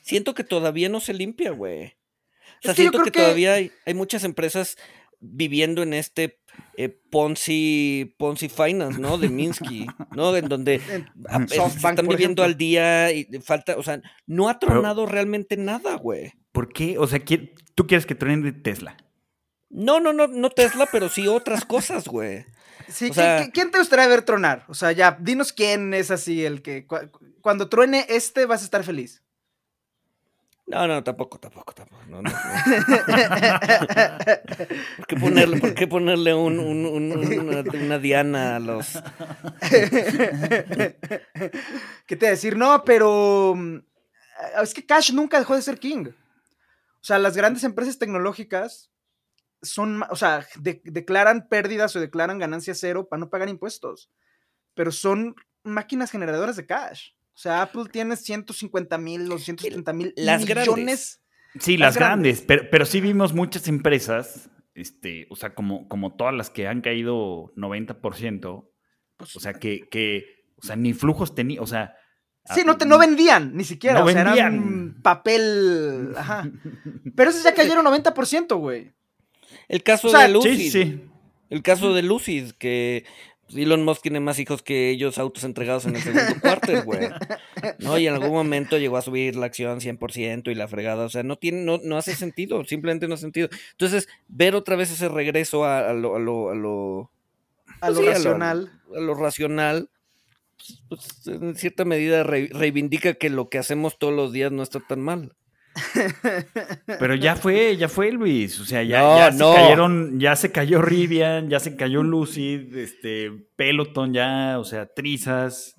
siento 0.00 0.34
que 0.34 0.44
todavía 0.44 0.88
no 0.88 0.98
se 0.98 1.12
limpia, 1.12 1.50
güey. 1.50 1.84
O 1.84 2.62
sea, 2.62 2.74
siento 2.74 3.02
que, 3.02 3.10
todavía 3.10 3.54
hay, 3.54 3.70
hay, 3.84 3.94
muchas 3.94 4.24
empresas 4.24 4.76
viviendo 5.20 5.82
en 5.82 5.92
este 5.92 6.39
eh, 6.76 6.88
Ponzi, 6.88 8.14
Ponzi 8.18 8.48
Finance, 8.48 8.98
¿no? 8.98 9.18
De 9.18 9.28
Minsky, 9.28 9.86
¿no? 10.14 10.34
En 10.36 10.48
donde 10.48 10.80
están 11.50 12.08
viviendo 12.08 12.42
al 12.42 12.56
día 12.56 13.12
y 13.12 13.26
falta, 13.42 13.76
o 13.76 13.82
sea, 13.82 14.00
no 14.26 14.48
ha 14.48 14.58
tronado 14.58 15.06
realmente 15.06 15.56
nada, 15.56 15.96
güey. 15.96 16.32
¿Por 16.52 16.72
qué? 16.72 16.98
O 16.98 17.06
sea, 17.06 17.20
¿tú 17.74 17.86
quieres 17.86 18.06
que 18.06 18.14
truene 18.14 18.52
Tesla? 18.52 18.96
No, 19.68 20.00
no, 20.00 20.12
no, 20.12 20.26
no 20.26 20.50
Tesla, 20.50 20.88
pero 20.90 21.08
sí 21.08 21.28
otras 21.28 21.64
cosas, 21.64 22.08
güey. 22.08 22.44
Sí, 22.88 23.10
¿quién 23.52 23.70
te 23.70 23.78
gustaría 23.78 24.08
ver 24.08 24.22
tronar? 24.22 24.64
O 24.68 24.74
sea, 24.74 24.90
ya, 24.92 25.16
dinos 25.20 25.52
quién 25.52 25.94
es 25.94 26.10
así 26.10 26.44
el 26.44 26.60
que 26.60 26.86
cuando 27.40 27.68
truene 27.68 28.04
este 28.08 28.46
vas 28.46 28.62
a 28.62 28.64
estar 28.64 28.82
feliz. 28.82 29.22
No, 30.70 30.86
no, 30.86 31.02
tampoco, 31.02 31.40
tampoco, 31.40 31.74
tampoco. 31.74 32.00
No, 32.06 32.22
no, 32.22 32.30
¿Por, 34.96 35.06
qué 35.08 35.16
ponerle, 35.16 35.58
¿Por 35.58 35.74
qué 35.74 35.88
ponerle 35.88 36.32
un, 36.32 36.60
una, 36.60 37.98
diana 37.98 38.54
a 38.54 38.60
los... 38.60 39.02
¿Qué 42.06 42.16
te 42.16 42.26
decir? 42.26 42.56
No, 42.56 42.84
pero 42.84 43.54
mm, 43.56 43.78
es 44.62 44.72
que 44.72 44.86
Cash 44.86 45.12
nunca 45.12 45.40
dejó 45.40 45.56
de 45.56 45.62
ser 45.62 45.80
King. 45.80 46.06
O 46.06 47.04
sea, 47.04 47.18
las 47.18 47.36
grandes 47.36 47.64
empresas 47.64 47.98
tecnológicas 47.98 48.92
son, 49.62 50.04
o 50.08 50.14
sea, 50.14 50.46
declaran 50.60 51.48
pérdidas 51.48 51.96
o 51.96 52.00
declaran 52.00 52.38
ganancia 52.38 52.76
cero 52.76 53.08
para 53.08 53.18
no 53.18 53.28
pagar 53.28 53.48
impuestos. 53.48 54.08
Pero 54.74 54.92
son 54.92 55.34
máquinas 55.64 56.12
generadoras 56.12 56.54
de 56.54 56.66
cash. 56.66 57.10
O 57.40 57.42
sea, 57.42 57.62
Apple 57.62 57.84
tiene 57.90 58.16
150 58.16 58.98
mil 58.98 59.32
o 59.32 59.38
170 59.38 59.94
mil 59.94 60.12
millones. 60.14 61.22
Sí, 61.58 61.78
las, 61.78 61.96
grandes, 61.96 62.42
Pero, 62.42 62.64
pero, 62.70 62.84
sí 62.84 63.00
vimos 63.00 63.32
muchas 63.32 63.66
empresas, 63.66 64.50
este, 64.74 65.26
o 65.30 65.36
sea, 65.36 65.54
como, 65.54 65.88
como 65.88 66.14
todas 66.16 66.34
las 66.34 66.50
que 66.50 66.68
han 66.68 66.82
caído 66.82 67.50
90%, 67.56 68.68
pues, 69.16 69.36
o 69.36 69.40
sea, 69.40 69.54
que, 69.54 69.88
que, 69.90 70.26
o 70.62 70.66
sea, 70.66 70.76
ni 70.76 70.92
flujos 70.92 71.34
tenían, 71.34 71.62
o 71.62 71.66
sea... 71.66 71.96
Sí, 72.54 72.60
no, 72.66 72.76
te, 72.76 72.84
no 72.84 72.98
vendían, 72.98 73.56
ni 73.56 73.64
siquiera, 73.64 74.00
no 74.00 74.04
o 74.04 74.10
sea, 74.10 74.22
vendían. 74.22 75.00
papel, 75.02 76.12
ajá. 76.18 76.46
Pero 77.16 77.30
esos 77.30 77.42
ya 77.42 77.54
cayeron 77.54 77.86
90%, 77.86 78.58
güey. 78.58 78.92
El 79.66 79.82
caso 79.82 80.12
de 80.12 80.28
Lucid. 80.28 80.56
Sí, 80.56 80.70
sí. 80.70 81.10
El 81.48 81.62
caso 81.62 81.94
de 81.94 82.02
Lucid, 82.02 82.52
que 82.52 83.06
Elon 83.54 83.84
Musk 83.84 84.02
tiene 84.02 84.20
más 84.20 84.38
hijos 84.38 84.62
que 84.62 84.90
ellos 84.90 85.18
autos 85.18 85.44
entregados 85.44 85.84
en 85.86 85.96
el 85.96 86.02
segundo 86.02 86.40
cuarto, 86.40 86.72
güey. 86.84 87.08
¿No? 87.78 87.98
Y 87.98 88.06
en 88.06 88.14
algún 88.14 88.32
momento 88.32 88.78
llegó 88.78 88.96
a 88.96 89.02
subir 89.02 89.36
la 89.36 89.46
acción 89.46 89.80
100% 89.80 90.50
y 90.50 90.54
la 90.54 90.68
fregada. 90.68 91.04
O 91.04 91.08
sea, 91.08 91.22
no 91.22 91.36
tiene, 91.36 91.64
no, 91.64 91.78
no 91.82 91.96
hace 91.96 92.14
sentido, 92.14 92.64
simplemente 92.64 93.08
no 93.08 93.14
hace 93.14 93.22
sentido. 93.22 93.48
Entonces, 93.72 94.08
ver 94.28 94.54
otra 94.54 94.76
vez 94.76 94.90
ese 94.90 95.08
regreso 95.08 95.64
a, 95.64 95.92
lo, 95.92 96.16
a 96.16 96.18
lo, 96.18 96.50
a 96.50 96.54
lo, 96.54 97.10
a 97.80 97.90
lo 97.90 98.02
racional. 98.02 98.70
A 98.94 99.00
lo, 99.00 99.14
racional, 99.14 99.90
pues, 100.88 101.26
en 101.26 101.54
cierta 101.56 101.84
medida 101.84 102.22
reivindica 102.22 103.14
que 103.14 103.30
lo 103.30 103.48
que 103.48 103.58
hacemos 103.58 103.98
todos 103.98 104.14
los 104.14 104.32
días 104.32 104.52
no 104.52 104.62
está 104.62 104.80
tan 104.80 105.00
mal. 105.00 105.34
Pero 106.86 107.14
ya 107.14 107.36
fue, 107.36 107.76
ya 107.76 107.88
fue 107.88 108.10
Luis. 108.12 108.60
O 108.60 108.64
sea, 108.64 108.82
ya, 108.82 109.32
se 109.32 109.38
cayeron, 109.38 110.18
ya 110.20 110.36
se 110.36 110.52
cayó 110.52 110.82
Rivian, 110.82 111.48
ya 111.48 111.60
se 111.60 111.76
cayó 111.76 112.02
Lucid, 112.02 112.76
este, 112.76 113.30
Peloton 113.56 114.12
ya, 114.12 114.58
o 114.58 114.64
sea, 114.64 114.86
Trizas. 114.86 115.76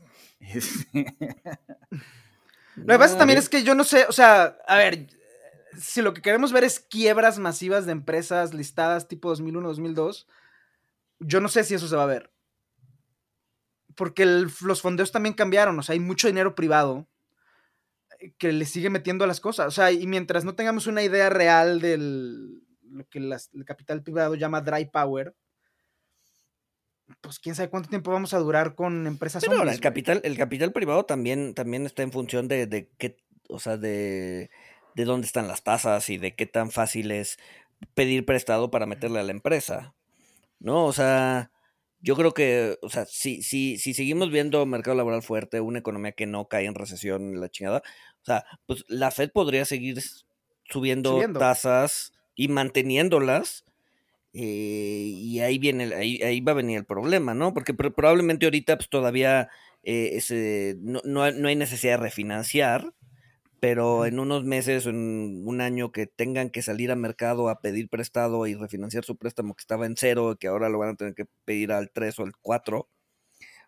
Lo 2.76 2.86
que 2.86 3.00
pasa 3.00 3.18
también 3.18 3.40
es 3.40 3.50
que 3.50 3.64
yo 3.64 3.76
no 3.76 3.84
sé, 3.84 4.06
o 4.08 4.12
sea, 4.12 4.58
a 4.68 4.78
ver, 4.78 5.08
si 5.78 6.02
lo 6.02 6.14
que 6.14 6.22
queremos 6.22 6.52
ver 6.52 6.64
es 6.64 6.80
quiebras 6.80 7.38
masivas 7.38 7.86
de 7.86 7.92
empresas 7.92 8.54
listadas 8.54 9.08
tipo 9.08 9.30
2001, 9.30 9.68
2002, 9.68 10.28
yo 11.20 11.42
no 11.42 11.48
sé 11.48 11.64
si 11.64 11.76
eso 11.76 11.88
se 11.88 11.96
va 11.96 12.04
a 12.04 12.08
ver. 12.08 12.32
Porque 13.96 14.26
los 14.26 14.82
fondeos 14.82 15.12
también 15.12 15.36
cambiaron, 15.36 15.78
o 15.78 15.84
sea, 15.84 15.94
hay 15.94 16.00
mucho 16.00 16.28
dinero 16.28 16.56
privado 16.56 17.08
que 18.38 18.52
le 18.52 18.66
sigue 18.66 18.90
metiendo 18.90 19.24
a 19.24 19.28
las 19.28 19.40
cosas. 19.40 19.68
O 19.68 19.72
sea, 19.72 19.92
y 19.92 20.08
mientras 20.08 20.46
no 20.46 20.56
tengamos 20.56 20.88
una 20.88 21.04
idea 21.04 21.30
real 21.30 21.82
del 21.82 22.62
lo 22.92 23.08
que 23.08 23.20
el 23.20 23.66
capital 23.66 24.04
privado 24.04 24.36
llama 24.36 24.62
dry 24.62 24.86
power, 24.86 25.34
pues 27.22 27.40
quién 27.40 27.56
sabe 27.56 27.70
cuánto 27.70 27.90
tiempo 27.90 28.12
vamos 28.12 28.34
a 28.34 28.40
durar 28.40 28.76
con 28.76 29.08
empresas 29.08 29.44
Pero 29.46 29.64
el 29.64 29.80
capital, 29.80 30.22
el 30.24 30.38
capital 30.38 30.72
privado 30.72 31.06
también, 31.06 31.54
también 31.54 31.86
está 31.86 32.04
en 32.04 32.12
función 32.12 32.48
de, 32.48 32.68
de 32.68 32.90
qué, 32.98 33.18
o 33.50 33.60
sea, 33.60 33.78
de, 33.78 34.50
de 34.96 35.06
dónde 35.06 35.28
están 35.28 35.48
las 35.48 35.64
tasas 35.64 36.10
y 36.10 36.18
de 36.18 36.36
qué 36.36 36.46
tan 36.46 36.72
fácil 36.72 37.12
es 37.12 37.38
pedir 37.94 38.26
prestado 38.26 38.72
para 38.72 38.86
meterle 38.86 39.20
a 39.20 39.24
la 39.24 39.32
empresa. 39.32 39.96
¿No? 40.60 40.86
O 40.86 40.94
sea, 40.94 41.52
yo 42.02 42.16
creo 42.16 42.34
que, 42.34 42.78
o 42.82 42.90
sea, 42.90 43.06
si, 43.06 43.42
si, 43.42 43.78
si 43.78 43.94
seguimos 43.94 44.32
viendo 44.32 44.66
mercado 44.66 44.96
laboral 44.96 45.24
fuerte, 45.24 45.60
una 45.60 45.80
economía 45.80 46.12
que 46.12 46.28
no 46.28 46.48
cae 46.48 46.66
en 46.66 46.76
recesión, 46.76 47.40
la 47.40 47.50
chingada, 47.50 47.82
o 48.22 48.26
sea, 48.26 48.46
pues 48.66 48.86
la 48.88 49.12
Fed 49.12 49.32
podría 49.32 49.66
seguir 49.66 50.02
subiendo, 50.66 51.20
tasas 51.38 52.14
y 52.36 52.48
manteniéndolas. 52.48 53.66
Eh, 54.34 55.12
y 55.14 55.42
ahí 55.42 55.58
viene, 55.58 55.94
ahí, 55.94 56.22
ahí, 56.22 56.40
va 56.40 56.54
a 56.54 56.56
venir 56.56 56.78
el 56.78 56.86
problema, 56.86 57.34
¿no? 57.34 57.54
Porque 57.54 57.74
probablemente 57.74 58.46
ahorita 58.46 58.78
pues, 58.78 58.90
todavía 58.90 59.50
eh, 59.84 60.76
no, 60.80 61.02
no, 61.04 61.24
hay 61.24 61.56
necesidad 61.56 61.94
de 61.94 62.04
refinanciar, 62.04 62.94
pero 63.60 64.06
en 64.06 64.20
unos 64.20 64.46
meses 64.46 64.86
o 64.86 64.90
en 64.92 65.44
un 65.46 65.60
año 65.60 65.92
que 65.92 66.08
tengan 66.08 66.50
que 66.50 66.62
salir 66.62 66.92
al 66.92 66.98
mercado 67.00 67.50
a 67.50 67.60
pedir 67.60 67.90
prestado 67.90 68.48
y 68.48 68.56
refinanciar 68.56 69.04
su 69.04 69.18
préstamo 69.18 69.56
que 69.56 69.62
estaba 69.62 69.86
en 69.86 69.98
cero, 69.98 70.38
que 70.40 70.48
ahora 70.48 70.70
lo 70.70 70.80
van 70.80 70.90
a 70.90 70.96
tener 70.96 71.14
que 71.16 71.26
pedir 71.46 71.72
al 71.74 71.92
3 71.92 72.20
o 72.20 72.24
al 72.24 72.34
4, 72.42 72.90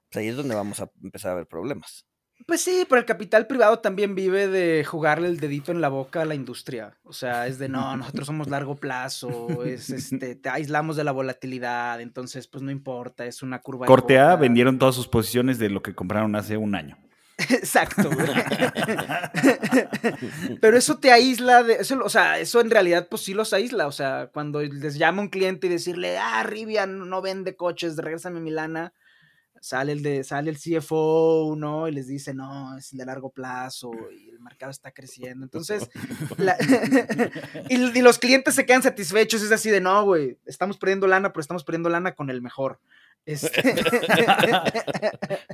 pues 0.10 0.18
ahí 0.18 0.30
es 0.30 0.36
donde 0.38 0.56
vamos 0.56 0.80
a 0.80 0.92
empezar 1.02 1.32
a 1.32 1.36
ver 1.36 1.48
problemas. 1.48 2.06
Pues 2.46 2.62
sí, 2.62 2.86
pero 2.90 3.00
el 3.00 3.06
capital 3.06 3.48
privado 3.48 3.80
también 3.80 4.16
vive 4.16 4.48
de 4.48 4.84
jugarle 4.84 5.28
el 5.28 5.40
dedito 5.40 5.72
en 5.72 5.82
la 5.82 5.90
boca 5.90 6.22
a 6.22 6.26
la 6.26 6.36
industria. 6.36 6.96
O 7.04 7.14
sea, 7.14 7.48
es 7.48 7.60
de 7.60 7.70
no, 7.70 7.96
nosotros 7.96 8.28
somos 8.28 8.50
largo 8.50 8.76
plazo, 8.76 9.64
es 9.64 9.90
este, 9.90 10.36
te 10.36 10.50
aislamos 10.50 10.96
de 10.96 11.04
la 11.04 11.12
volatilidad, 11.12 12.02
entonces 12.02 12.48
pues 12.48 12.64
no 12.64 12.72
importa, 12.72 13.26
es 13.26 13.44
una 13.44 13.60
curva. 13.60 13.86
Corte 13.86 14.20
A 14.20 14.36
vendieron 14.36 14.80
todas 14.80 14.96
sus 14.96 15.08
posiciones 15.08 15.60
de 15.60 15.70
lo 15.70 15.82
que 15.82 15.96
compraron 15.96 16.36
hace 16.36 16.58
un 16.58 16.76
año. 16.76 16.98
Exacto, 17.50 18.10
güey. 18.12 18.28
Pero 20.62 20.78
eso 20.78 20.98
te 20.98 21.12
aísla 21.12 21.64
de. 21.64 21.76
Eso, 21.76 22.00
o 22.04 22.10
sea, 22.10 22.40
eso 22.40 22.62
en 22.62 22.70
realidad, 22.70 23.08
pues 23.10 23.24
sí 23.24 23.34
los 23.34 23.54
aísla. 23.54 23.88
O 23.88 23.92
sea, 23.92 24.30
cuando 24.32 24.62
les 24.62 24.96
llama 24.96 25.22
un 25.22 25.30
cliente 25.30 25.68
y 25.68 25.70
decirle, 25.70 26.18
ah, 26.18 26.44
Rivian 26.44 27.10
no 27.10 27.22
vende 27.22 27.56
coches, 27.56 27.98
regrésame 27.98 28.38
a 28.38 28.42
Milana. 28.42 28.94
Sale 29.64 29.94
el, 29.94 30.04
de, 30.04 30.26
sale 30.26 30.50
el 30.50 30.58
CFO, 30.58 31.56
¿no? 31.58 31.88
Y 31.88 31.94
les 31.94 32.06
dice, 32.06 32.34
no, 32.34 32.78
es 32.78 32.94
de 32.98 33.06
largo 33.06 33.30
plazo 33.30 33.92
y 34.12 34.30
el 34.30 34.42
mercado 34.42 34.72
está 34.72 34.92
creciendo. 34.92 35.46
Entonces, 35.46 35.90
y, 37.70 37.76
y, 37.76 38.02
los 38.02 38.20
clientes 38.20 38.56
se 38.56 38.66
quedan 38.66 38.84
satisfechos. 38.84 39.42
Es 39.42 39.54
así 39.54 39.70
de, 39.70 39.80
no, 39.80 40.04
güey, 40.04 40.38
estamos 40.46 40.78
perdiendo 40.78 41.08
lana, 41.08 41.32
pero 41.32 41.40
estamos 41.40 41.64
perdiendo 41.64 41.88
lana 41.88 42.12
con 42.12 42.30
el 42.30 42.42
mejor. 42.42 42.78
Este... 43.26 43.50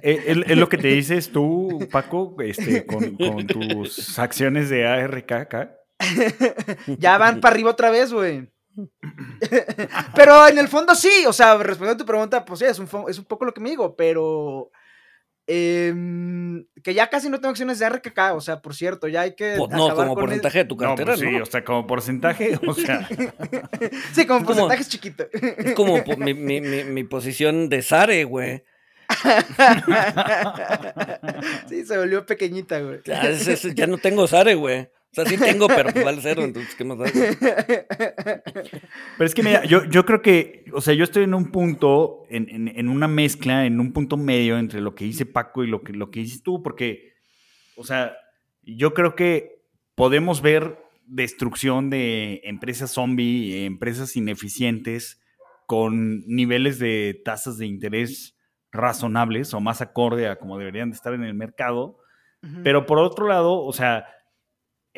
Eh, 0.01 0.43
es, 0.47 0.57
lo 0.57 0.69
que 0.69 0.77
te 0.77 0.87
dices 0.87 1.29
tú, 1.29 1.87
Paco, 1.91 2.35
este, 2.39 2.85
con, 2.85 3.15
tus 3.45 4.17
acciones 4.17 4.69
de 4.69 4.87
ARKK. 4.87 5.69
ya 6.97 7.17
van 7.17 7.41
para 7.41 7.53
arriba 7.53 7.69
otra 7.69 7.91
vez, 7.91 8.13
güey. 8.13 8.47
pero 10.15 10.47
en 10.47 10.57
el 10.57 10.67
fondo 10.67 10.95
sí, 10.95 11.25
o 11.27 11.33
sea, 11.33 11.57
respondiendo 11.57 12.01
a 12.01 12.05
tu 12.05 12.05
pregunta, 12.05 12.45
pues 12.45 12.59
sí, 12.59 12.65
es 12.65 12.79
un, 12.79 12.87
es 13.07 13.17
un 13.17 13.25
poco 13.25 13.45
lo 13.45 13.53
que 13.53 13.61
me 13.61 13.69
digo, 13.69 13.95
pero 13.95 14.71
Em, 15.51 16.67
que 16.83 16.93
ya 16.93 17.09
casi 17.09 17.27
no 17.27 17.39
tengo 17.39 17.49
acciones 17.49 17.79
de 17.79 17.89
RKK, 17.89 18.35
o 18.35 18.41
sea, 18.41 18.61
por 18.61 18.75
cierto, 18.75 19.07
ya 19.07 19.21
hay 19.21 19.35
que. 19.35 19.55
Pues 19.57 19.71
no, 19.71 19.95
como 19.95 20.13
porcentaje 20.13 20.59
de 20.59 20.65
tu 20.65 20.77
cartera, 20.77 21.15
pues 21.15 21.27
sí, 21.27 21.35
o 21.37 21.45
sea, 21.47 21.63
como 21.63 21.87
porcentaje, 21.87 22.59
o 22.67 22.73
sea. 22.75 23.09
sí, 24.13 24.27
como 24.27 24.45
porcentaje 24.45 24.83
es 24.83 24.89
chiquito. 24.89 25.25
Es 25.33 25.73
como 25.73 26.03
mi, 26.19 26.35
mi, 26.35 26.61
mi, 26.61 27.03
posición 27.03 27.67
de 27.67 27.81
Sare, 27.81 28.25
güey. 28.25 28.63
sí, 31.67 31.83
se 31.83 31.97
volvió 31.97 32.27
pequeñita, 32.27 32.79
güey. 32.81 32.99
Ya, 33.05 33.31
ya 33.73 33.87
no 33.87 33.97
tengo 33.97 34.27
Sare, 34.27 34.53
güey. 34.53 34.87
O 35.11 35.15
sea, 35.15 35.25
sí 35.25 35.37
tengo, 35.37 35.67
pero 35.67 35.91
pues 35.91 36.05
vale 36.05 36.19
cero, 36.21 36.43
entonces, 36.43 36.75
¿qué 36.75 36.83
más 36.83 36.99
da? 36.99 37.05
Pero 39.17 39.25
es 39.25 39.33
que, 39.33 39.41
mira, 39.41 39.65
yo, 39.65 39.83
yo 39.85 40.05
creo 40.05 40.21
que, 40.21 40.65
o 40.71 40.81
sea, 40.81 40.93
yo 40.93 41.03
estoy 41.03 41.23
en 41.23 41.33
un 41.33 41.51
punto, 41.51 42.25
en, 42.29 42.67
en, 42.67 42.89
una 42.89 43.07
mezcla, 43.07 43.65
en 43.65 43.79
un 43.79 43.91
punto 43.91 44.17
medio 44.17 44.59
entre 44.59 44.81
lo 44.81 44.93
que 44.93 45.05
dice 45.05 45.25
Paco 45.25 45.63
y 45.63 45.67
lo 45.67 45.81
que, 45.81 45.93
lo 45.93 46.11
que 46.11 46.19
dices 46.19 46.43
tú, 46.43 46.61
porque, 46.61 47.13
o 47.75 47.83
sea, 47.83 48.15
yo 48.61 48.93
creo 48.93 49.15
que 49.15 49.63
podemos 49.95 50.43
ver 50.43 50.77
destrucción 51.07 51.89
de 51.89 52.41
empresas 52.43 52.91
zombie, 52.91 53.65
empresas 53.65 54.15
ineficientes, 54.15 55.19
con 55.65 56.21
niveles 56.25 56.79
de 56.79 57.21
tasas 57.23 57.57
de 57.57 57.67
interés 57.67 58.35
razonables 58.71 59.53
o 59.53 59.59
más 59.59 59.81
acorde 59.81 60.27
a 60.27 60.37
como 60.37 60.57
deberían 60.57 60.89
de 60.89 60.95
estar 60.95 61.13
en 61.13 61.23
el 61.23 61.33
mercado. 61.33 61.97
Pero 62.63 62.85
por 62.85 62.99
otro 62.99 63.27
lado, 63.27 63.61
o 63.61 63.73
sea, 63.73 64.05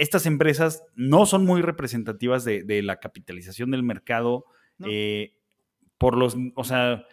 estas 0.01 0.25
empresas 0.25 0.83
no 0.95 1.27
son 1.27 1.45
muy 1.45 1.61
representativas 1.61 2.43
de, 2.43 2.81
la 2.81 2.99
capitalización 2.99 3.69
del 3.69 3.83
mercado. 3.83 4.45
Eh, 4.83 5.35
por 5.99 6.17
los, 6.17 6.35
o 6.55 6.63
sea, 6.63 7.05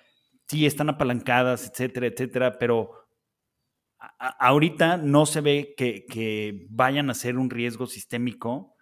sí 0.46 0.64
están 0.64 0.88
apalancadas, 0.88 1.68
etcétera, 1.68 2.06
etcétera, 2.06 2.58
pero 2.58 2.92
ahorita 3.98 4.96
no 4.96 5.26
se 5.26 5.42
ve 5.42 5.74
que, 5.76 6.66
vayan 6.70 7.10
a 7.10 7.14
ser 7.14 7.36
un 7.36 7.50
riesgo 7.50 7.86
sistémico. 7.86 8.74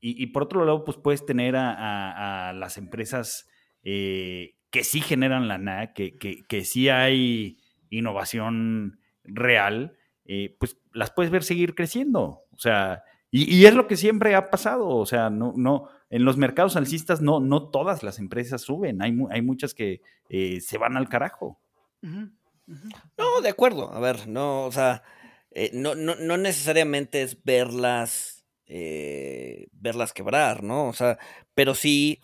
Y, 0.00 0.26
por 0.26 0.42
otro 0.42 0.64
lado, 0.64 0.84
pues 0.84 0.98
puedes 0.98 1.24
tener 1.24 1.54
a, 1.56 2.52
las 2.56 2.76
empresas 2.76 3.48
eh, 3.84 4.56
que 4.70 4.82
sí 4.82 5.00
generan 5.00 5.46
lana, 5.46 5.92
que, 5.94 6.16
que, 6.18 6.64
sí 6.64 6.88
hay 6.88 7.58
innovación 7.88 8.98
real, 9.22 9.96
eh, 10.24 10.56
pues 10.58 10.76
las 10.92 11.12
puedes 11.12 11.30
ver 11.30 11.44
seguir 11.44 11.76
creciendo. 11.76 12.42
O 12.50 12.58
sea, 12.58 13.04
y, 13.36 13.66
es 13.66 13.74
lo 13.74 13.88
que 13.88 13.96
siempre 13.96 14.36
ha 14.36 14.48
pasado, 14.48 14.86
o 14.86 15.06
sea, 15.06 15.28
no, 15.28 15.54
no, 15.56 15.88
en 16.08 16.24
los 16.24 16.36
mercados 16.36 16.76
alcistas 16.76 17.20
no, 17.20 17.40
no 17.40 17.68
todas 17.68 18.04
las 18.04 18.20
empresas 18.20 18.62
suben, 18.62 19.02
hay, 19.02 19.12
hay 19.28 19.42
muchas 19.42 19.74
que 19.74 20.02
eh, 20.28 20.60
se 20.60 20.78
van 20.78 20.96
al 20.96 21.08
carajo. 21.08 21.58
No, 22.00 23.40
de 23.42 23.48
acuerdo, 23.48 23.92
a 23.92 23.98
ver, 23.98 24.28
no, 24.28 24.66
o 24.66 24.70
sea, 24.70 25.02
eh, 25.50 25.68
no, 25.72 25.96
no, 25.96 26.14
no, 26.14 26.36
necesariamente 26.36 27.22
es 27.22 27.42
verlas, 27.42 28.44
eh, 28.66 29.66
verlas 29.72 30.12
quebrar, 30.12 30.62
¿no? 30.62 30.86
O 30.86 30.92
sea, 30.92 31.18
pero 31.54 31.74
sí 31.74 32.20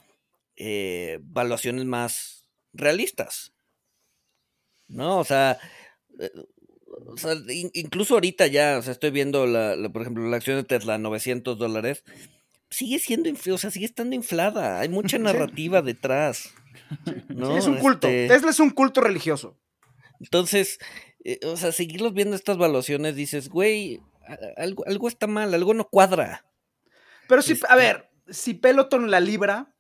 valuaciones 1.22 1.86
más 1.86 2.46
realistas, 2.72 3.52
¿no? 4.86 5.18
O 5.18 5.24
sea, 5.24 5.58
o 7.06 7.16
sea, 7.16 7.34
incluso 7.74 8.14
ahorita 8.14 8.46
ya, 8.46 8.78
o 8.78 8.82
sea, 8.82 8.92
estoy 8.92 9.10
viendo, 9.10 9.46
la, 9.46 9.76
por 9.92 10.02
ejemplo, 10.02 10.28
la 10.28 10.36
acción 10.36 10.56
de 10.56 10.64
Tesla, 10.64 10.98
900 10.98 11.58
dólares, 11.58 12.04
sigue 12.70 12.98
siendo, 12.98 13.30
o 13.30 13.58
sea, 13.58 13.70
sigue 13.70 13.86
estando 13.86 14.14
inflada. 14.14 14.80
Hay 14.80 14.88
mucha 14.88 15.18
narrativa 15.18 15.82
detrás. 15.82 16.54
¿no? 17.28 17.56
es 17.56 17.66
un 17.66 17.78
culto. 17.78 18.08
Este 18.08 18.34
Tesla 18.34 18.50
es 18.50 18.60
un 18.60 18.70
culto 18.70 19.00
religioso. 19.00 19.58
Entonces, 20.20 20.78
eh, 21.24 21.40
o 21.44 21.56
sea, 21.56 21.72
seguirlos 21.72 22.14
viendo 22.14 22.36
estas 22.36 22.56
valuaciones, 22.56 23.16
dices, 23.16 23.48
güey, 23.48 24.00
algo, 24.56 24.84
algo 24.86 25.08
está 25.08 25.26
mal, 25.26 25.52
algo 25.54 25.74
no 25.74 25.88
cuadra. 25.88 26.44
Pero 27.28 27.42
si, 27.42 27.52
a 27.52 27.54
este 27.54 27.74
ver, 27.76 28.10
si 28.28 28.54
Peloton 28.54 29.10
la 29.10 29.20
libra. 29.20 29.74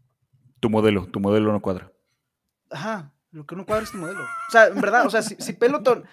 Tu 0.60 0.70
modelo, 0.70 1.06
tu 1.06 1.20
modelo 1.20 1.52
no 1.52 1.60
cuadra. 1.60 1.92
Ajá, 2.70 3.12
lo 3.32 3.46
que 3.46 3.56
no 3.56 3.66
cuadra 3.66 3.84
es 3.84 3.92
tu 3.92 3.98
modelo. 3.98 4.22
O 4.22 4.50
sea, 4.50 4.66
en 4.66 4.80
verdad, 4.80 5.06
o 5.06 5.10
sea, 5.10 5.22
si, 5.22 5.36
si 5.38 5.52
Peloton 5.52 6.04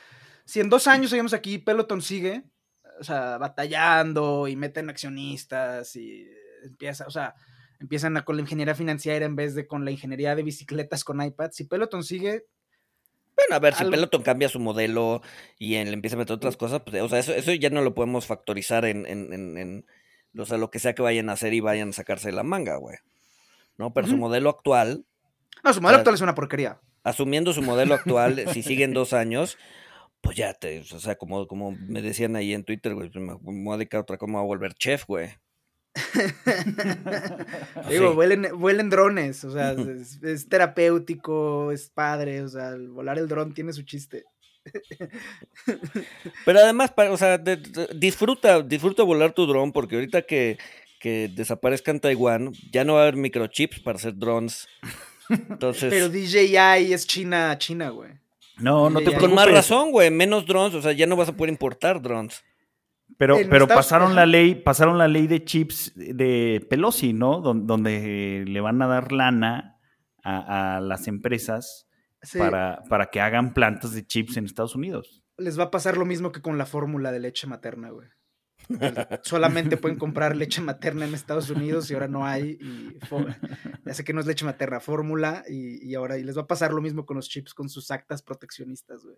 si 0.48 0.62
en 0.62 0.70
dos 0.70 0.88
años 0.88 1.10
seguimos 1.10 1.34
aquí, 1.34 1.58
Peloton 1.58 2.02
sigue, 2.02 2.44
o 3.02 3.04
sea, 3.04 3.38
batallando 3.38 4.48
y 4.48 4.56
meten 4.56 4.90
accionistas 4.90 5.94
y 5.98 6.26
empieza, 6.64 7.06
o 7.06 7.12
sea, 7.12 7.36
empiezan 7.82 8.22
con 8.24 8.38
la 8.38 8.44
ingeniería 8.44 8.74
financiera 8.74 9.26
en 9.26 9.36
vez 9.36 9.56
de 9.56 9.68
con 9.68 9.84
la 9.84 9.92
ingeniería 9.92 10.36
de 10.36 10.44
bicicletas 10.44 11.04
con 11.04 11.22
iPad. 11.22 11.52
Si 11.52 11.66
Peloton 11.66 12.02
sigue. 12.02 12.46
Bueno, 13.36 13.56
a 13.56 13.60
ver, 13.60 13.76
si 13.76 13.84
Peloton 13.84 14.24
cambia 14.24 14.48
su 14.48 14.62
modelo 14.62 15.22
y 15.60 15.72
le 15.72 15.92
empieza 15.92 16.16
a 16.16 16.20
meter 16.20 16.38
otras 16.38 16.56
cosas, 16.56 16.82
pues, 16.86 17.02
o 17.02 17.10
sea, 17.10 17.20
eso, 17.20 17.34
eso 17.34 17.54
ya 17.54 17.70
no 17.70 17.82
lo 17.82 17.94
podemos 17.94 18.26
factorizar 18.26 18.86
en, 18.86 19.06
en, 19.06 19.34
en, 19.58 19.86
o 20.38 20.46
sea, 20.46 20.58
lo 20.58 20.72
que 20.72 20.80
sea 20.80 20.96
que 20.96 21.02
vayan 21.02 21.30
a 21.30 21.34
hacer 21.34 21.54
y 21.54 21.60
vayan 21.60 21.90
a 21.90 21.94
sacarse 21.94 22.30
de 22.30 22.36
la 22.36 22.44
manga, 22.44 22.78
güey. 22.78 22.98
¿No? 23.78 23.94
Pero 23.94 24.08
su 24.08 24.16
modelo 24.16 24.50
actual. 24.50 25.06
No, 25.62 25.74
su 25.74 25.82
modelo 25.82 25.98
actual 25.98 26.16
es 26.16 26.22
una 26.22 26.36
porquería. 26.36 26.80
Asumiendo 27.04 27.52
su 27.52 27.62
modelo 27.62 27.94
actual, 27.96 28.46
si 28.54 28.64
siguen 28.64 28.94
dos 28.94 29.12
años, 29.12 29.58
pues 30.22 30.36
ya 30.38 30.54
te, 30.54 30.80
o 30.80 31.00
sea, 31.00 31.16
como, 31.16 31.48
como 31.48 31.72
me 31.72 32.02
decían 32.02 32.36
ahí 32.36 32.54
en 32.54 32.64
Twitter, 32.64 32.94
güey, 32.94 33.10
pues 33.10 33.24
me, 33.24 33.34
voy 33.40 33.74
a 33.74 33.78
dedicar 33.78 34.00
a 34.00 34.02
otra, 34.02 34.18
como 34.18 34.40
a 34.40 34.44
volver 34.44 34.74
chef, 34.74 35.06
güey. 35.06 35.30
Digo, 37.90 38.14
vuelen, 38.14 38.90
drones, 38.90 39.44
o 39.44 39.52
sea, 39.52 39.72
es, 40.24 40.50
terapéutico, 40.50 41.72
es 41.72 41.90
padre, 41.90 42.42
o 42.42 42.50
sea, 42.50 42.76
volar 42.90 43.18
el 43.18 43.28
dron 43.28 43.54
tiene 43.54 43.74
su 43.74 43.84
chiste. 43.84 44.26
Pero 46.46 46.60
además, 46.60 46.94
o 47.10 47.18
sea, 47.18 47.38
disfruta, 47.96 48.62
disfruta 48.62 49.04
volar 49.04 49.34
tu 49.34 49.46
dron, 49.46 49.72
porque 49.72 49.96
ahorita 49.96 50.24
que, 50.24 50.58
que 51.00 51.30
desaparezca 51.34 51.92
en 51.92 52.00
Taiwán, 52.00 52.54
ya 52.72 52.84
no 52.84 52.96
va 52.96 53.00
a 53.00 53.04
haber 53.04 53.16
microchips 53.16 53.80
para 53.80 53.98
hacer 53.98 54.18
drones. 54.18 54.68
Entonces... 55.30 55.90
Pero 55.90 56.10
DJI 56.10 56.94
es 56.94 57.08
China, 57.08 57.58
China, 57.58 57.90
güey. 57.90 58.12
No, 58.60 58.90
no 58.90 59.02
te 59.02 59.16
Con 59.18 59.34
más 59.34 59.52
razón, 59.52 59.92
güey, 59.92 60.10
menos 60.12 60.46
drones, 60.46 60.74
o 60.74 60.82
sea, 60.82 60.92
ya 60.92 61.06
no 61.06 61.16
vas 61.16 61.30
a 61.30 61.34
poder 61.34 61.52
importar 61.52 62.02
drones. 62.02 62.44
Pero, 63.18 63.38
pero 63.50 63.68
pasaron 63.68 64.16
la 64.16 64.26
ley, 64.26 64.56
pasaron 64.56 64.98
la 64.98 65.08
ley 65.08 65.28
de 65.28 65.44
chips 65.44 65.94
de 65.96 66.66
Pelosi, 66.70 67.14
¿no? 67.14 67.42
donde 67.42 68.44
le 68.46 68.62
van 68.62 68.82
a 68.82 68.88
dar 68.88 69.12
lana 69.12 69.80
a, 70.24 70.80
las 70.82 71.08
empresas 71.08 71.88
para, 72.38 72.84
para 72.90 73.08
que 73.08 73.22
hagan 73.22 73.54
plantas 73.54 73.94
de 73.94 74.06
chips 74.06 74.38
en 74.38 74.46
Estados 74.46 74.76
Unidos. 74.76 75.24
Les 75.38 75.58
va 75.58 75.66
a 75.66 75.72
pasar 75.72 75.98
lo 75.98 76.06
mismo 76.06 76.32
que 76.32 76.42
con 76.42 76.58
la 76.58 76.66
fórmula 76.66 77.12
de 77.12 77.20
leche 77.20 77.48
materna, 77.48 77.92
güey. 77.92 78.10
Solamente 79.24 79.78
pueden 79.78 79.98
comprar 79.98 80.36
leche 80.36 80.62
materna 80.62 81.06
en 81.06 81.14
Estados 81.14 81.50
Unidos 81.50 81.90
y 81.90 81.94
ahora 81.94 82.08
no 82.08 82.26
hay. 82.26 82.58
Y 82.60 83.00
ya 83.86 83.94
sé 83.94 84.04
que 84.04 84.14
no 84.14 84.20
es 84.20 84.26
leche 84.26 84.46
materna, 84.46 84.80
fórmula. 84.80 85.44
Y, 85.50 85.96
ahora 85.96 86.18
y 86.18 86.24
les 86.24 86.38
va 86.38 86.42
a 86.42 86.48
pasar 86.48 86.74
lo 86.74 86.82
mismo 86.82 87.06
con 87.06 87.16
los 87.16 87.30
chips, 87.30 87.54
con 87.54 87.70
sus 87.70 87.92
actas 87.92 88.22
proteccionistas, 88.22 89.04
güey. 89.04 89.18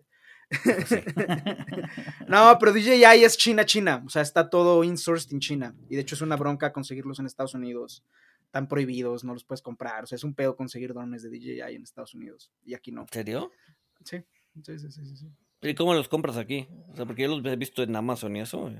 no, 2.28 2.56
pero 2.58 2.72
DJI 2.72 3.24
es 3.24 3.36
China, 3.36 3.64
China. 3.64 4.02
O 4.06 4.08
sea, 4.08 4.22
está 4.22 4.48
todo 4.48 4.84
insourced 4.84 5.32
en 5.32 5.40
China. 5.40 5.74
Y 5.88 5.96
de 5.96 6.02
hecho 6.02 6.14
es 6.14 6.20
una 6.20 6.36
bronca 6.36 6.72
conseguirlos 6.72 7.18
en 7.18 7.26
Estados 7.26 7.54
Unidos. 7.54 8.04
Están 8.44 8.68
prohibidos, 8.68 9.24
no 9.24 9.32
los 9.32 9.44
puedes 9.44 9.62
comprar. 9.62 10.04
O 10.04 10.06
sea, 10.06 10.16
es 10.16 10.24
un 10.24 10.34
pedo 10.34 10.56
conseguir 10.56 10.92
drones 10.92 11.22
de 11.22 11.30
DJI 11.30 11.74
en 11.74 11.82
Estados 11.82 12.14
Unidos. 12.14 12.52
Y 12.64 12.74
aquí 12.74 12.90
no. 12.90 13.02
¿En 13.02 13.08
serio? 13.08 13.50
Sí, 14.04 14.24
sí, 14.64 14.78
sí, 14.78 14.90
sí. 14.90 15.16
sí. 15.16 15.30
¿Y 15.62 15.74
cómo 15.74 15.94
los 15.94 16.08
compras 16.08 16.36
aquí? 16.36 16.68
O 16.88 16.96
sea, 16.96 17.04
porque 17.04 17.22
yo 17.22 17.36
los 17.36 17.52
he 17.52 17.56
visto 17.56 17.82
en 17.82 17.94
Amazon 17.94 18.34
y 18.36 18.40
eso. 18.40 18.62
O 18.62 18.70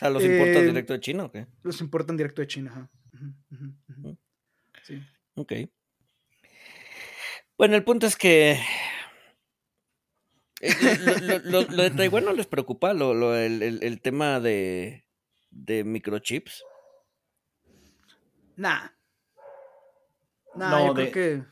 sea, 0.00 0.10
¿los 0.10 0.24
importas 0.24 0.56
eh, 0.56 0.66
directo 0.66 0.92
de 0.94 1.00
China 1.00 1.24
o 1.24 1.30
qué? 1.30 1.46
Los 1.62 1.80
importan 1.80 2.16
directo 2.16 2.40
de 2.40 2.48
China, 2.48 2.70
ajá. 2.70 2.90
Sí. 4.82 5.00
Ok. 5.34 5.52
Bueno, 7.58 7.76
el 7.76 7.84
punto 7.84 8.06
es 8.06 8.16
que. 8.16 8.58
Eh, 10.62 11.40
lo, 11.44 11.64
de 11.64 11.90
Taiwán 11.90 12.24
no 12.24 12.32
les 12.32 12.46
preocupa, 12.46 12.92
lo, 12.94 13.36
el, 13.36 14.00
tema 14.00 14.40
de, 14.40 15.06
de 15.50 15.84
microchips. 15.84 16.64
Nah. 18.56 18.88
Nah, 20.54 20.86
yo 20.86 20.94
creo 20.94 21.12
que. 21.12 21.44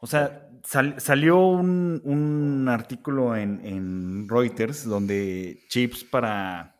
O 0.00 0.06
sea, 0.06 0.47
salió 0.68 1.38
un, 1.46 2.66
artículo 2.68 3.34
en, 3.36 4.28
Reuters 4.28 4.84
donde 4.84 5.60
chips 5.68 6.04
para, 6.04 6.76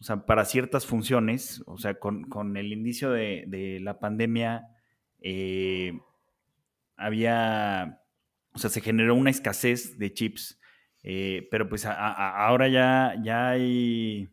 o 0.00 0.04
sea, 0.04 0.26
para 0.26 0.44
ciertas 0.44 0.84
funciones, 0.84 1.62
o 1.66 1.78
sea, 1.78 1.98
con, 1.98 2.56
el 2.56 2.72
inicio 2.72 3.10
de, 3.10 3.78
la 3.80 3.98
pandemia, 3.98 4.68
eh, 5.20 5.98
había, 6.96 8.02
o 8.52 8.58
sea, 8.58 8.68
se 8.68 8.82
generó 8.82 9.14
una 9.14 9.30
escasez 9.30 9.98
de 9.98 10.12
chips, 10.12 10.60
eh, 11.02 11.48
pero 11.50 11.68
pues 11.68 11.86
ahora 11.86 12.68
ya, 12.68 13.14
ya 13.22 13.50
hay 13.50 14.28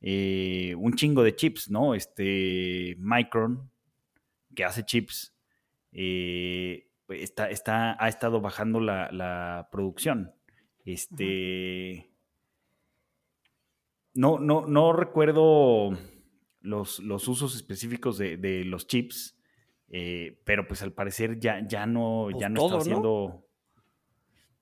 eh, 0.00 0.74
un 0.78 0.94
chingo 0.94 1.22
de 1.22 1.34
chips, 1.34 1.70
¿no? 1.70 1.94
Este 1.94 2.96
Micron, 2.98 3.70
que 4.54 4.64
hace 4.64 4.84
chips. 4.84 5.34
Eh, 5.92 6.88
está, 7.08 7.50
está, 7.50 7.96
ha 8.02 8.08
estado 8.08 8.40
bajando 8.40 8.80
la, 8.80 9.68
producción. 9.70 10.34
Este. 10.84 12.10
No, 14.14 14.38
no, 14.38 14.66
no 14.66 14.92
recuerdo 14.92 15.98
los, 16.60 17.00
los 17.00 17.28
usos 17.28 17.56
específicos 17.56 18.18
de, 18.18 18.64
los 18.64 18.86
chips, 18.86 19.36
eh, 19.88 20.40
pero 20.44 20.66
pues 20.66 20.82
al 20.82 20.92
parecer 20.92 21.40
ya, 21.40 21.66
ya 21.66 21.86
no, 21.86 22.28
pues 22.30 22.40
ya 22.40 22.48
no 22.48 22.64
está 22.64 22.78
haciendo. 22.78 23.44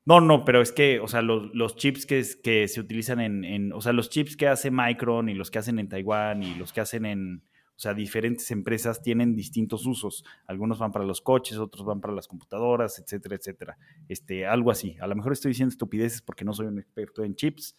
¿no? 0.04 0.20
¿no? 0.20 0.44
pero 0.44 0.62
es 0.62 0.72
que, 0.72 1.00
o 1.00 1.08
sea, 1.08 1.22
los, 1.22 1.76
chips 1.76 2.06
que, 2.06 2.24
que 2.42 2.66
se 2.66 2.80
utilizan 2.80 3.20
en, 3.20 3.44
en, 3.44 3.72
o 3.72 3.80
sea, 3.80 3.92
los 3.92 4.08
chips 4.10 4.36
que 4.36 4.48
hace 4.48 4.70
Micron 4.70 5.28
y 5.28 5.34
los 5.34 5.50
que 5.50 5.58
hacen 5.58 5.78
en 5.78 5.88
Taiwán 5.88 6.42
y 6.42 6.54
los 6.54 6.72
que 6.72 6.80
hacen 6.80 7.04
en, 7.04 7.44
sea, 7.82 7.94
diferentes 7.94 8.50
empresas 8.50 9.02
tienen 9.02 9.34
distintos 9.34 9.86
usos. 9.86 10.24
Algunos 10.46 10.78
van 10.78 10.92
para 10.92 11.04
los 11.04 11.20
coches, 11.20 11.58
otros 11.58 11.84
van 11.84 12.00
para 12.00 12.14
las 12.14 12.28
computadoras, 12.28 12.98
etcétera, 12.98 13.36
etcétera. 13.36 13.78
Este, 14.08 14.46
algo 14.46 14.70
así. 14.70 14.96
A 15.00 15.06
lo 15.06 15.16
mejor 15.16 15.32
estoy 15.32 15.50
diciendo 15.50 15.72
estupideces 15.72 16.22
porque 16.22 16.44
no 16.44 16.52
soy 16.52 16.66
un 16.66 16.78
experto 16.78 17.24
en 17.24 17.34
chips, 17.34 17.74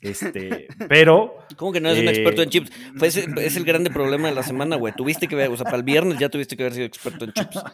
este, 0.00 0.68
pero. 0.88 1.36
¿Cómo 1.56 1.72
que 1.72 1.80
no 1.80 1.90
eres 1.90 2.02
un 2.02 2.08
experto 2.08 2.42
en 2.42 2.48
eh, 2.48 2.50
chips? 2.50 2.72
Pues 2.98 3.16
es 3.16 3.56
el 3.56 3.64
grande 3.64 3.90
problema 3.90 4.28
de 4.28 4.34
la 4.34 4.42
semana, 4.42 4.76
güey. 4.76 4.94
Tuviste 4.94 5.28
que 5.28 5.36
ver, 5.36 5.50
o 5.50 5.56
sea, 5.56 5.64
para 5.64 5.76
el 5.76 5.82
viernes 5.82 6.18
ya 6.18 6.28
tuviste 6.28 6.56
que 6.56 6.62
haber 6.62 6.74
sido 6.74 6.86
experto 6.86 7.24
en 7.24 7.32
chips. 7.32 7.62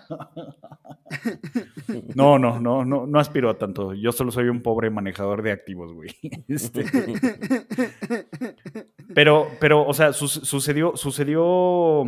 No, 2.15 2.39
no, 2.39 2.59
no, 2.59 2.85
no, 2.85 3.07
no 3.07 3.21
aspiro 3.21 3.49
a 3.49 3.59
tanto. 3.59 3.95
Yo 3.95 4.11
solo 4.11 4.33
soy 4.33 4.49
un 4.49 4.61
pobre 4.61 4.91
manejador 4.91 5.43
de 5.43 5.53
activos, 5.53 5.93
güey. 5.93 6.11
Este, 6.49 6.85
pero, 9.17 9.49
pero, 9.61 9.87
o 9.87 9.95
sea, 9.95 10.13
sucedió, 10.13 10.95
sucedió, 10.95 11.43
o 11.43 12.07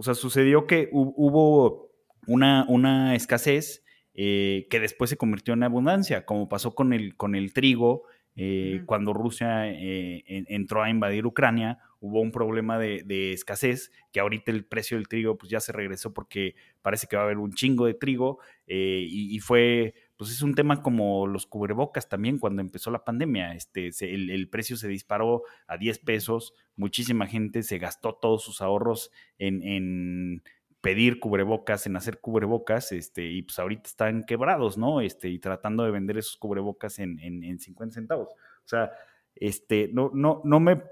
sea, 0.00 0.14
sucedió 0.14 0.66
que 0.66 0.88
hubo 0.90 1.90
una, 2.26 2.64
una 2.70 3.14
escasez 3.14 3.84
eh, 4.14 4.66
que 4.70 4.80
después 4.80 5.10
se 5.10 5.18
convirtió 5.18 5.52
en 5.52 5.62
abundancia, 5.62 6.24
como 6.24 6.48
pasó 6.48 6.74
con 6.74 6.94
el, 6.94 7.18
con 7.18 7.34
el 7.34 7.52
trigo 7.52 8.04
eh, 8.34 8.80
cuando 8.86 9.12
Rusia 9.12 9.68
eh, 9.68 10.24
entró 10.26 10.82
a 10.82 10.88
invadir 10.88 11.26
Ucrania, 11.26 11.78
hubo 12.00 12.20
un 12.20 12.32
problema 12.32 12.78
de, 12.78 13.32
escasez, 13.32 13.92
que 14.10 14.20
ahorita 14.20 14.50
el 14.50 14.64
precio 14.64 14.96
del 14.96 15.08
trigo 15.08 15.36
pues 15.36 15.50
ya 15.50 15.60
se 15.60 15.72
regresó 15.72 16.14
porque 16.14 16.54
parece 16.80 17.06
que 17.06 17.16
va 17.16 17.22
a 17.22 17.24
haber 17.26 17.38
un 17.38 17.52
chingo 17.52 17.86
de 17.86 17.94
trigo 17.94 18.38
eh, 18.66 19.04
y, 19.06 19.38
fue, 19.40 19.94
pues 20.22 20.36
es 20.36 20.42
un 20.42 20.54
tema 20.54 20.82
como 20.82 21.26
los 21.26 21.46
cubrebocas 21.46 22.08
también 22.08 22.38
cuando 22.38 22.62
empezó 22.62 22.90
la 22.90 23.04
pandemia, 23.04 23.54
este, 23.54 23.90
el, 24.00 24.48
precio 24.48 24.76
se 24.76 24.88
disparó 24.88 25.42
a 25.66 25.76
10 25.76 25.98
pesos, 26.00 26.54
muchísima 26.76 27.26
gente 27.26 27.62
se 27.62 27.78
gastó 27.78 28.14
todos 28.14 28.42
sus 28.42 28.60
ahorros 28.60 29.10
en 29.38 30.42
pedir 30.82 31.20
cubrebocas, 31.20 31.86
en 31.86 31.96
hacer 31.96 32.20
cubrebocas, 32.20 32.92
este, 32.92 33.30
y 33.30 33.42
pues 33.42 33.58
ahorita 33.58 33.84
están 33.84 34.24
quebrados, 34.24 34.76
¿no? 34.76 35.00
Este, 35.00 35.28
y 35.28 35.38
tratando 35.38 35.84
de 35.84 35.92
vender 35.92 36.18
esos 36.18 36.36
cubrebocas 36.36 36.98
en, 36.98 37.18
en, 37.20 37.58
50 37.58 37.94
centavos. 37.94 38.28
O 38.32 38.68
sea, 38.68 38.90
este, 39.36 39.88
no, 39.92 40.10
no, 40.12 40.42
no 40.44 40.58
me 40.60 40.82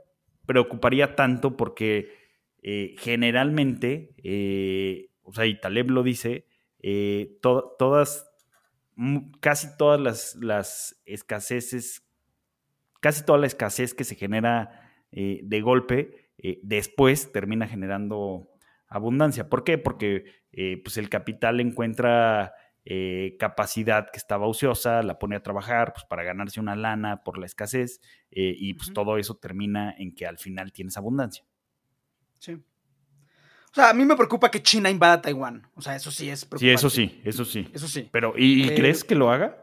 preocuparía 0.46 1.16
tanto 1.16 1.56
porque 1.56 2.08
eh, 2.62 2.94
generalmente, 2.98 4.14
eh, 4.22 5.10
o 5.22 5.32
sea, 5.32 5.46
y 5.46 5.60
Taleb 5.60 5.90
lo 5.90 6.04
dice, 6.04 6.46
eh, 6.82 7.38
todas, 7.42 8.29
casi 9.40 9.68
todas 9.76 10.00
las, 10.00 10.36
las 10.36 11.00
escaseces, 11.04 12.06
casi 13.00 13.24
toda 13.24 13.38
la 13.38 13.46
escasez 13.46 13.94
que 13.94 14.04
se 14.04 14.14
genera 14.14 14.86
de 15.12 15.60
golpe, 15.60 16.30
después 16.62 17.32
termina 17.32 17.66
generando 17.66 18.50
abundancia. 18.90 19.48
¿Por 19.48 19.64
qué? 19.64 19.78
Porque 19.78 20.24
eh, 20.52 20.80
pues 20.82 20.98
el 20.98 21.08
capital 21.08 21.60
encuentra 21.60 22.52
eh, 22.84 23.36
capacidad 23.38 24.10
que 24.10 24.18
estaba 24.18 24.46
ociosa, 24.46 25.02
la 25.02 25.18
pone 25.18 25.36
a 25.36 25.42
trabajar 25.42 25.92
pues, 25.92 26.04
para 26.04 26.24
ganarse 26.24 26.60
una 26.60 26.76
lana 26.76 27.22
por 27.22 27.38
la 27.38 27.46
escasez 27.46 28.00
eh, 28.30 28.54
y 28.56 28.74
pues 28.74 28.92
todo 28.92 29.16
eso 29.16 29.36
termina 29.36 29.94
en 29.96 30.14
que 30.14 30.26
al 30.26 30.38
final 30.38 30.72
tienes 30.72 30.96
abundancia. 30.96 31.44
Sí. 32.38 32.56
O 33.70 33.74
sea, 33.74 33.90
a 33.90 33.94
mí 33.94 34.04
me 34.04 34.16
preocupa 34.16 34.50
que 34.50 34.62
China 34.62 34.90
invada 34.90 35.22
Taiwán. 35.22 35.66
O 35.76 35.82
sea, 35.82 35.94
eso 35.94 36.10
sí 36.10 36.28
es 36.28 36.44
preocupante. 36.44 36.66
Sí, 36.66 36.74
eso 36.74 36.90
sí, 36.90 37.20
eso 37.24 37.44
sí. 37.44 37.70
Eso 37.72 37.86
sí. 37.86 38.08
Pero, 38.10 38.34
¿y, 38.36 38.68
crees 38.74 39.04
que 39.04 39.14
lo 39.14 39.30
haga? 39.30 39.56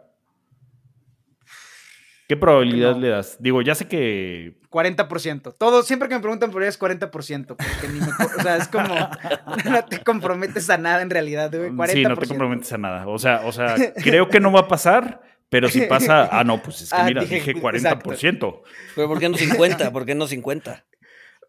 ¿Qué 2.30 2.36
probabilidad 2.38 2.96
le 2.96 3.10
das? 3.10 3.38
Digo, 3.40 3.62
ya 3.62 3.76
sé 3.76 3.88
que. 3.88 4.60
40%. 4.70 5.56
Todo, 5.58 5.84
siempre 5.84 6.08
que 6.10 6.16
me 6.16 6.22
preguntan 6.22 6.52
por 6.52 6.62
ello 6.62 6.70
es 6.70 6.80
40%. 6.80 7.48
Porque 7.48 7.88
ni 7.92 8.00
me, 8.00 8.08
o 8.08 8.42
sea, 8.42 8.58
es 8.58 8.68
como. 8.68 8.96
no 9.66 9.86
te 9.86 10.04
comprometes 10.04 10.70
a 10.70 10.78
nada 10.78 11.02
en 11.02 11.10
realidad, 11.10 11.52
güey. 11.54 11.70
40%. 11.70 11.92
Sí, 11.92 12.04
no 12.04 12.18
te 12.18 12.28
comprometes 12.28 12.72
a 12.74 12.78
nada. 12.78 13.08
O 13.08 13.18
sea, 13.18 13.42
o 13.46 13.52
sea, 13.52 13.76
creo 13.96 14.30
que 14.30 14.40
no 14.40 14.52
va 14.52 14.62
a 14.62 14.68
pasar. 14.68 15.22
Pero 15.50 15.70
si 15.70 15.82
pasa, 15.82 16.28
ah, 16.30 16.44
no, 16.44 16.62
pues 16.62 16.82
es 16.82 16.90
que 16.90 16.96
ah, 17.00 17.06
mira, 17.06 17.24
dije, 17.24 17.56
40%. 17.56 18.62
Pero 18.96 19.08
¿por 19.08 19.20
qué 19.20 19.30
no 19.30 19.38
50? 19.38 19.92
¿Por 19.92 20.06
qué 20.06 20.14
no 20.16 20.28
50? 20.28 20.86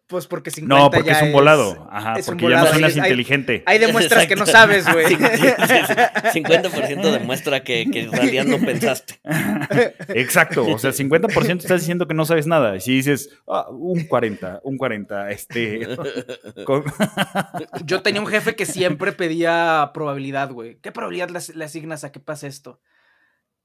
Pues 0.09 0.25
porque 0.25 0.49
50 0.49 0.75
No, 0.75 0.89
porque 0.89 1.11
es 1.11 1.21
un 1.21 1.31
volado. 1.31 1.87
Ajá, 1.91 2.15
porque 2.25 2.49
ya 2.49 2.63
no 2.63 2.65
suenas 2.65 2.97
inteligente. 2.97 3.61
Ahí 3.67 3.77
demuestras 3.77 4.25
que 4.25 4.35
no 4.35 4.47
sabes, 4.47 4.91
güey. 4.91 5.05
50% 5.05 7.11
demuestra 7.11 7.63
que, 7.63 7.85
que, 7.91 8.05
en 8.05 8.11
realidad 8.11 8.45
no 8.45 8.59
pensaste. 8.59 9.19
Exacto. 10.15 10.65
O 10.65 10.79
sea, 10.79 10.93
50% 10.93 11.59
estás 11.59 11.81
diciendo 11.81 12.07
que 12.07 12.15
no 12.15 12.25
sabes 12.25 12.47
nada. 12.47 12.75
Y 12.75 12.79
si 12.79 12.95
dices, 12.95 13.29
ah, 13.47 13.67
un 13.69 14.05
40, 14.05 14.61
un 14.63 14.79
40, 14.79 15.29
este. 15.29 15.81
Yo 17.85 18.01
tenía 18.01 18.21
un 18.21 18.27
jefe 18.27 18.55
que 18.55 18.65
siempre 18.65 19.11
pedía 19.11 19.91
probabilidad, 19.93 20.49
güey. 20.49 20.79
¿Qué 20.79 20.91
probabilidad 20.91 21.29
le, 21.29 21.63
asignas 21.63 22.03
a 22.03 22.11
que 22.11 22.19
pase 22.19 22.47
esto? 22.47 22.81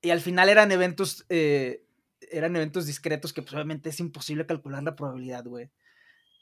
Y 0.03 0.11
al 0.11 0.21
final 0.21 0.51
eran 0.51 0.71
eventos. 0.73 1.25
Eh, 1.31 1.87
eran 2.31 2.55
eventos 2.55 2.85
discretos 2.85 3.33
que 3.33 3.41
pues, 3.41 3.55
obviamente 3.55 3.89
es 3.89 3.99
imposible 3.99 4.45
calcular 4.45 4.83
la 4.83 4.95
probabilidad, 4.95 5.45
güey. 5.45 5.71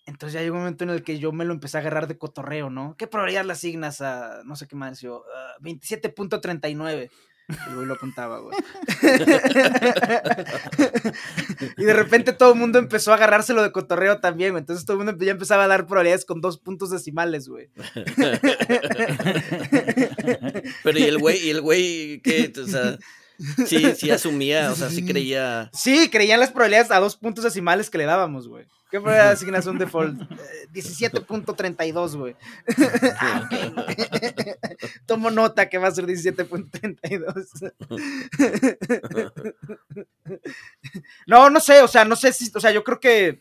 Entonces 0.07 0.35
ya 0.35 0.41
llegó 0.41 0.57
un 0.57 0.63
momento 0.63 0.85
en 0.85 0.91
el 0.91 1.05
que 1.05 1.19
yo 1.19 1.33
me 1.33 1.45
lo 1.45 1.55
empecé 1.55 1.77
a 1.77 1.81
agarrar 1.81 2.09
de 2.09 2.19
cotorreo, 2.19 2.71
¿no? 2.71 2.97
¿Qué 2.99 3.07
probabilidad 3.07 3.45
le 3.45 3.53
asignas 3.53 4.01
a, 4.01 4.43
no 4.45 4.57
sé 4.57 4.67
qué 4.67 4.75
más, 4.75 5.01
yo, 5.01 5.25
27.39? 5.61 7.11
Y 7.49 7.75
güey 7.75 7.87
lo 7.87 7.95
apuntaba, 7.95 8.39
güey. 8.39 8.57
y 11.77 11.85
de 11.85 11.93
repente 11.93 12.33
todo 12.33 12.53
el 12.53 12.59
mundo 12.59 12.79
empezó 12.79 13.11
a 13.13 13.17
agarrárselo 13.17 13.63
de 13.63 13.73
cotorreo 13.73 14.21
también, 14.21 14.53
güey. 14.53 14.61
Entonces 14.61 14.87
todo 14.87 14.99
el 14.99 15.05
mundo 15.05 15.25
ya 15.25 15.33
empezaba 15.33 15.65
a 15.65 15.69
dar 15.69 15.87
probabilidades 15.87 16.25
con 16.25 16.41
dos 16.41 16.59
puntos 16.59 16.91
decimales, 16.91 17.49
güey. 17.49 17.69
Pero 20.83 20.99
y 20.99 21.03
el 21.03 21.19
güey, 21.19 21.47
y 21.47 21.51
el 21.51 21.61
güey, 21.61 22.23
¿qué? 22.23 22.51
O 22.59 22.67
sea, 22.67 22.97
Sí, 23.67 23.95
sí 23.97 24.11
asumía, 24.11 24.71
o 24.71 24.77
sea, 24.77 24.91
sí 24.91 25.05
creía. 25.07 25.71
Sí, 25.73 26.09
creían 26.11 26.41
las 26.41 26.51
probabilidades 26.51 26.91
a 26.91 27.01
dos 27.01 27.17
puntos 27.17 27.45
decimales 27.45 27.91
que 27.91 27.99
le 27.99 28.05
dábamos, 28.05 28.49
güey. 28.49 28.67
¿Qué 28.93 29.01
probabilidad 29.01 29.29
de 29.29 29.33
asignación 29.33 29.79
default? 29.79 30.21
17.32, 30.75 32.15
güey. 32.19 32.37
Ah, 33.19 33.49
Tomo 35.07 35.31
nota 35.31 35.71
que 35.71 35.79
va 35.79 35.89
a 35.89 35.93
ser 35.93 36.05
17.32. 36.05 37.73
no, 41.27 41.49
no 41.49 41.61
sé, 41.61 41.81
o 41.81 41.89
sea, 41.89 42.05
no 42.05 42.17
sé 42.17 42.35
si, 42.35 42.53
o 42.55 42.61
sea, 42.61 42.71
yo 42.71 42.85
creo 42.85 43.01
que, 43.01 43.41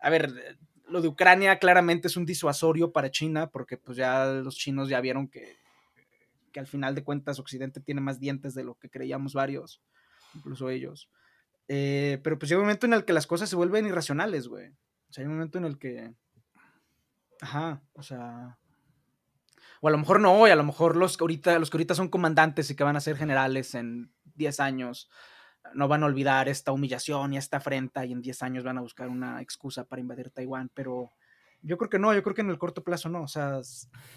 a 0.00 0.10
ver, 0.10 0.58
lo 0.88 1.00
de 1.00 1.06
Ucrania 1.06 1.60
claramente 1.60 2.08
es 2.08 2.16
un 2.16 2.26
disuasorio 2.26 2.90
para 2.90 3.12
China, 3.12 3.50
porque 3.50 3.76
pues 3.76 3.96
ya 3.96 4.24
los 4.26 4.56
chinos 4.56 4.88
ya 4.88 5.00
vieron 5.00 5.28
que, 5.28 5.56
que 6.50 6.58
al 6.58 6.66
final 6.66 6.96
de 6.96 7.04
cuentas 7.04 7.38
Occidente 7.38 7.78
tiene 7.78 8.00
más 8.00 8.18
dientes 8.18 8.54
de 8.54 8.64
lo 8.64 8.74
que 8.74 8.90
creíamos 8.90 9.34
varios, 9.34 9.80
incluso 10.34 10.68
ellos. 10.68 11.08
Eh, 11.68 12.20
pero 12.22 12.38
pues 12.38 12.48
llega 12.48 12.60
un 12.60 12.66
momento 12.66 12.86
en 12.86 12.92
el 12.92 13.04
que 13.04 13.12
las 13.12 13.26
cosas 13.26 13.48
se 13.48 13.56
vuelven 13.56 13.86
irracionales, 13.86 14.48
güey. 14.48 14.68
O 14.68 15.12
sea, 15.12 15.22
hay 15.22 15.26
un 15.26 15.34
momento 15.34 15.58
en 15.58 15.64
el 15.64 15.78
que... 15.78 16.14
Ajá, 17.40 17.82
o 17.92 18.02
sea... 18.02 18.58
O 19.80 19.88
a 19.88 19.90
lo 19.90 19.98
mejor 19.98 20.20
no, 20.20 20.46
y 20.48 20.50
a 20.50 20.56
lo 20.56 20.64
mejor 20.64 20.96
los 20.96 21.16
que 21.16 21.24
ahorita, 21.24 21.58
los 21.58 21.68
que 21.68 21.76
ahorita 21.76 21.94
son 21.94 22.08
comandantes 22.08 22.70
y 22.70 22.76
que 22.76 22.84
van 22.84 22.96
a 22.96 23.00
ser 23.00 23.16
generales 23.16 23.74
en 23.74 24.12
10 24.34 24.60
años 24.60 25.10
no 25.72 25.88
van 25.88 26.02
a 26.02 26.06
olvidar 26.06 26.48
esta 26.48 26.72
humillación 26.72 27.32
y 27.32 27.38
esta 27.38 27.56
afrenta 27.58 28.04
y 28.04 28.12
en 28.12 28.20
10 28.20 28.42
años 28.42 28.64
van 28.64 28.78
a 28.78 28.82
buscar 28.82 29.08
una 29.08 29.40
excusa 29.40 29.84
para 29.84 30.00
invadir 30.00 30.30
Taiwán, 30.30 30.70
pero 30.74 31.12
yo 31.62 31.78
creo 31.78 31.88
que 31.88 31.98
no, 31.98 32.12
yo 32.12 32.22
creo 32.22 32.34
que 32.34 32.42
en 32.42 32.50
el 32.50 32.58
corto 32.58 32.84
plazo 32.84 33.08
no. 33.08 33.22
O 33.22 33.28
sea, 33.28 33.60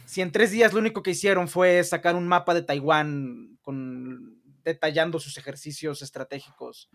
si 0.05 0.21
en 0.21 0.31
tres 0.31 0.51
días 0.51 0.73
lo 0.73 0.79
único 0.79 1.01
que 1.01 1.11
hicieron 1.11 1.47
fue 1.47 1.83
sacar 1.83 2.15
un 2.15 2.27
mapa 2.27 2.53
de 2.53 2.63
Taiwán 2.63 3.57
con, 3.61 4.41
detallando 4.63 5.19
sus 5.19 5.37
ejercicios 5.37 6.01
estratégicos 6.01 6.89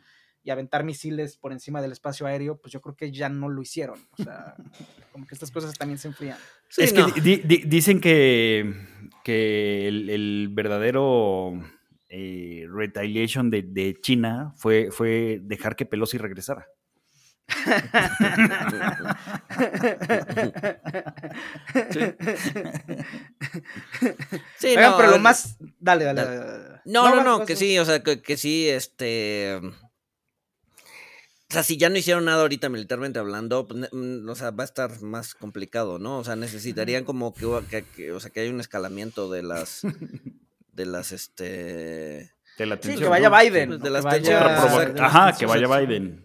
y 0.45 0.51
aventar 0.51 0.85
misiles 0.85 1.37
por 1.37 1.53
encima 1.53 1.81
del 1.81 1.93
espacio 1.93 2.27
aéreo, 2.27 2.57
pues 2.57 2.73
yo 2.73 2.81
creo 2.81 2.97
que 2.97 3.13
ya 3.13 3.29
no 3.29 3.49
lo 3.49 3.63
hicieron. 3.63 4.01
O 4.19 4.23
sea, 4.23 4.55
como 5.13 5.27
que 5.27 5.35
estas 5.35 5.51
cosas 5.51 5.77
también 5.79 5.99
se 5.99 6.09
enfrían. 6.09 6.39
es 6.77 6.93
que 6.93 7.63
dicen 7.67 8.01
que, 8.01 8.75
que 9.23 9.89
el, 9.89 10.49
verdadero 10.51 11.53
eh, 12.09 12.67
retaliation 12.69 13.51
de, 13.51 13.97
China 14.01 14.53
fue, 14.57 14.91
fue 14.91 15.41
dejar 15.43 15.77
que 15.77 15.87
Pelosi 15.87 16.19
regresara. 16.19 16.67
sí. 24.59 24.75
no, 24.77 24.97
pero 24.97 25.11
lo 25.11 25.19
más. 25.19 25.59
Dale, 25.79 26.05
dale, 26.05 26.25
dale. 26.25 26.81
No, 26.85 27.15
no, 27.15 27.23
no, 27.23 27.45
que 27.45 27.57
sí, 27.57 27.79
o 27.79 27.85
sea, 27.85 28.03
que, 28.03 28.23
que 28.23 28.37
sí, 28.37 28.69
este. 28.69 29.61
O 31.53 31.55
sea, 31.55 31.63
si 31.63 31.77
ya 31.77 31.91
no 31.91 31.99
hicieron 31.99 32.25
nada 32.25 32.41
ahorita 32.41 32.71
militarmente 32.71 33.19
hablando, 33.19 33.69
pues, 33.69 33.93
mm, 33.93 34.27
o 34.27 34.35
sea, 34.35 34.53
va 34.53 34.63
a 34.63 34.65
estar 34.65 35.03
más 35.03 35.35
complicado, 35.35 35.99
¿no? 35.99 36.17
O 36.17 36.25
sea, 36.25 36.35
necesitarían 36.35 37.05
como 37.05 37.35
que, 37.35 37.85
que, 37.95 38.11
o 38.11 38.21
sea, 38.21 38.31
que 38.31 38.41
haya 38.41 38.51
un 38.51 38.61
escalamiento 38.61 39.31
de 39.31 39.43
las, 39.43 39.83
de 40.73 40.87
las, 40.87 41.13
este... 41.13 42.33
De 42.57 42.65
la 42.65 42.79
sí, 42.81 42.97
que 42.97 43.05
vaya 43.05 43.29
Biden. 43.29 43.69
Pues, 43.69 43.83
de 43.83 43.91
las 43.91 44.07
Ajá, 44.99 45.37
que 45.39 45.45
vaya 45.45 45.69
Biden. 45.79 46.25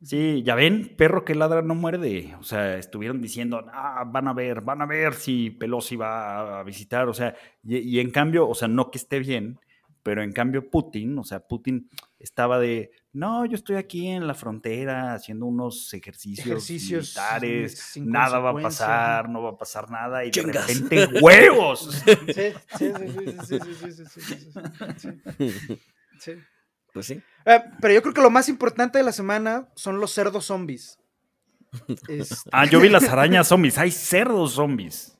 Sí, 0.00 0.42
ya 0.42 0.54
ven, 0.54 0.94
perro 0.96 1.22
que 1.22 1.34
ladra 1.34 1.60
no 1.60 1.74
muerde. 1.74 2.36
O 2.40 2.42
sea, 2.42 2.78
estuvieron 2.78 3.20
diciendo, 3.20 3.66
ah, 3.70 4.02
van 4.06 4.28
a 4.28 4.32
ver, 4.32 4.62
van 4.62 4.80
a 4.80 4.86
ver 4.86 5.12
si 5.12 5.50
Pelosi 5.50 5.96
va 5.96 6.60
a 6.60 6.62
visitar. 6.62 7.06
O 7.10 7.12
sea, 7.12 7.34
y 7.62 8.00
en 8.00 8.10
cambio, 8.10 8.48
o 8.48 8.54
sea, 8.54 8.66
no 8.66 8.90
que 8.90 8.96
esté 8.96 9.18
bien, 9.18 9.60
pero 10.02 10.22
en 10.22 10.32
cambio 10.32 10.70
Putin, 10.70 11.18
o 11.18 11.24
sea, 11.24 11.40
Putin 11.40 11.90
estaba 12.26 12.58
de, 12.58 12.90
no, 13.12 13.46
yo 13.46 13.54
estoy 13.54 13.76
aquí 13.76 14.08
en 14.08 14.26
la 14.26 14.34
frontera 14.34 15.14
haciendo 15.14 15.46
unos 15.46 15.94
ejercicios, 15.94 16.68
militares, 16.68 17.92
nada 17.98 18.40
va 18.40 18.50
a 18.50 18.62
pasar, 18.62 19.28
no 19.28 19.42
va 19.42 19.50
a 19.50 19.56
pasar 19.56 19.88
nada 19.90 20.24
y 20.24 20.32
de 20.32 20.42
repente 20.42 21.06
huevos. 21.22 22.02
Sí, 22.34 22.52
sí, 22.76 22.92
sí, 23.46 23.58
sí, 23.86 24.04
sí, 26.18 26.32
Pues 26.92 27.06
sí. 27.06 27.22
pero 27.80 27.94
yo 27.94 28.02
creo 28.02 28.14
que 28.14 28.20
lo 28.22 28.30
más 28.30 28.48
importante 28.48 28.98
de 28.98 29.04
la 29.04 29.12
semana 29.12 29.68
son 29.76 30.00
los 30.00 30.10
cerdos 30.10 30.46
zombies. 30.46 30.98
Ah, 32.50 32.64
yo 32.64 32.80
vi 32.80 32.88
las 32.88 33.08
arañas 33.08 33.46
zombies, 33.48 33.78
hay 33.78 33.92
cerdos 33.92 34.52
zombies 34.54 35.15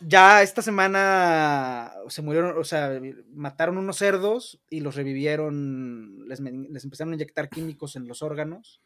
ya 0.00 0.42
esta 0.42 0.62
semana 0.62 1.92
se 2.08 2.22
murieron, 2.22 2.56
o 2.56 2.64
sea, 2.64 3.00
mataron 3.34 3.78
unos 3.78 3.96
cerdos 3.96 4.60
y 4.70 4.80
los 4.80 4.94
revivieron, 4.94 6.28
les, 6.28 6.40
empezaron 6.40 7.12
a 7.12 7.16
inyectar 7.16 7.48
químicos 7.48 7.96
en 7.96 8.06
los 8.06 8.22
órganos 8.22 8.80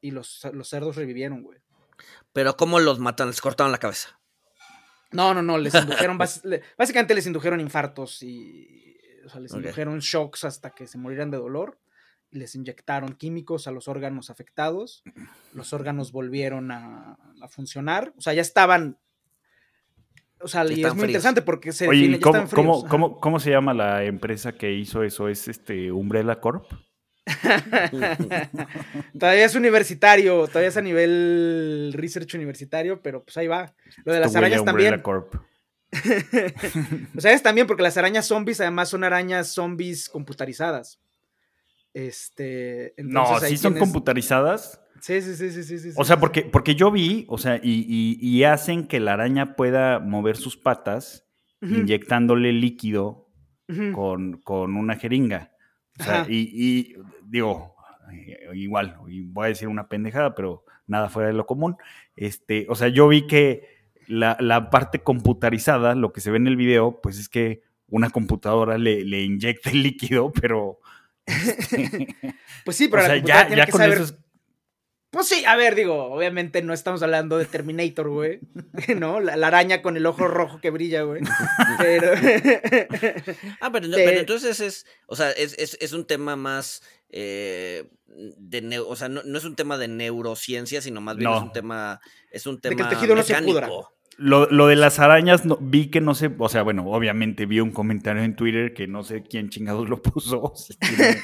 y 0.00 0.10
los, 0.10 0.46
los 0.52 0.68
cerdos 0.68 0.96
revivieron, 0.96 1.42
güey. 1.42 1.60
Pero 2.32 2.56
¿cómo 2.56 2.80
los 2.80 2.98
matan? 2.98 3.28
¿Les 3.28 3.40
cortaron 3.40 3.72
la 3.72 3.78
cabeza? 3.78 4.20
No, 5.12 5.34
no, 5.34 5.42
no, 5.42 5.58
les 5.58 5.74
indujeron, 5.74 6.18
básicamente 6.18 7.14
les 7.14 7.26
indujeron 7.26 7.60
infartos 7.60 8.22
y, 8.22 8.98
o 9.24 9.28
sea, 9.28 9.40
les 9.40 9.52
indujeron 9.54 10.00
shocks 10.00 10.44
hasta 10.44 10.70
que 10.70 10.86
se 10.86 10.98
murieran 10.98 11.30
de 11.30 11.38
dolor 11.38 11.78
y 12.30 12.38
les 12.38 12.54
inyectaron 12.54 13.14
químicos 13.14 13.68
a 13.68 13.70
los 13.70 13.88
órganos 13.88 14.30
afectados. 14.30 15.04
Los 15.52 15.72
órganos 15.72 16.12
volvieron 16.12 16.72
a, 16.72 17.18
a 17.40 17.48
funcionar, 17.48 18.12
o 18.16 18.20
sea, 18.20 18.34
ya 18.34 18.42
estaban 18.42 18.98
o 20.40 20.48
sea, 20.48 20.64
y 20.70 20.84
es 20.84 20.94
muy 20.94 21.06
interesante 21.06 21.42
porque 21.42 21.72
se 21.72 21.88
Oye, 21.88 22.20
¿cómo, 22.20 22.84
¿cómo, 22.88 23.20
¿cómo, 23.20 23.40
se 23.40 23.50
llama 23.50 23.72
la 23.74 24.04
empresa 24.04 24.52
que 24.52 24.72
hizo 24.72 25.02
eso? 25.02 25.28
¿Es 25.28 25.48
este 25.48 25.90
Umbrella 25.90 26.40
Corp? 26.40 26.66
todavía 29.18 29.44
es 29.44 29.54
universitario, 29.54 30.46
todavía 30.46 30.68
es 30.68 30.76
a 30.76 30.82
nivel 30.82 31.92
research 31.94 32.34
universitario, 32.34 33.02
pero 33.02 33.24
pues 33.24 33.36
ahí 33.36 33.48
va. 33.48 33.74
Lo 34.04 34.12
de 34.12 34.20
las 34.20 34.36
arañas 34.36 34.64
también. 34.64 35.00
Corp. 35.00 35.34
o 37.16 37.20
sea, 37.20 37.32
es 37.32 37.42
también 37.42 37.66
porque 37.66 37.82
las 37.82 37.96
arañas 37.96 38.26
zombies 38.26 38.60
además 38.60 38.88
son 38.88 39.04
arañas 39.04 39.52
zombies 39.52 40.08
computarizadas. 40.08 41.00
Este, 41.94 42.94
no, 42.98 43.40
sí 43.40 43.56
son 43.56 43.78
computarizadas. 43.78 44.80
Sí, 45.00 45.20
sí, 45.20 45.34
sí, 45.34 45.62
sí, 45.62 45.78
sí. 45.78 45.90
O 45.96 46.04
sea, 46.04 46.18
porque, 46.18 46.42
porque 46.42 46.74
yo 46.74 46.90
vi, 46.90 47.26
o 47.28 47.38
sea, 47.38 47.60
y, 47.62 48.42
hacen 48.44 48.86
que 48.86 49.00
la 49.00 49.14
araña 49.14 49.56
pueda 49.56 49.98
mover 49.98 50.36
sus 50.36 50.56
patas 50.56 51.26
inyectándole 51.60 52.52
líquido 52.52 53.28
con, 53.92 54.40
una 54.46 54.96
jeringa. 54.96 55.52
O 55.98 56.04
sea, 56.04 56.26
y, 56.28 56.94
digo, 57.24 57.74
eh, 58.12 58.50
igual, 58.54 58.96
voy 59.00 59.44
a 59.44 59.48
decir 59.48 59.68
una 59.68 59.88
pendejada, 59.88 60.34
pero 60.34 60.64
nada 60.86 61.08
fuera 61.08 61.28
de 61.28 61.34
lo 61.34 61.46
común. 61.46 61.76
Este, 62.14 62.66
o 62.68 62.74
sea, 62.74 62.88
yo 62.88 63.08
vi 63.08 63.26
que 63.26 63.68
la, 64.06 64.36
la 64.40 64.70
parte 64.70 65.00
computarizada, 65.00 65.94
lo 65.94 66.12
que 66.12 66.20
se 66.20 66.30
ve 66.30 66.36
en 66.36 66.46
el 66.46 66.56
video, 66.56 67.00
pues 67.00 67.18
es 67.18 67.28
que 67.28 67.62
una 67.88 68.10
computadora 68.10 68.78
le, 68.78 69.04
le 69.04 69.22
inyecta 69.22 69.70
el 69.70 69.82
líquido, 69.82 70.32
pero. 70.32 70.80
pues 72.64 72.76
sí, 72.76 72.88
pero 72.90 73.02
o 73.02 73.06
sea, 73.06 73.16
ya, 73.16 73.48
ya 73.48 73.66
con 73.66 73.82
eso 73.82 74.16
pues 75.16 75.28
sí, 75.28 75.46
a 75.46 75.56
ver, 75.56 75.74
digo, 75.74 76.12
obviamente 76.12 76.60
no 76.60 76.74
estamos 76.74 77.02
hablando 77.02 77.38
de 77.38 77.46
Terminator, 77.46 78.10
güey, 78.10 78.40
¿no? 78.98 79.18
La, 79.18 79.46
araña 79.46 79.80
con 79.80 79.96
el 79.96 80.04
ojo 80.04 80.28
rojo 80.28 80.60
que 80.60 80.68
brilla, 80.68 81.04
güey. 81.04 81.22
Pero... 81.78 82.12
ah, 83.62 83.72
pero, 83.72 83.86
entonces 83.86 84.60
es, 84.60 84.84
o 85.06 85.16
sea, 85.16 85.30
es, 85.30 85.92
un 85.94 86.06
tema 86.06 86.36
más 86.36 86.82
eh, 87.08 87.88
de, 88.06 88.78
o 88.78 88.94
sea, 88.94 89.08
no, 89.08 89.22
es 89.22 89.44
un 89.46 89.56
tema 89.56 89.78
de 89.78 89.88
neurociencia, 89.88 90.82
sino 90.82 91.00
más 91.00 91.16
bien 91.16 91.30
es 91.32 91.40
un 91.40 91.52
tema, 91.52 91.98
es 92.30 92.46
un 92.46 92.60
tema 92.60 92.72
de 92.72 92.76
que 92.76 92.82
el 92.82 92.88
tejido 92.90 93.16
mecánico. 93.16 93.60
No 93.60 93.90
se 93.90 93.95
lo, 94.18 94.46
lo, 94.50 94.66
de 94.66 94.76
las 94.76 94.98
arañas, 94.98 95.42
vi 95.60 95.88
que 95.88 96.00
no 96.00 96.14
sé, 96.14 96.34
o 96.38 96.48
sea, 96.48 96.62
bueno, 96.62 96.86
obviamente 96.86 97.44
vi 97.44 97.60
un 97.60 97.70
comentario 97.70 98.22
en 98.22 98.34
Twitter 98.34 98.72
que 98.72 98.86
no 98.86 99.02
sé 99.02 99.22
quién 99.22 99.50
chingados 99.50 99.88
lo 99.88 100.00
puso, 100.02 100.52
si 100.54 100.74
tiene 100.78 101.16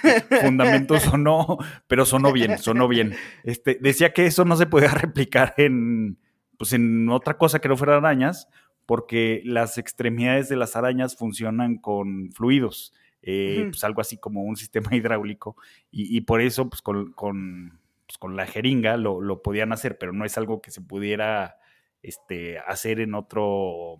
fundamentos 0.42 1.06
o 1.08 1.16
no, 1.16 1.58
pero 1.86 2.04
sonó 2.04 2.32
bien, 2.32 2.58
sonó 2.58 2.88
bien. 2.88 3.14
Este, 3.44 3.78
decía 3.80 4.12
que 4.12 4.26
eso 4.26 4.44
no 4.44 4.56
se 4.56 4.66
podía 4.66 4.88
replicar 4.94 5.54
en, 5.56 6.18
pues 6.58 6.72
en 6.74 7.08
otra 7.08 7.38
cosa 7.38 7.60
que 7.60 7.68
no 7.68 7.76
fuera 7.76 7.96
arañas, 7.96 8.48
porque 8.84 9.40
las 9.44 9.78
extremidades 9.78 10.48
de 10.48 10.56
las 10.56 10.76
arañas 10.76 11.16
funcionan 11.16 11.78
con 11.78 12.30
fluidos, 12.32 12.92
eh, 13.22 13.68
pues 13.70 13.84
algo 13.84 14.02
así 14.02 14.18
como 14.18 14.42
un 14.42 14.56
sistema 14.56 14.90
hidráulico, 14.94 15.56
y, 15.90 16.14
y 16.14 16.20
por 16.22 16.42
eso, 16.42 16.68
pues 16.68 16.82
con, 16.82 17.12
con, 17.12 17.80
pues 18.06 18.18
con 18.18 18.36
la 18.36 18.46
jeringa 18.46 18.98
lo, 18.98 19.22
lo 19.22 19.40
podían 19.40 19.72
hacer, 19.72 19.96
pero 19.96 20.12
no 20.12 20.26
es 20.26 20.36
algo 20.36 20.60
que 20.60 20.70
se 20.70 20.82
pudiera 20.82 21.56
este, 22.02 22.58
hacer 22.58 23.00
en 23.00 23.14
otro, 23.14 23.98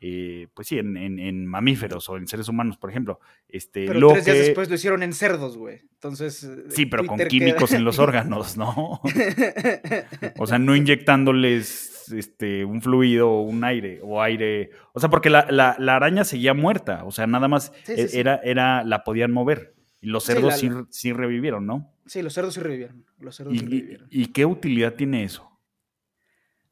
eh, 0.00 0.48
pues 0.54 0.68
sí, 0.68 0.78
en, 0.78 1.46
mamíferos 1.46 2.08
o 2.08 2.16
en 2.16 2.26
seres 2.26 2.48
humanos, 2.48 2.76
por 2.76 2.90
ejemplo. 2.90 3.20
Este, 3.48 3.86
pero 3.86 4.12
tres 4.12 4.24
días 4.24 4.38
después 4.38 4.68
lo 4.68 4.74
hicieron 4.74 5.02
en 5.02 5.12
cerdos, 5.12 5.56
güey. 5.56 5.82
Entonces. 5.94 6.44
Eh, 6.44 6.64
sí, 6.70 6.86
pero 6.86 7.06
con 7.06 7.18
químicos 7.18 7.72
en 7.72 7.84
los 7.84 7.98
órganos, 8.00 8.56
¿no? 8.56 9.00
o 10.38 10.46
sea, 10.46 10.58
no 10.58 10.74
inyectándoles 10.74 11.90
es 12.12 12.26
este, 12.26 12.64
un 12.64 12.82
fluido 12.82 13.30
o 13.30 13.42
un 13.42 13.64
aire, 13.64 14.00
o 14.02 14.22
aire. 14.22 14.70
O 14.92 15.00
sea, 15.00 15.10
porque 15.10 15.30
la, 15.30 15.44
araña 15.78 16.24
seguía 16.24 16.54
muerta, 16.54 17.04
o 17.04 17.10
sea, 17.10 17.26
nada 17.26 17.48
más 17.48 17.72
e, 17.86 18.10
era, 18.14 18.40
era, 18.42 18.84
la 18.84 19.04
podían 19.04 19.32
mover. 19.32 19.74
Y 20.00 20.06
los 20.08 20.24
cerdos 20.24 20.54
sí, 20.90 21.12
revivieron, 21.12 21.66
¿no? 21.66 21.92
Sí, 22.06 22.22
los 22.22 22.32
cerdos 22.32 22.54
sí 22.54 22.60
revivieron. 22.60 23.04
Los 23.18 23.36
cerdos 23.36 23.54
¿Y, 23.54 23.58
sí 23.58 23.64
revivieron. 23.66 24.08
¿Y 24.10 24.26
qué 24.26 24.46
utilidad 24.46 24.94
tiene 24.94 25.24
eso? 25.24 25.49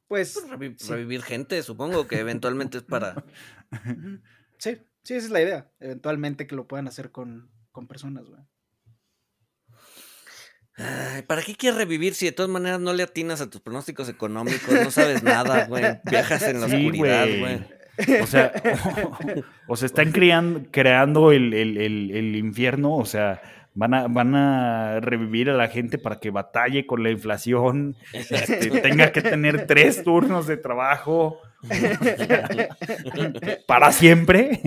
Pues. 0.08 0.42
pues 0.48 0.88
revivir 0.88 1.22
gente, 1.22 1.62
supongo 1.62 2.08
que 2.08 2.18
eventualmente 2.18 2.78
es 2.78 2.84
para. 2.84 3.24
Sí, 4.60 4.76
sí, 5.04 5.14
esa 5.14 5.26
es 5.26 5.30
la 5.30 5.40
idea. 5.40 5.70
Eventualmente 5.78 6.48
que 6.48 6.56
lo 6.56 6.66
puedan 6.66 6.88
hacer 6.88 7.12
con, 7.12 7.48
con 7.70 7.86
personas, 7.86 8.24
güey. 8.24 8.42
¿Para 11.26 11.42
qué 11.42 11.56
quieres 11.56 11.76
revivir 11.76 12.14
si 12.14 12.26
de 12.26 12.32
todas 12.32 12.50
maneras 12.50 12.80
no 12.80 12.92
le 12.92 13.02
atinas 13.02 13.40
a 13.40 13.50
tus 13.50 13.60
pronósticos 13.60 14.08
económicos? 14.08 14.72
No 14.72 14.90
sabes 14.90 15.22
nada, 15.22 15.66
güey. 15.66 15.84
Viajas 16.04 16.42
en 16.42 16.60
la 16.60 16.66
oscuridad, 16.66 17.26
güey. 17.38 18.20
O 18.22 18.26
sea, 18.26 18.52
o, 19.66 19.76
se 19.76 19.86
están 19.86 20.12
creando, 20.12 20.68
creando 20.70 21.32
el, 21.32 21.52
el, 21.52 22.36
infierno, 22.36 22.96
o 22.96 23.04
sea, 23.04 23.42
van 23.78 23.94
a, 23.94 24.08
van 24.08 24.34
a 24.34 24.98
revivir 25.00 25.48
a 25.50 25.54
la 25.54 25.68
gente 25.68 25.98
para 25.98 26.18
que 26.18 26.30
batalle 26.30 26.84
con 26.84 27.04
la 27.04 27.10
inflación, 27.10 27.94
este, 28.12 28.70
tenga 28.80 29.12
que 29.12 29.22
tener 29.22 29.66
tres 29.68 30.02
turnos 30.02 30.48
de 30.48 30.56
trabajo. 30.56 31.38
para 33.68 33.92
siempre. 33.92 34.60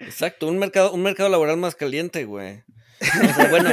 Exacto, 0.00 0.48
un 0.48 0.58
mercado, 0.58 0.92
un 0.92 1.02
mercado 1.02 1.30
laboral 1.30 1.56
más 1.56 1.74
caliente, 1.76 2.26
güey. 2.26 2.62
bueno, 3.50 3.70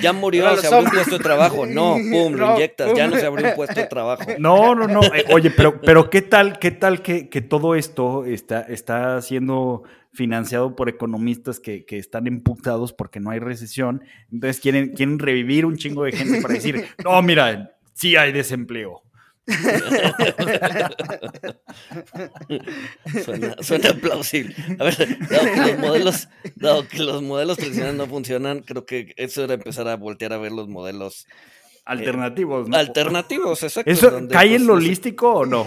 ya 0.00 0.12
murió, 0.12 0.56
se 0.56 0.66
abrió 0.66 0.84
un 0.84 0.90
puesto 0.90 1.18
de 1.18 1.22
trabajo. 1.22 1.66
No, 1.66 1.94
pum, 1.94 2.34
lo 2.34 2.54
inyectas, 2.54 2.94
ya 2.94 3.08
no 3.08 3.16
se 3.16 3.26
abrió 3.26 3.48
un 3.48 3.54
puesto 3.54 3.80
de 3.80 3.86
trabajo. 3.86 4.24
No, 4.38 4.74
no, 4.74 4.86
no. 4.86 5.02
Eh, 5.02 5.24
oye, 5.30 5.50
pero, 5.50 5.80
pero 5.80 6.08
¿qué 6.10 6.22
tal, 6.22 6.58
qué 6.58 6.70
tal 6.70 7.02
que, 7.02 7.28
que, 7.28 7.40
todo 7.40 7.74
esto 7.74 8.24
está, 8.26 8.60
está 8.62 9.20
siendo 9.22 9.84
financiado 10.16 10.74
por 10.74 10.88
economistas 10.88 11.60
que, 11.60 11.84
que, 11.84 11.98
están 11.98 12.26
imputados 12.26 12.92
porque 12.92 13.20
no 13.20 13.30
hay 13.30 13.38
recesión? 13.38 14.02
Entonces 14.32 14.60
quieren, 14.60 14.94
quieren 14.94 15.18
revivir 15.18 15.66
un 15.66 15.76
chingo 15.76 16.04
de 16.04 16.12
gente 16.12 16.40
para 16.40 16.54
decir, 16.54 16.86
no, 17.04 17.20
mira, 17.22 17.76
sí 17.92 18.16
hay 18.16 18.32
desempleo. 18.32 19.02
suena, 23.60 23.94
plausible. 24.00 24.56
A 24.78 24.84
ver, 24.84 25.18
dado 25.28 25.44
que, 25.44 25.60
los 25.60 25.78
modelos, 25.78 26.28
dado 26.56 26.88
que 26.88 26.98
los 26.98 27.22
modelos 27.22 27.58
tradicionales 27.58 27.96
no 27.96 28.06
funcionan, 28.06 28.60
creo 28.60 28.84
que 28.84 29.14
eso 29.16 29.44
era 29.44 29.54
empezar 29.54 29.86
a 29.88 29.96
voltear 29.96 30.32
a 30.32 30.38
ver 30.38 30.50
los 30.50 30.68
modelos 30.68 31.26
eh, 31.26 31.32
alternativos. 31.84 32.68
Alternativos, 32.72 33.62
exacto. 33.62 33.90
¿Eso 33.90 34.26
cae 34.28 34.56
en 34.56 34.66
lo 34.66 34.74
pues, 34.74 34.84
holístico 34.84 35.32
o 35.32 35.46
no? 35.46 35.66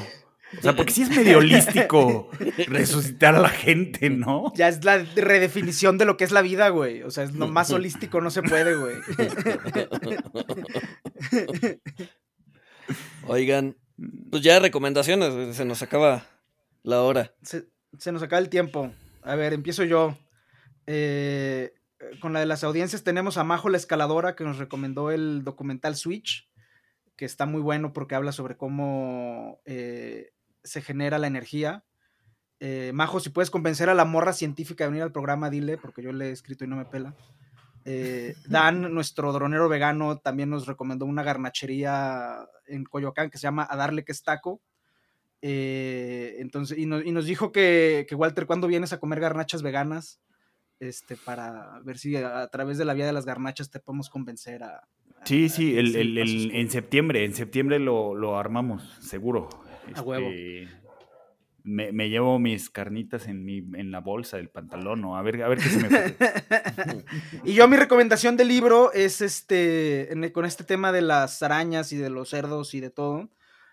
O 0.57 0.61
sea, 0.61 0.75
porque 0.75 0.91
sí 0.91 1.03
es 1.03 1.09
medio 1.09 1.37
holístico 1.37 2.29
resucitar 2.67 3.35
a 3.35 3.39
la 3.39 3.49
gente, 3.49 4.09
¿no? 4.09 4.51
Ya 4.55 4.67
es 4.67 4.83
la 4.83 4.97
redefinición 4.97 5.99
de 5.99 6.05
lo 6.05 6.17
que 6.17 6.23
es 6.23 6.31
la 6.31 6.41
vida, 6.41 6.69
güey. 6.69 7.03
O 7.03 7.11
sea, 7.11 7.23
es 7.23 7.33
lo 7.33 7.47
más 7.47 7.71
holístico 7.71 8.19
no 8.19 8.31
se 8.31 8.41
puede, 8.41 8.75
güey. 8.75 8.95
Oigan, 13.27 13.77
pues 14.31 14.41
ya 14.41 14.59
recomendaciones, 14.59 15.55
se 15.55 15.65
nos 15.65 15.81
acaba 15.83 16.25
la 16.83 17.03
hora. 17.03 17.33
Se, 17.43 18.11
nos 18.11 18.23
acaba 18.23 18.41
el 18.41 18.49
tiempo. 18.49 18.91
A 19.21 19.35
ver, 19.35 19.53
empiezo 19.53 19.83
yo. 19.83 20.17
Eh, 20.87 21.73
con 22.19 22.33
la 22.33 22.39
de 22.39 22.47
las 22.47 22.63
audiencias 22.63 23.03
tenemos 23.03 23.37
a 23.37 23.43
Majo 23.43 23.69
la 23.69 23.77
Escaladora 23.77 24.35
que 24.35 24.43
nos 24.43 24.57
recomendó 24.57 25.11
el 25.11 25.43
documental 25.43 25.95
Switch, 25.95 26.49
que 27.15 27.25
está 27.25 27.45
muy 27.45 27.61
bueno 27.61 27.93
porque 27.93 28.15
habla 28.15 28.31
sobre 28.31 28.57
cómo 28.57 29.61
eh, 29.65 30.31
se 30.69 30.81
genera 30.81 31.17
la 31.17 31.27
energía. 31.27 31.83
Eh, 32.59 32.91
Majo, 32.93 33.19
si 33.19 33.29
puedes 33.29 33.49
convencer 33.49 33.89
a 33.89 33.93
la 33.93 34.05
morra 34.05 34.33
científica 34.33 34.83
de 34.83 34.89
venir 34.89 35.03
al 35.03 35.11
programa, 35.11 35.49
dile, 35.49 35.77
porque 35.77 36.01
yo 36.01 36.11
le 36.11 36.29
he 36.29 36.31
escrito 36.31 36.65
y 36.65 36.67
no 36.67 36.75
me 36.75 36.85
pela. 36.85 37.15
Eh, 37.85 38.35
Dan, 38.47 38.93
nuestro 38.93 39.31
dronero 39.31 39.69
vegano, 39.69 40.17
también 40.17 40.49
nos 40.49 40.67
recomendó 40.67 41.05
una 41.05 41.23
garnachería 41.23 42.47
en 42.67 42.83
Coyoacán 42.83 43.29
que 43.29 43.37
se 43.37 43.43
llama 43.43 43.67
A 43.69 43.75
Darle 43.75 44.03
que 44.03 44.11
es 44.11 44.23
taco. 44.23 44.61
Eh, 45.41 46.35
entonces, 46.39 46.77
y, 46.77 46.85
nos 46.85 47.25
dijo 47.25 47.51
que, 47.51 48.05
Walter, 48.11 48.45
¿cuándo 48.45 48.67
vienes 48.67 48.93
a 48.93 48.99
comer 48.99 49.19
garnachas 49.19 49.61
veganas? 49.61 50.21
Este, 50.79 51.17
para 51.17 51.79
ver 51.83 51.97
si 51.97 52.15
a, 52.15 52.47
través 52.47 52.77
de 52.77 52.85
la 52.85 52.93
vía 52.93 53.05
de 53.05 53.13
las 53.13 53.25
garnachas 53.25 53.69
te 53.69 53.79
podemos 53.79 54.09
convencer 54.09 54.63
a. 54.63 54.87
sí, 55.25 55.49
sí, 55.49 55.75
en 55.77 56.69
septiembre, 56.69 57.25
en 57.25 57.33
septiembre 57.33 57.79
lo, 57.79 58.37
armamos, 58.37 58.97
seguro. 59.01 59.49
A 59.95 60.01
huevo. 60.01 60.29
Este, 60.29 60.67
me, 61.63 62.09
llevo 62.09 62.39
mis 62.39 62.69
carnitas 62.69 63.27
en, 63.27 63.45
mi, 63.45 63.57
en 63.57 63.91
la 63.91 63.99
bolsa 63.99 64.37
del 64.37 64.49
pantalón, 64.49 65.03
o 65.05 65.17
a 65.17 65.21
ver, 65.21 65.41
a 65.43 65.49
ver 65.49 65.59
qué 65.59 65.69
se 65.69 65.77
me 65.77 67.05
y 67.45 67.53
yo 67.53 67.67
mi 67.67 67.77
recomendación 67.77 68.37
del 68.37 68.47
libro 68.47 68.91
es 68.93 69.21
este, 69.21 70.09
con 70.33 70.45
este 70.45 70.63
tema 70.63 70.91
de 70.91 71.01
las 71.01 71.43
arañas 71.43 71.91
y 71.91 71.97
de 71.97 72.09
los 72.09 72.29
cerdos 72.29 72.73
y 72.73 72.79
de 72.79 72.89
todo. 72.89 73.29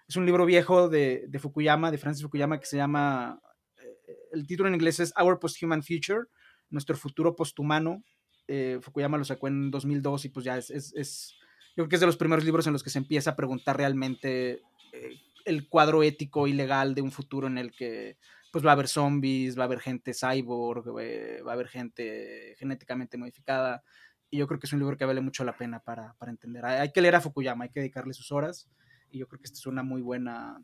Es 0.08 0.16
un 0.16 0.26
libro 0.26 0.46
viejo 0.46 0.88
de, 0.88 1.28
Fukuyama, 1.40 1.90
de 1.90 1.98
Francis 1.98 2.22
Fukuyama, 2.22 2.60
que 2.60 2.66
se 2.66 2.76
llama, 2.76 3.40
eh, 3.78 4.18
el 4.32 4.46
título 4.46 4.68
en 4.68 4.74
inglés 4.74 5.00
es 5.00 5.12
Our 5.20 5.38
Post-Human 5.38 5.82
Future, 5.82 6.26
nuestro 6.70 6.96
futuro 6.96 7.34
posthumano. 7.34 8.04
Eh, 8.46 8.78
Fukuyama 8.80 9.18
lo 9.18 9.24
sacó 9.24 9.48
en 9.48 9.70
2002 9.70 10.26
y 10.26 10.28
pues 10.28 10.44
ya 10.44 10.58
es, 10.58 10.70
es, 10.70 11.34
yo 11.76 11.84
creo 11.84 11.88
que 11.88 11.96
es 11.96 12.00
de 12.00 12.06
los 12.06 12.16
primeros 12.16 12.44
libros 12.44 12.66
en 12.66 12.72
los 12.72 12.82
que 12.82 12.90
se 12.90 12.98
empieza 12.98 13.30
a 13.30 13.36
preguntar 13.36 13.76
realmente 13.76 14.62
eh, 14.92 15.20
el 15.46 15.68
cuadro 15.68 16.02
ético 16.02 16.46
y 16.46 16.52
legal 16.52 16.94
de 16.94 17.02
un 17.02 17.12
futuro 17.12 17.46
en 17.46 17.56
el 17.56 17.72
que 17.72 18.18
pues 18.52 18.64
va 18.64 18.70
a 18.70 18.72
haber 18.72 18.88
zombies, 18.88 19.58
va 19.58 19.62
a 19.62 19.66
haber 19.66 19.80
gente 19.80 20.12
cyborg, 20.14 20.98
eh, 21.00 21.42
va 21.46 21.52
a 21.52 21.54
haber 21.54 21.68
gente 21.68 22.54
genéticamente 22.58 23.18
modificada. 23.18 23.82
Y 24.30 24.38
yo 24.38 24.46
creo 24.46 24.58
que 24.58 24.66
es 24.66 24.72
un 24.72 24.78
libro 24.78 24.96
que 24.96 25.04
vale 25.04 25.20
mucho 25.20 25.44
la 25.44 25.56
pena 25.56 25.80
para, 25.80 26.14
entender. 26.26 26.64
Hay, 26.64 26.90
que 26.90 27.00
leer 27.00 27.16
a 27.16 27.20
Fukuyama, 27.20 27.64
hay 27.64 27.70
que 27.70 27.80
dedicarle 27.80 28.14
sus 28.14 28.32
horas. 28.32 28.68
Y 29.10 29.18
yo 29.18 29.28
creo 29.28 29.40
que 29.40 29.46
esta 29.46 29.58
es 29.58 29.66
una 29.66 29.82
muy 29.82 30.02
buena, 30.02 30.60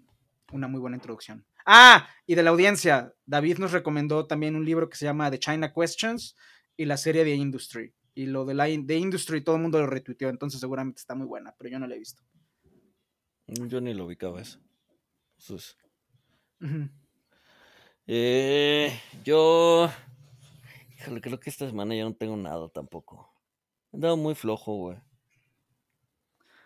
una 0.52 0.68
muy 0.68 0.80
buena 0.80 0.96
introducción. 0.96 1.44
Ah, 1.66 2.08
y 2.26 2.34
de 2.34 2.42
la 2.42 2.50
audiencia, 2.50 3.12
David 3.26 3.58
nos 3.58 3.72
recomendó 3.72 4.26
también 4.26 4.56
un 4.56 4.64
libro 4.64 4.88
que 4.88 4.96
se 4.96 5.04
llama 5.04 5.30
The 5.30 5.38
China 5.38 5.72
Questions 5.72 6.34
y 6.76 6.86
la 6.86 6.96
serie 6.96 7.24
de 7.24 7.34
Industry. 7.34 7.94
Y 8.14 8.26
lo 8.26 8.44
de 8.44 8.54
la 8.54 8.64
de 8.64 8.96
Industry 8.96 9.42
todo 9.42 9.56
el 9.56 9.62
mundo 9.62 9.78
lo 9.78 9.86
retuiteó, 9.86 10.28
entonces 10.28 10.60
seguramente 10.60 11.00
está 11.00 11.14
muy 11.14 11.26
buena, 11.26 11.54
pero 11.56 11.70
yo 11.70 11.78
no 11.78 11.86
la 11.86 11.94
he 11.94 11.98
visto. 11.98 12.22
Yo 13.46 13.80
ni 13.80 13.94
lo 13.94 14.06
ubicaba 14.06 14.40
eso. 14.40 14.60
Eh, 18.06 18.92
yo. 19.24 19.88
Híjole, 20.98 21.20
creo 21.20 21.40
que 21.40 21.50
esta 21.50 21.66
semana 21.66 21.94
ya 21.94 22.04
no 22.04 22.14
tengo 22.14 22.36
nada 22.36 22.68
tampoco. 22.68 23.32
He 23.92 23.96
andado 23.96 24.16
muy 24.16 24.34
flojo, 24.34 24.74
güey. 24.74 24.98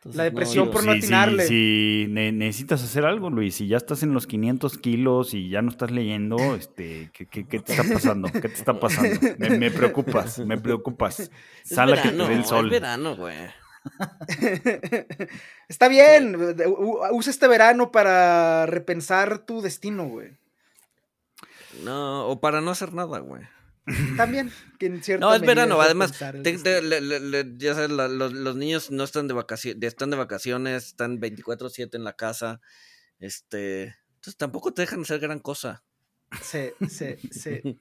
la 0.05 0.25
depresión 0.25 0.71
por 0.71 0.85
no 0.85 0.93
atinarle. 0.93 1.47
Si, 1.47 2.07
necesitas 2.09 2.83
hacer 2.83 3.05
algo, 3.05 3.31
Luis, 3.31 3.57
si 3.57 3.67
ya 3.69 3.77
estás 3.77 4.03
en 4.03 4.15
los 4.15 4.27
500 4.27 4.79
kilos 4.79 5.35
y 5.35 5.51
ya 5.51 5.63
no 5.63 5.71
estás 5.71 5.91
leyendo, 5.91 6.37
este, 6.55 7.11
¿qué, 7.13 7.27
te 7.45 7.57
está 7.57 7.85
pasando? 7.93 8.29
¿Qué 8.33 8.41
te 8.41 8.55
está 8.55 8.81
pasando? 8.81 9.21
Me, 9.39 9.71
preocupas, 9.71 10.39
me 10.39 10.59
preocupas. 10.59 11.31
Sala 11.65 12.01
que 12.01 12.11
te 12.11 12.17
dé 12.17 12.35
el 12.35 12.45
sol. 12.45 12.67
Es 12.67 12.73
verano, 12.73 13.15
güey. 13.15 13.37
Está 15.69 15.89
bien, 15.89 16.37
usa 17.11 17.31
este 17.31 17.49
verano 17.49 17.91
para 17.93 18.67
repensar 18.67 19.39
tu 19.41 19.61
destino, 19.61 20.07
güey. 20.09 20.37
No, 21.83 22.29
o 22.29 22.41
para 22.41 22.61
no 22.61 22.71
hacer 22.71 22.93
nada, 22.93 23.19
güey. 23.19 23.43
También, 24.17 24.51
No, 25.21 25.33
es 25.33 25.41
verano, 25.43 25.81
además, 25.81 26.13
ya 26.19 27.75
sabes, 27.75 27.91
los, 27.91 28.57
niños 28.57 28.91
no 28.91 29.05
están 29.05 29.29
de 29.29 29.35
vacaciones, 29.35 29.85
están 29.85 30.11
de 30.11 30.17
vacaciones, 30.17 30.87
están 30.87 31.21
24/7 31.21 31.95
en 31.95 32.03
la 32.03 32.15
casa, 32.15 32.61
este, 33.21 33.97
entonces 34.17 34.37
tampoco 34.37 34.75
te 34.75 34.83
dejan 34.83 35.03
hacer 35.03 35.21
gran 35.21 35.39
cosa. 35.39 35.85
Sí, 36.43 36.71
sí, 36.89 37.17
sí. 37.31 37.79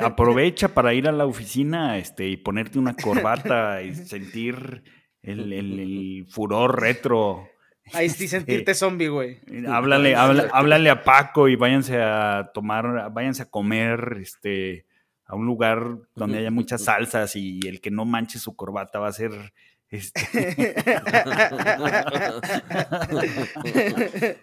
aprovecha 0.00 0.68
para 0.68 0.94
ir 0.94 1.08
a 1.08 1.12
la 1.12 1.26
oficina 1.26 1.98
este, 1.98 2.26
y 2.28 2.36
ponerte 2.36 2.78
una 2.78 2.94
corbata 2.94 3.82
y 3.82 3.94
sentir 3.94 4.82
el, 5.22 6.26
furor 6.28 6.80
retro. 6.80 7.48
Ahí 7.92 8.08
sí, 8.08 8.24
este, 8.24 8.38
sentirte 8.38 8.74
zombie, 8.74 9.08
güey. 9.08 9.40
Háblale, 9.68 10.14
háblale 10.14 10.90
a 10.90 11.02
Paco 11.02 11.48
y 11.48 11.56
váyanse 11.56 12.02
a 12.02 12.50
tomar, 12.52 13.12
váyanse 13.12 13.42
a 13.42 13.50
comer, 13.50 14.18
este, 14.20 14.86
a 15.24 15.34
un 15.36 15.46
lugar 15.46 15.98
donde 16.14 16.38
haya 16.38 16.50
muchas 16.50 16.84
salsas 16.84 17.36
y 17.36 17.60
el 17.66 17.80
que 17.80 17.90
no 17.90 18.04
manche 18.04 18.38
su 18.38 18.56
corbata 18.56 18.98
va 18.98 19.08
a 19.08 19.12
ser 19.12 19.52
este, 19.88 20.74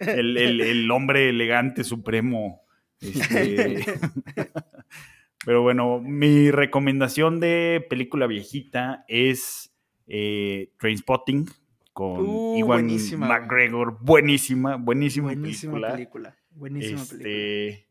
el, 0.00 0.38
el, 0.38 0.90
hombre 0.90 1.28
elegante 1.28 1.84
supremo 1.84 2.63
este, 3.00 3.84
pero 5.44 5.62
bueno, 5.62 6.00
mi 6.00 6.50
recomendación 6.50 7.40
de 7.40 7.84
película 7.88 8.26
viejita 8.26 9.04
es 9.08 9.72
eh, 10.06 10.72
Trainspotting 10.78 11.48
con 11.92 12.26
uh, 12.26 12.56
Iwan 12.58 12.90
McGregor. 13.18 13.98
Buenísima, 14.00 14.76
buenísima, 14.76 15.28
buenísima 15.28 15.80
película. 15.92 16.36
Buenísima 16.50 17.02
este, 17.02 17.16
película. 17.16 17.84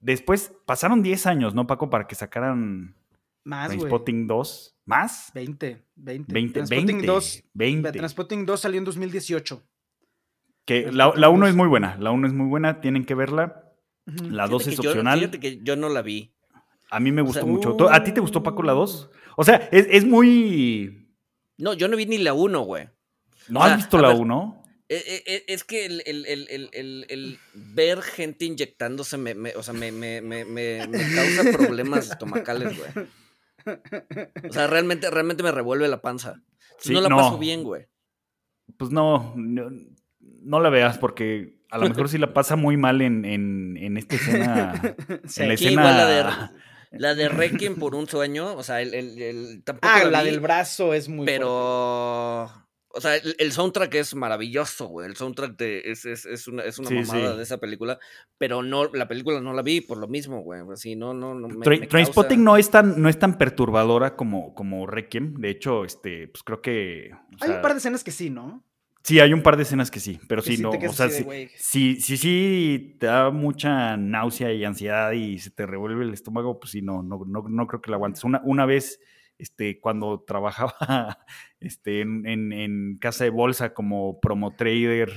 Después 0.00 0.52
pasaron 0.66 1.02
10 1.02 1.26
años, 1.26 1.54
¿no, 1.54 1.66
Paco? 1.66 1.88
Para 1.88 2.06
que 2.06 2.14
sacaran 2.14 2.94
más, 3.42 3.68
Transpotting 3.68 4.26
2. 4.26 4.76
¿Más? 4.84 5.30
20, 5.34 5.82
20. 5.96 6.32
20 6.32 6.52
Transpotting 6.52 7.06
2. 7.06 7.44
20. 7.54 7.92
Transpotting 7.92 8.46
2 8.46 8.60
salió 8.60 8.78
en 8.78 8.84
2018. 8.84 9.62
Que 10.66 10.92
la 10.92 11.28
1 11.28 11.46
es 11.46 11.54
muy 11.54 11.68
buena. 11.68 11.96
La 11.98 12.10
1 12.10 12.26
es 12.26 12.32
muy 12.34 12.46
buena, 12.46 12.82
tienen 12.82 13.06
que 13.06 13.14
verla. 13.14 13.63
La 14.06 14.48
2 14.48 14.66
es 14.68 14.78
opcional. 14.78 15.18
fíjate 15.18 15.40
que 15.40 15.60
yo 15.62 15.76
no 15.76 15.88
la 15.88 16.02
vi. 16.02 16.32
A 16.90 17.00
mí 17.00 17.12
me 17.12 17.22
gustó 17.22 17.46
mucho. 17.46 17.76
¿A 17.90 18.04
ti 18.04 18.12
te 18.12 18.20
gustó, 18.20 18.42
Paco, 18.42 18.62
la 18.62 18.72
2? 18.72 19.10
O 19.36 19.44
sea, 19.44 19.68
es, 19.72 19.86
es 19.90 20.04
muy. 20.04 21.08
No, 21.56 21.74
yo 21.74 21.88
no 21.88 21.96
vi 21.96 22.06
ni 22.06 22.18
la 22.18 22.34
1, 22.34 22.60
güey. 22.60 22.88
¿No 23.48 23.62
has 23.62 23.76
visto 23.76 23.98
la 23.98 24.10
1? 24.10 24.64
Eh, 24.88 25.02
eh, 25.06 25.22
eh, 25.26 25.44
es 25.48 25.64
que 25.64 25.86
el, 25.86 26.02
el, 26.04 26.26
el, 26.26 27.06
el, 27.08 27.38
ver 27.54 28.02
gente 28.02 28.44
inyectándose 28.44 29.16
me, 29.16 29.34
me 29.34 29.56
o 29.56 29.62
sea, 29.62 29.72
me, 29.72 29.90
me, 29.90 30.20
causa 31.14 31.56
problemas 31.56 32.10
estomacales, 32.10 32.76
güey. 32.76 33.08
O 34.46 34.52
sea, 34.52 34.66
realmente, 34.66 35.10
realmente 35.10 35.42
me 35.42 35.52
revuelve 35.52 35.88
la 35.88 36.02
panza. 36.02 36.42
no 36.86 37.00
la 37.00 37.08
paso 37.08 37.38
bien, 37.38 37.62
güey. 37.64 37.86
Pues 38.76 38.90
no, 38.90 39.32
no, 39.36 40.60
la 40.60 40.68
veas 40.68 40.98
porque 40.98 41.53
a 41.70 41.78
lo 41.78 41.88
mejor 41.88 42.08
sí 42.08 42.18
la 42.18 42.32
pasa 42.32 42.56
muy 42.56 42.76
mal 42.76 43.00
en, 43.00 43.24
en, 43.24 43.76
en 43.76 43.96
esta 43.96 44.16
escena. 44.16 44.80
en 45.36 45.48
la 45.48 45.54
escena... 45.54 45.82
la 45.82 46.06
de, 46.06 46.50
la 46.92 47.14
de 47.14 47.28
Requiem 47.28 47.76
por 47.76 47.94
un 47.94 48.06
sueño, 48.06 48.54
o 48.54 48.62
sea, 48.62 48.80
el, 48.80 48.94
el, 48.94 49.62
tampoco 49.64 49.88
Ah, 49.92 50.04
la, 50.04 50.22
del 50.22 50.40
brazo 50.40 50.94
es 50.94 51.08
muy 51.08 51.26
Pero... 51.26 52.50
O 52.96 53.00
sea, 53.00 53.16
el, 53.16 53.50
soundtrack 53.50 53.92
es 53.96 54.14
maravilloso, 54.14 54.86
güey. 54.86 55.08
El 55.08 55.16
soundtrack 55.16 55.60
es, 55.60 56.04
es, 56.04 56.46
una, 56.46 56.62
es 56.62 56.78
una 56.78 56.90
mamada 56.90 57.36
de 57.36 57.42
esa 57.42 57.58
película. 57.58 57.98
Pero 58.38 58.62
no, 58.62 58.84
la 58.84 59.08
película 59.08 59.40
no 59.40 59.52
la 59.52 59.62
vi 59.62 59.80
por 59.80 59.98
lo 59.98 60.06
mismo, 60.06 60.42
güey. 60.42 60.60
Así, 60.72 60.94
no, 60.94 61.12
no, 61.12 61.34
no. 61.34 61.48
Me, 61.48 61.88
Trainspotting 61.88 62.44
no 62.44 62.56
es 62.56 62.70
tan, 62.70 63.02
no 63.02 63.08
es 63.08 63.18
tan 63.18 63.36
perturbadora 63.36 64.14
como, 64.14 64.54
como 64.54 64.86
Requiem. 64.86 65.34
De 65.34 65.50
hecho, 65.50 65.84
este, 65.84 66.28
pues 66.28 66.44
creo 66.44 66.62
que. 66.62 67.10
hay 67.40 67.50
un 67.50 67.60
par 67.60 67.72
de 67.72 67.78
escenas 67.78 68.04
que 68.04 68.12
sí, 68.12 68.30
¿no? 68.30 68.64
Sí, 69.04 69.20
hay 69.20 69.34
un 69.34 69.42
par 69.42 69.58
de 69.58 69.64
escenas 69.64 69.90
que 69.90 70.00
sí, 70.00 70.18
pero 70.26 70.40
sí, 70.40 70.56
no. 70.56 70.70
O 70.70 70.92
sea, 70.94 71.10
sí, 71.10 72.00
sí, 72.00 72.16
sí, 72.16 72.96
te 72.98 73.04
da 73.04 73.30
mucha 73.30 73.98
náusea 73.98 74.50
y 74.54 74.64
ansiedad 74.64 75.12
y 75.12 75.38
se 75.38 75.50
te 75.50 75.66
revuelve 75.66 76.04
el 76.04 76.14
estómago, 76.14 76.58
pues 76.58 76.70
sí, 76.72 76.80
no, 76.80 77.02
no, 77.02 77.22
no, 77.26 77.44
no 77.46 77.66
creo 77.66 77.82
que 77.82 77.90
la 77.90 77.96
aguantes. 77.96 78.24
Una, 78.24 78.40
una 78.44 78.64
vez 78.64 78.98
este, 79.36 79.78
cuando 79.78 80.20
trabajaba 80.26 81.18
este, 81.60 82.00
en, 82.00 82.96
casa 82.98 83.24
de 83.24 83.30
bolsa 83.30 83.74
como 83.74 84.20
promo 84.20 84.56
trader, 84.56 85.12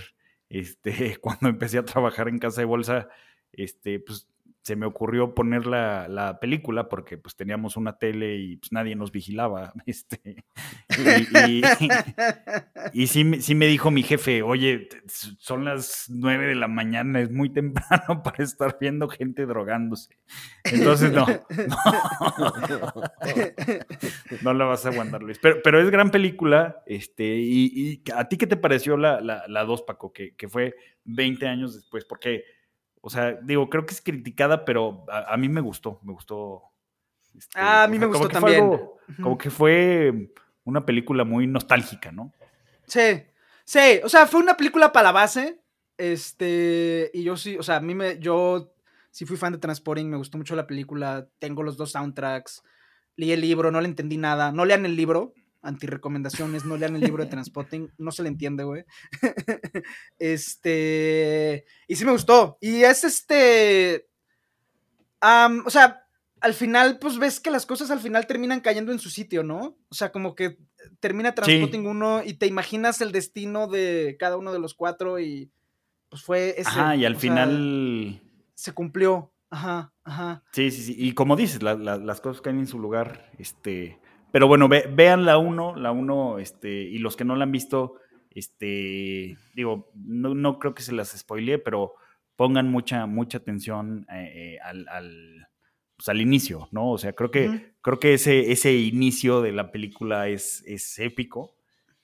este, 0.49 1.15
cuando 1.21 1.47
empecé 1.47 1.77
a 1.77 1.85
trabajar 1.85 2.27
en 2.27 2.39
casa 2.39 2.59
de 2.59 2.65
bolsa, 2.65 3.07
este, 3.53 4.01
pues 4.01 4.27
se 4.67 4.75
me 4.75 4.85
ocurrió 4.85 5.33
poner 5.33 5.65
la, 5.65 6.37
película 6.41 6.89
porque 6.89 7.17
pues 7.17 7.37
teníamos 7.37 7.77
una 7.77 7.97
tele 7.97 8.35
y 8.35 8.57
pues 8.57 8.73
nadie 8.73 8.97
nos 8.97 9.13
vigilaba. 9.13 9.71
Este, 9.87 10.43
y, 12.93 13.07
sí, 13.07 13.23
me 13.23 13.67
dijo 13.67 13.89
mi 13.89 14.03
jefe, 14.03 14.41
oye, 14.41 14.89
son 15.39 15.63
las 15.63 16.07
nueve 16.09 16.47
de 16.47 16.55
la 16.55 16.67
mañana, 16.67 17.21
es 17.21 17.31
muy 17.31 17.49
temprano 17.49 18.21
para 18.23 18.43
estar 18.43 18.77
viendo 18.81 19.07
gente 19.07 19.45
drogándose. 19.45 20.17
Entonces 20.65 21.13
no, 21.13 21.25
no, 24.41 24.53
la 24.53 24.65
vas 24.65 24.85
a 24.85 24.89
aguantar, 24.89 25.23
Luis. 25.23 25.39
Pero, 25.41 25.61
pero 25.63 25.81
es 25.81 25.89
gran 25.89 26.11
película. 26.11 26.83
Este, 26.85 27.37
y, 27.37 28.03
a 28.13 28.27
ti 28.27 28.35
qué 28.35 28.47
te 28.47 28.57
pareció 28.57 28.97
la, 28.97 29.21
la, 29.21 29.63
dos, 29.63 29.83
Paco, 29.83 30.11
que, 30.11 30.35
que 30.35 30.49
fue 30.49 30.75
20 31.05 31.47
años 31.47 31.73
después? 31.73 32.03
Porque 32.03 32.56
o 33.07 33.09
sea, 33.09 33.39
digo, 33.41 33.69
creo 33.69 33.85
que 33.85 33.93
es 33.93 34.01
criticada, 34.01 34.65
pero 34.65 35.05
a, 35.09 35.37
mí 35.37 35.47
me 35.47 35.61
gustó, 35.61 36.01
me 36.03 36.11
gustó. 36.11 36.61
Este, 37.33 37.57
ah, 37.57 37.83
a 37.83 37.87
mí 37.87 37.97
me 37.97 38.05
gustó 38.05 38.27
también. 38.27 38.69
Como 39.23 39.37
que 39.37 39.49
fue 39.49 40.33
una 40.65 40.85
película 40.85 41.23
muy 41.23 41.47
nostálgica, 41.47 42.11
¿no? 42.11 42.33
Sí, 42.85 43.23
sí, 43.63 44.01
o 44.03 44.09
sea, 44.09 44.27
fue 44.27 44.41
una 44.41 44.57
película 44.57 44.91
para 44.91 45.05
la 45.05 45.11
base. 45.13 45.61
Este, 45.97 47.09
y 47.13 47.23
yo 47.23 47.37
sí, 47.37 47.55
o 47.57 47.63
sea, 47.63 47.77
a 47.77 47.79
mí 47.79 47.95
me, 47.95 48.19
yo 48.19 48.73
sí 49.09 49.25
fui 49.25 49.37
fan 49.37 49.53
de 49.53 49.59
Transporting, 49.59 50.09
me 50.09 50.17
gustó 50.17 50.37
mucho 50.37 50.57
la 50.57 50.67
película, 50.67 51.29
tengo 51.39 51.63
los 51.63 51.77
dos 51.77 51.93
soundtracks, 51.93 52.61
leí 53.15 53.31
el 53.31 53.39
libro, 53.39 53.71
no 53.71 53.79
le 53.79 53.87
entendí 53.87 54.17
nada, 54.17 54.51
no 54.51 54.65
lean 54.65 54.85
el 54.85 54.97
libro, 54.97 55.33
antirecomendaciones, 55.67 56.65
no 56.65 56.77
lean 56.77 56.95
el 56.95 57.01
libro 57.01 57.23
de 57.23 57.29
Transpotting, 57.29 57.91
no 57.97 58.11
se 58.11 58.23
le 58.23 58.29
entiende, 58.29 58.63
güey. 58.63 58.85
este, 60.19 61.65
y 61.87 61.95
sí 61.95 62.05
me 62.05 62.13
gustó. 62.13 62.57
Y 62.61 62.83
es 62.83 63.03
este, 63.03 64.07
o 65.21 65.69
sea, 65.69 66.07
al 66.39 66.53
final, 66.53 66.99
pues 66.99 67.17
ves 67.17 67.39
que 67.39 67.51
las 67.51 67.65
cosas 67.65 67.91
al 67.91 67.99
final 67.99 68.27
terminan 68.27 68.61
cayendo 68.61 68.91
en 68.91 68.99
su 68.99 69.09
sitio, 69.09 69.43
¿no? 69.43 69.77
O 69.89 69.95
sea, 69.95 70.11
como 70.11 70.35
que 70.35 70.57
termina 70.99 71.35
Transpotting 71.35 71.85
uno 71.85 72.23
y 72.23 72.33
te 72.33 72.47
imaginas 72.47 73.01
el 73.01 73.11
destino 73.11 73.67
de 73.67 74.15
cada 74.19 74.37
uno 74.37 74.53
de 74.53 74.59
los 74.59 74.73
cuatro 74.73 75.19
y 75.19 75.51
pues 76.09 76.23
fue 76.23 76.55
ese. 76.57 76.69
Ajá, 76.69 76.95
y 76.95 77.05
al 77.05 77.15
final... 77.17 78.21
Se 78.55 78.73
cumplió. 78.73 79.33
Ajá, 79.49 79.93
ajá. 80.03 80.43
Sí, 80.51 80.71
sí, 80.71 80.83
sí. 80.83 80.95
Y 80.97 81.13
como 81.13 81.35
dices, 81.35 81.61
las 81.61 82.21
cosas 82.21 82.41
caen 82.41 82.59
en 82.59 82.67
su 82.67 82.79
lugar, 82.79 83.31
este 83.37 83.99
pero 84.37 84.47
bueno, 84.47 84.69
vean 84.69 85.25
la 85.25 85.39
1, 85.39 85.77
la 85.77 85.91
1, 85.91 86.37
este, 86.37 86.69
y 86.69 86.99
los 86.99 87.15
que 87.15 87.25
no 87.25 87.35
la 87.35 87.45
han 87.45 87.51
visto, 87.51 87.95
este, 88.29 89.35
digo, 89.55 89.91
no, 89.95 90.59
creo 90.59 90.75
que 90.75 90.83
se 90.83 90.91
las 90.91 91.09
spoilee, 91.17 91.57
pero 91.57 91.95
pongan 92.35 92.69
mucha, 92.69 93.07
mucha 93.07 93.39
atención 93.39 94.05
eh, 94.13 94.31
eh, 94.35 94.59
al, 94.63 94.87
al, 94.89 95.47
pues, 95.95 96.09
al, 96.09 96.21
inicio, 96.21 96.69
¿no? 96.69 96.91
O 96.91 96.99
sea, 96.99 97.13
creo 97.13 97.31
que, 97.31 97.73
creo 97.81 97.97
que 97.97 98.13
ese, 98.13 98.51
ese 98.51 98.75
inicio 98.75 99.41
de 99.41 99.53
la 99.53 99.71
película 99.71 100.27
es, 100.27 100.63
es 100.67 100.99
épico. 100.99 101.55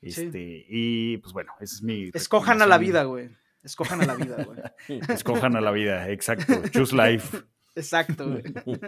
Este, 0.02 0.66
y 0.68 1.18
pues 1.18 1.34
bueno, 1.34 1.54
ese 1.60 1.76
es 1.76 1.84
mi. 1.84 2.10
Escojan 2.16 2.64
a 2.64 2.66
la 2.66 2.80
vida, 2.80 3.04
güey. 3.04 3.30
Escojan 3.62 4.02
a 4.02 4.08
la 4.08 4.16
vida, 4.16 4.44
güey. 4.44 4.60
Escojan 5.08 5.56
a 5.56 5.62
la 5.62 5.70
vida, 5.70 6.10
exacto. 6.10 6.68
Choose 6.72 6.96
life. 6.96 7.38
Exacto, 7.76 8.28
güey. 8.28 8.42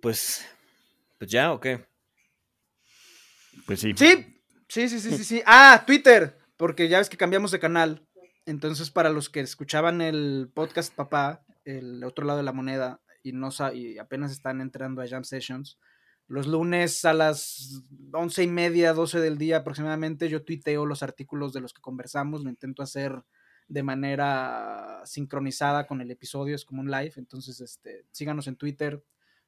Pues, 0.00 0.44
pues 1.18 1.30
ya, 1.30 1.52
¿o 1.52 1.60
qué? 1.60 1.84
Pues 3.66 3.80
sí. 3.80 3.92
Sí, 3.96 4.40
sí, 4.68 4.88
sí, 4.88 5.00
sí, 5.00 5.24
sí, 5.24 5.42
Ah, 5.46 5.84
Twitter, 5.86 6.38
porque 6.56 6.88
ya 6.88 6.98
ves 6.98 7.08
que 7.08 7.16
cambiamos 7.16 7.50
de 7.50 7.58
canal. 7.58 8.06
Entonces, 8.44 8.90
para 8.90 9.10
los 9.10 9.28
que 9.28 9.40
escuchaban 9.40 10.00
el 10.00 10.50
podcast 10.54 10.94
Papá, 10.94 11.44
el 11.64 12.04
otro 12.04 12.24
lado 12.24 12.38
de 12.38 12.44
la 12.44 12.52
moneda, 12.52 13.00
y, 13.22 13.32
no 13.32 13.50
y 13.74 13.98
apenas 13.98 14.30
están 14.30 14.60
entrando 14.60 15.02
a 15.02 15.08
Jam 15.08 15.24
Sessions, 15.24 15.78
los 16.28 16.46
lunes 16.46 17.04
a 17.04 17.14
las 17.14 17.82
once 18.12 18.42
y 18.42 18.46
media, 18.46 18.92
doce 18.92 19.20
del 19.20 19.38
día 19.38 19.58
aproximadamente, 19.58 20.28
yo 20.28 20.44
tuiteo 20.44 20.86
los 20.86 21.02
artículos 21.02 21.52
de 21.52 21.60
los 21.60 21.72
que 21.72 21.80
conversamos, 21.80 22.42
lo 22.42 22.50
intento 22.50 22.82
hacer 22.82 23.22
de 23.68 23.82
manera 23.82 25.02
sincronizada 25.04 25.86
con 25.86 26.00
el 26.00 26.10
episodio, 26.10 26.54
es 26.54 26.64
como 26.64 26.82
un 26.82 26.90
live, 26.90 27.14
entonces 27.16 27.60
este, 27.60 28.04
síganos 28.12 28.46
en 28.46 28.56
Twitter, 28.56 29.02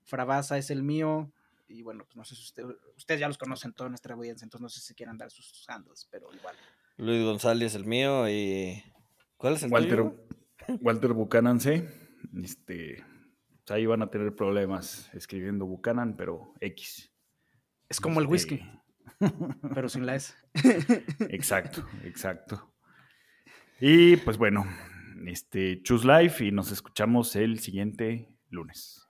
Frabasa 0.09 0.59
es 0.59 0.70
el 0.70 0.82
mío. 0.82 1.30
Y 1.68 1.82
bueno, 1.82 2.04
pues 2.04 2.16
no 2.16 2.24
sé 2.24 2.34
si 2.34 2.42
usted, 2.42 2.64
ustedes 2.96 3.20
ya 3.20 3.28
los 3.28 3.36
conocen 3.36 3.74
toda 3.74 3.90
nuestra 3.90 4.14
audiencia, 4.14 4.44
entonces 4.44 4.62
no 4.62 4.68
sé 4.70 4.80
si 4.80 4.94
quieran 4.94 5.18
dar 5.18 5.30
sus 5.30 5.68
handles, 5.68 6.09
pero 6.11 6.32
igual. 6.32 6.56
Luis 6.96 7.22
González 7.22 7.74
el 7.74 7.84
mío 7.84 8.28
y. 8.28 8.82
¿Cuál 9.36 9.54
es 9.54 9.62
el 9.62 9.70
Walter, 9.70 10.11
Walter 10.80 11.12
Buchanan, 11.12 11.61
sí. 11.61 11.84
Este, 12.42 13.04
pues 13.64 13.70
ahí 13.70 13.86
van 13.86 14.02
a 14.02 14.11
tener 14.11 14.34
problemas 14.34 15.12
escribiendo 15.14 15.66
Buchanan, 15.66 16.16
pero 16.16 16.54
X. 16.61 17.12
Es 17.88 18.00
como 18.00 18.20
el 18.20 18.24
este, 18.24 18.32
whisky, 18.32 18.70
pero 19.74 19.88
sin 19.88 20.06
la 20.06 20.16
S. 20.16 20.34
exacto, 21.28 21.86
exacto. 22.02 22.74
Y 23.80 24.16
pues 24.16 24.38
bueno, 24.38 24.66
este, 25.26 25.82
Choose 25.82 26.06
Life 26.06 26.44
y 26.44 26.50
nos 26.50 26.72
escuchamos 26.72 27.36
el 27.36 27.61
siguiente 27.61 28.34
lunes. 28.48 29.07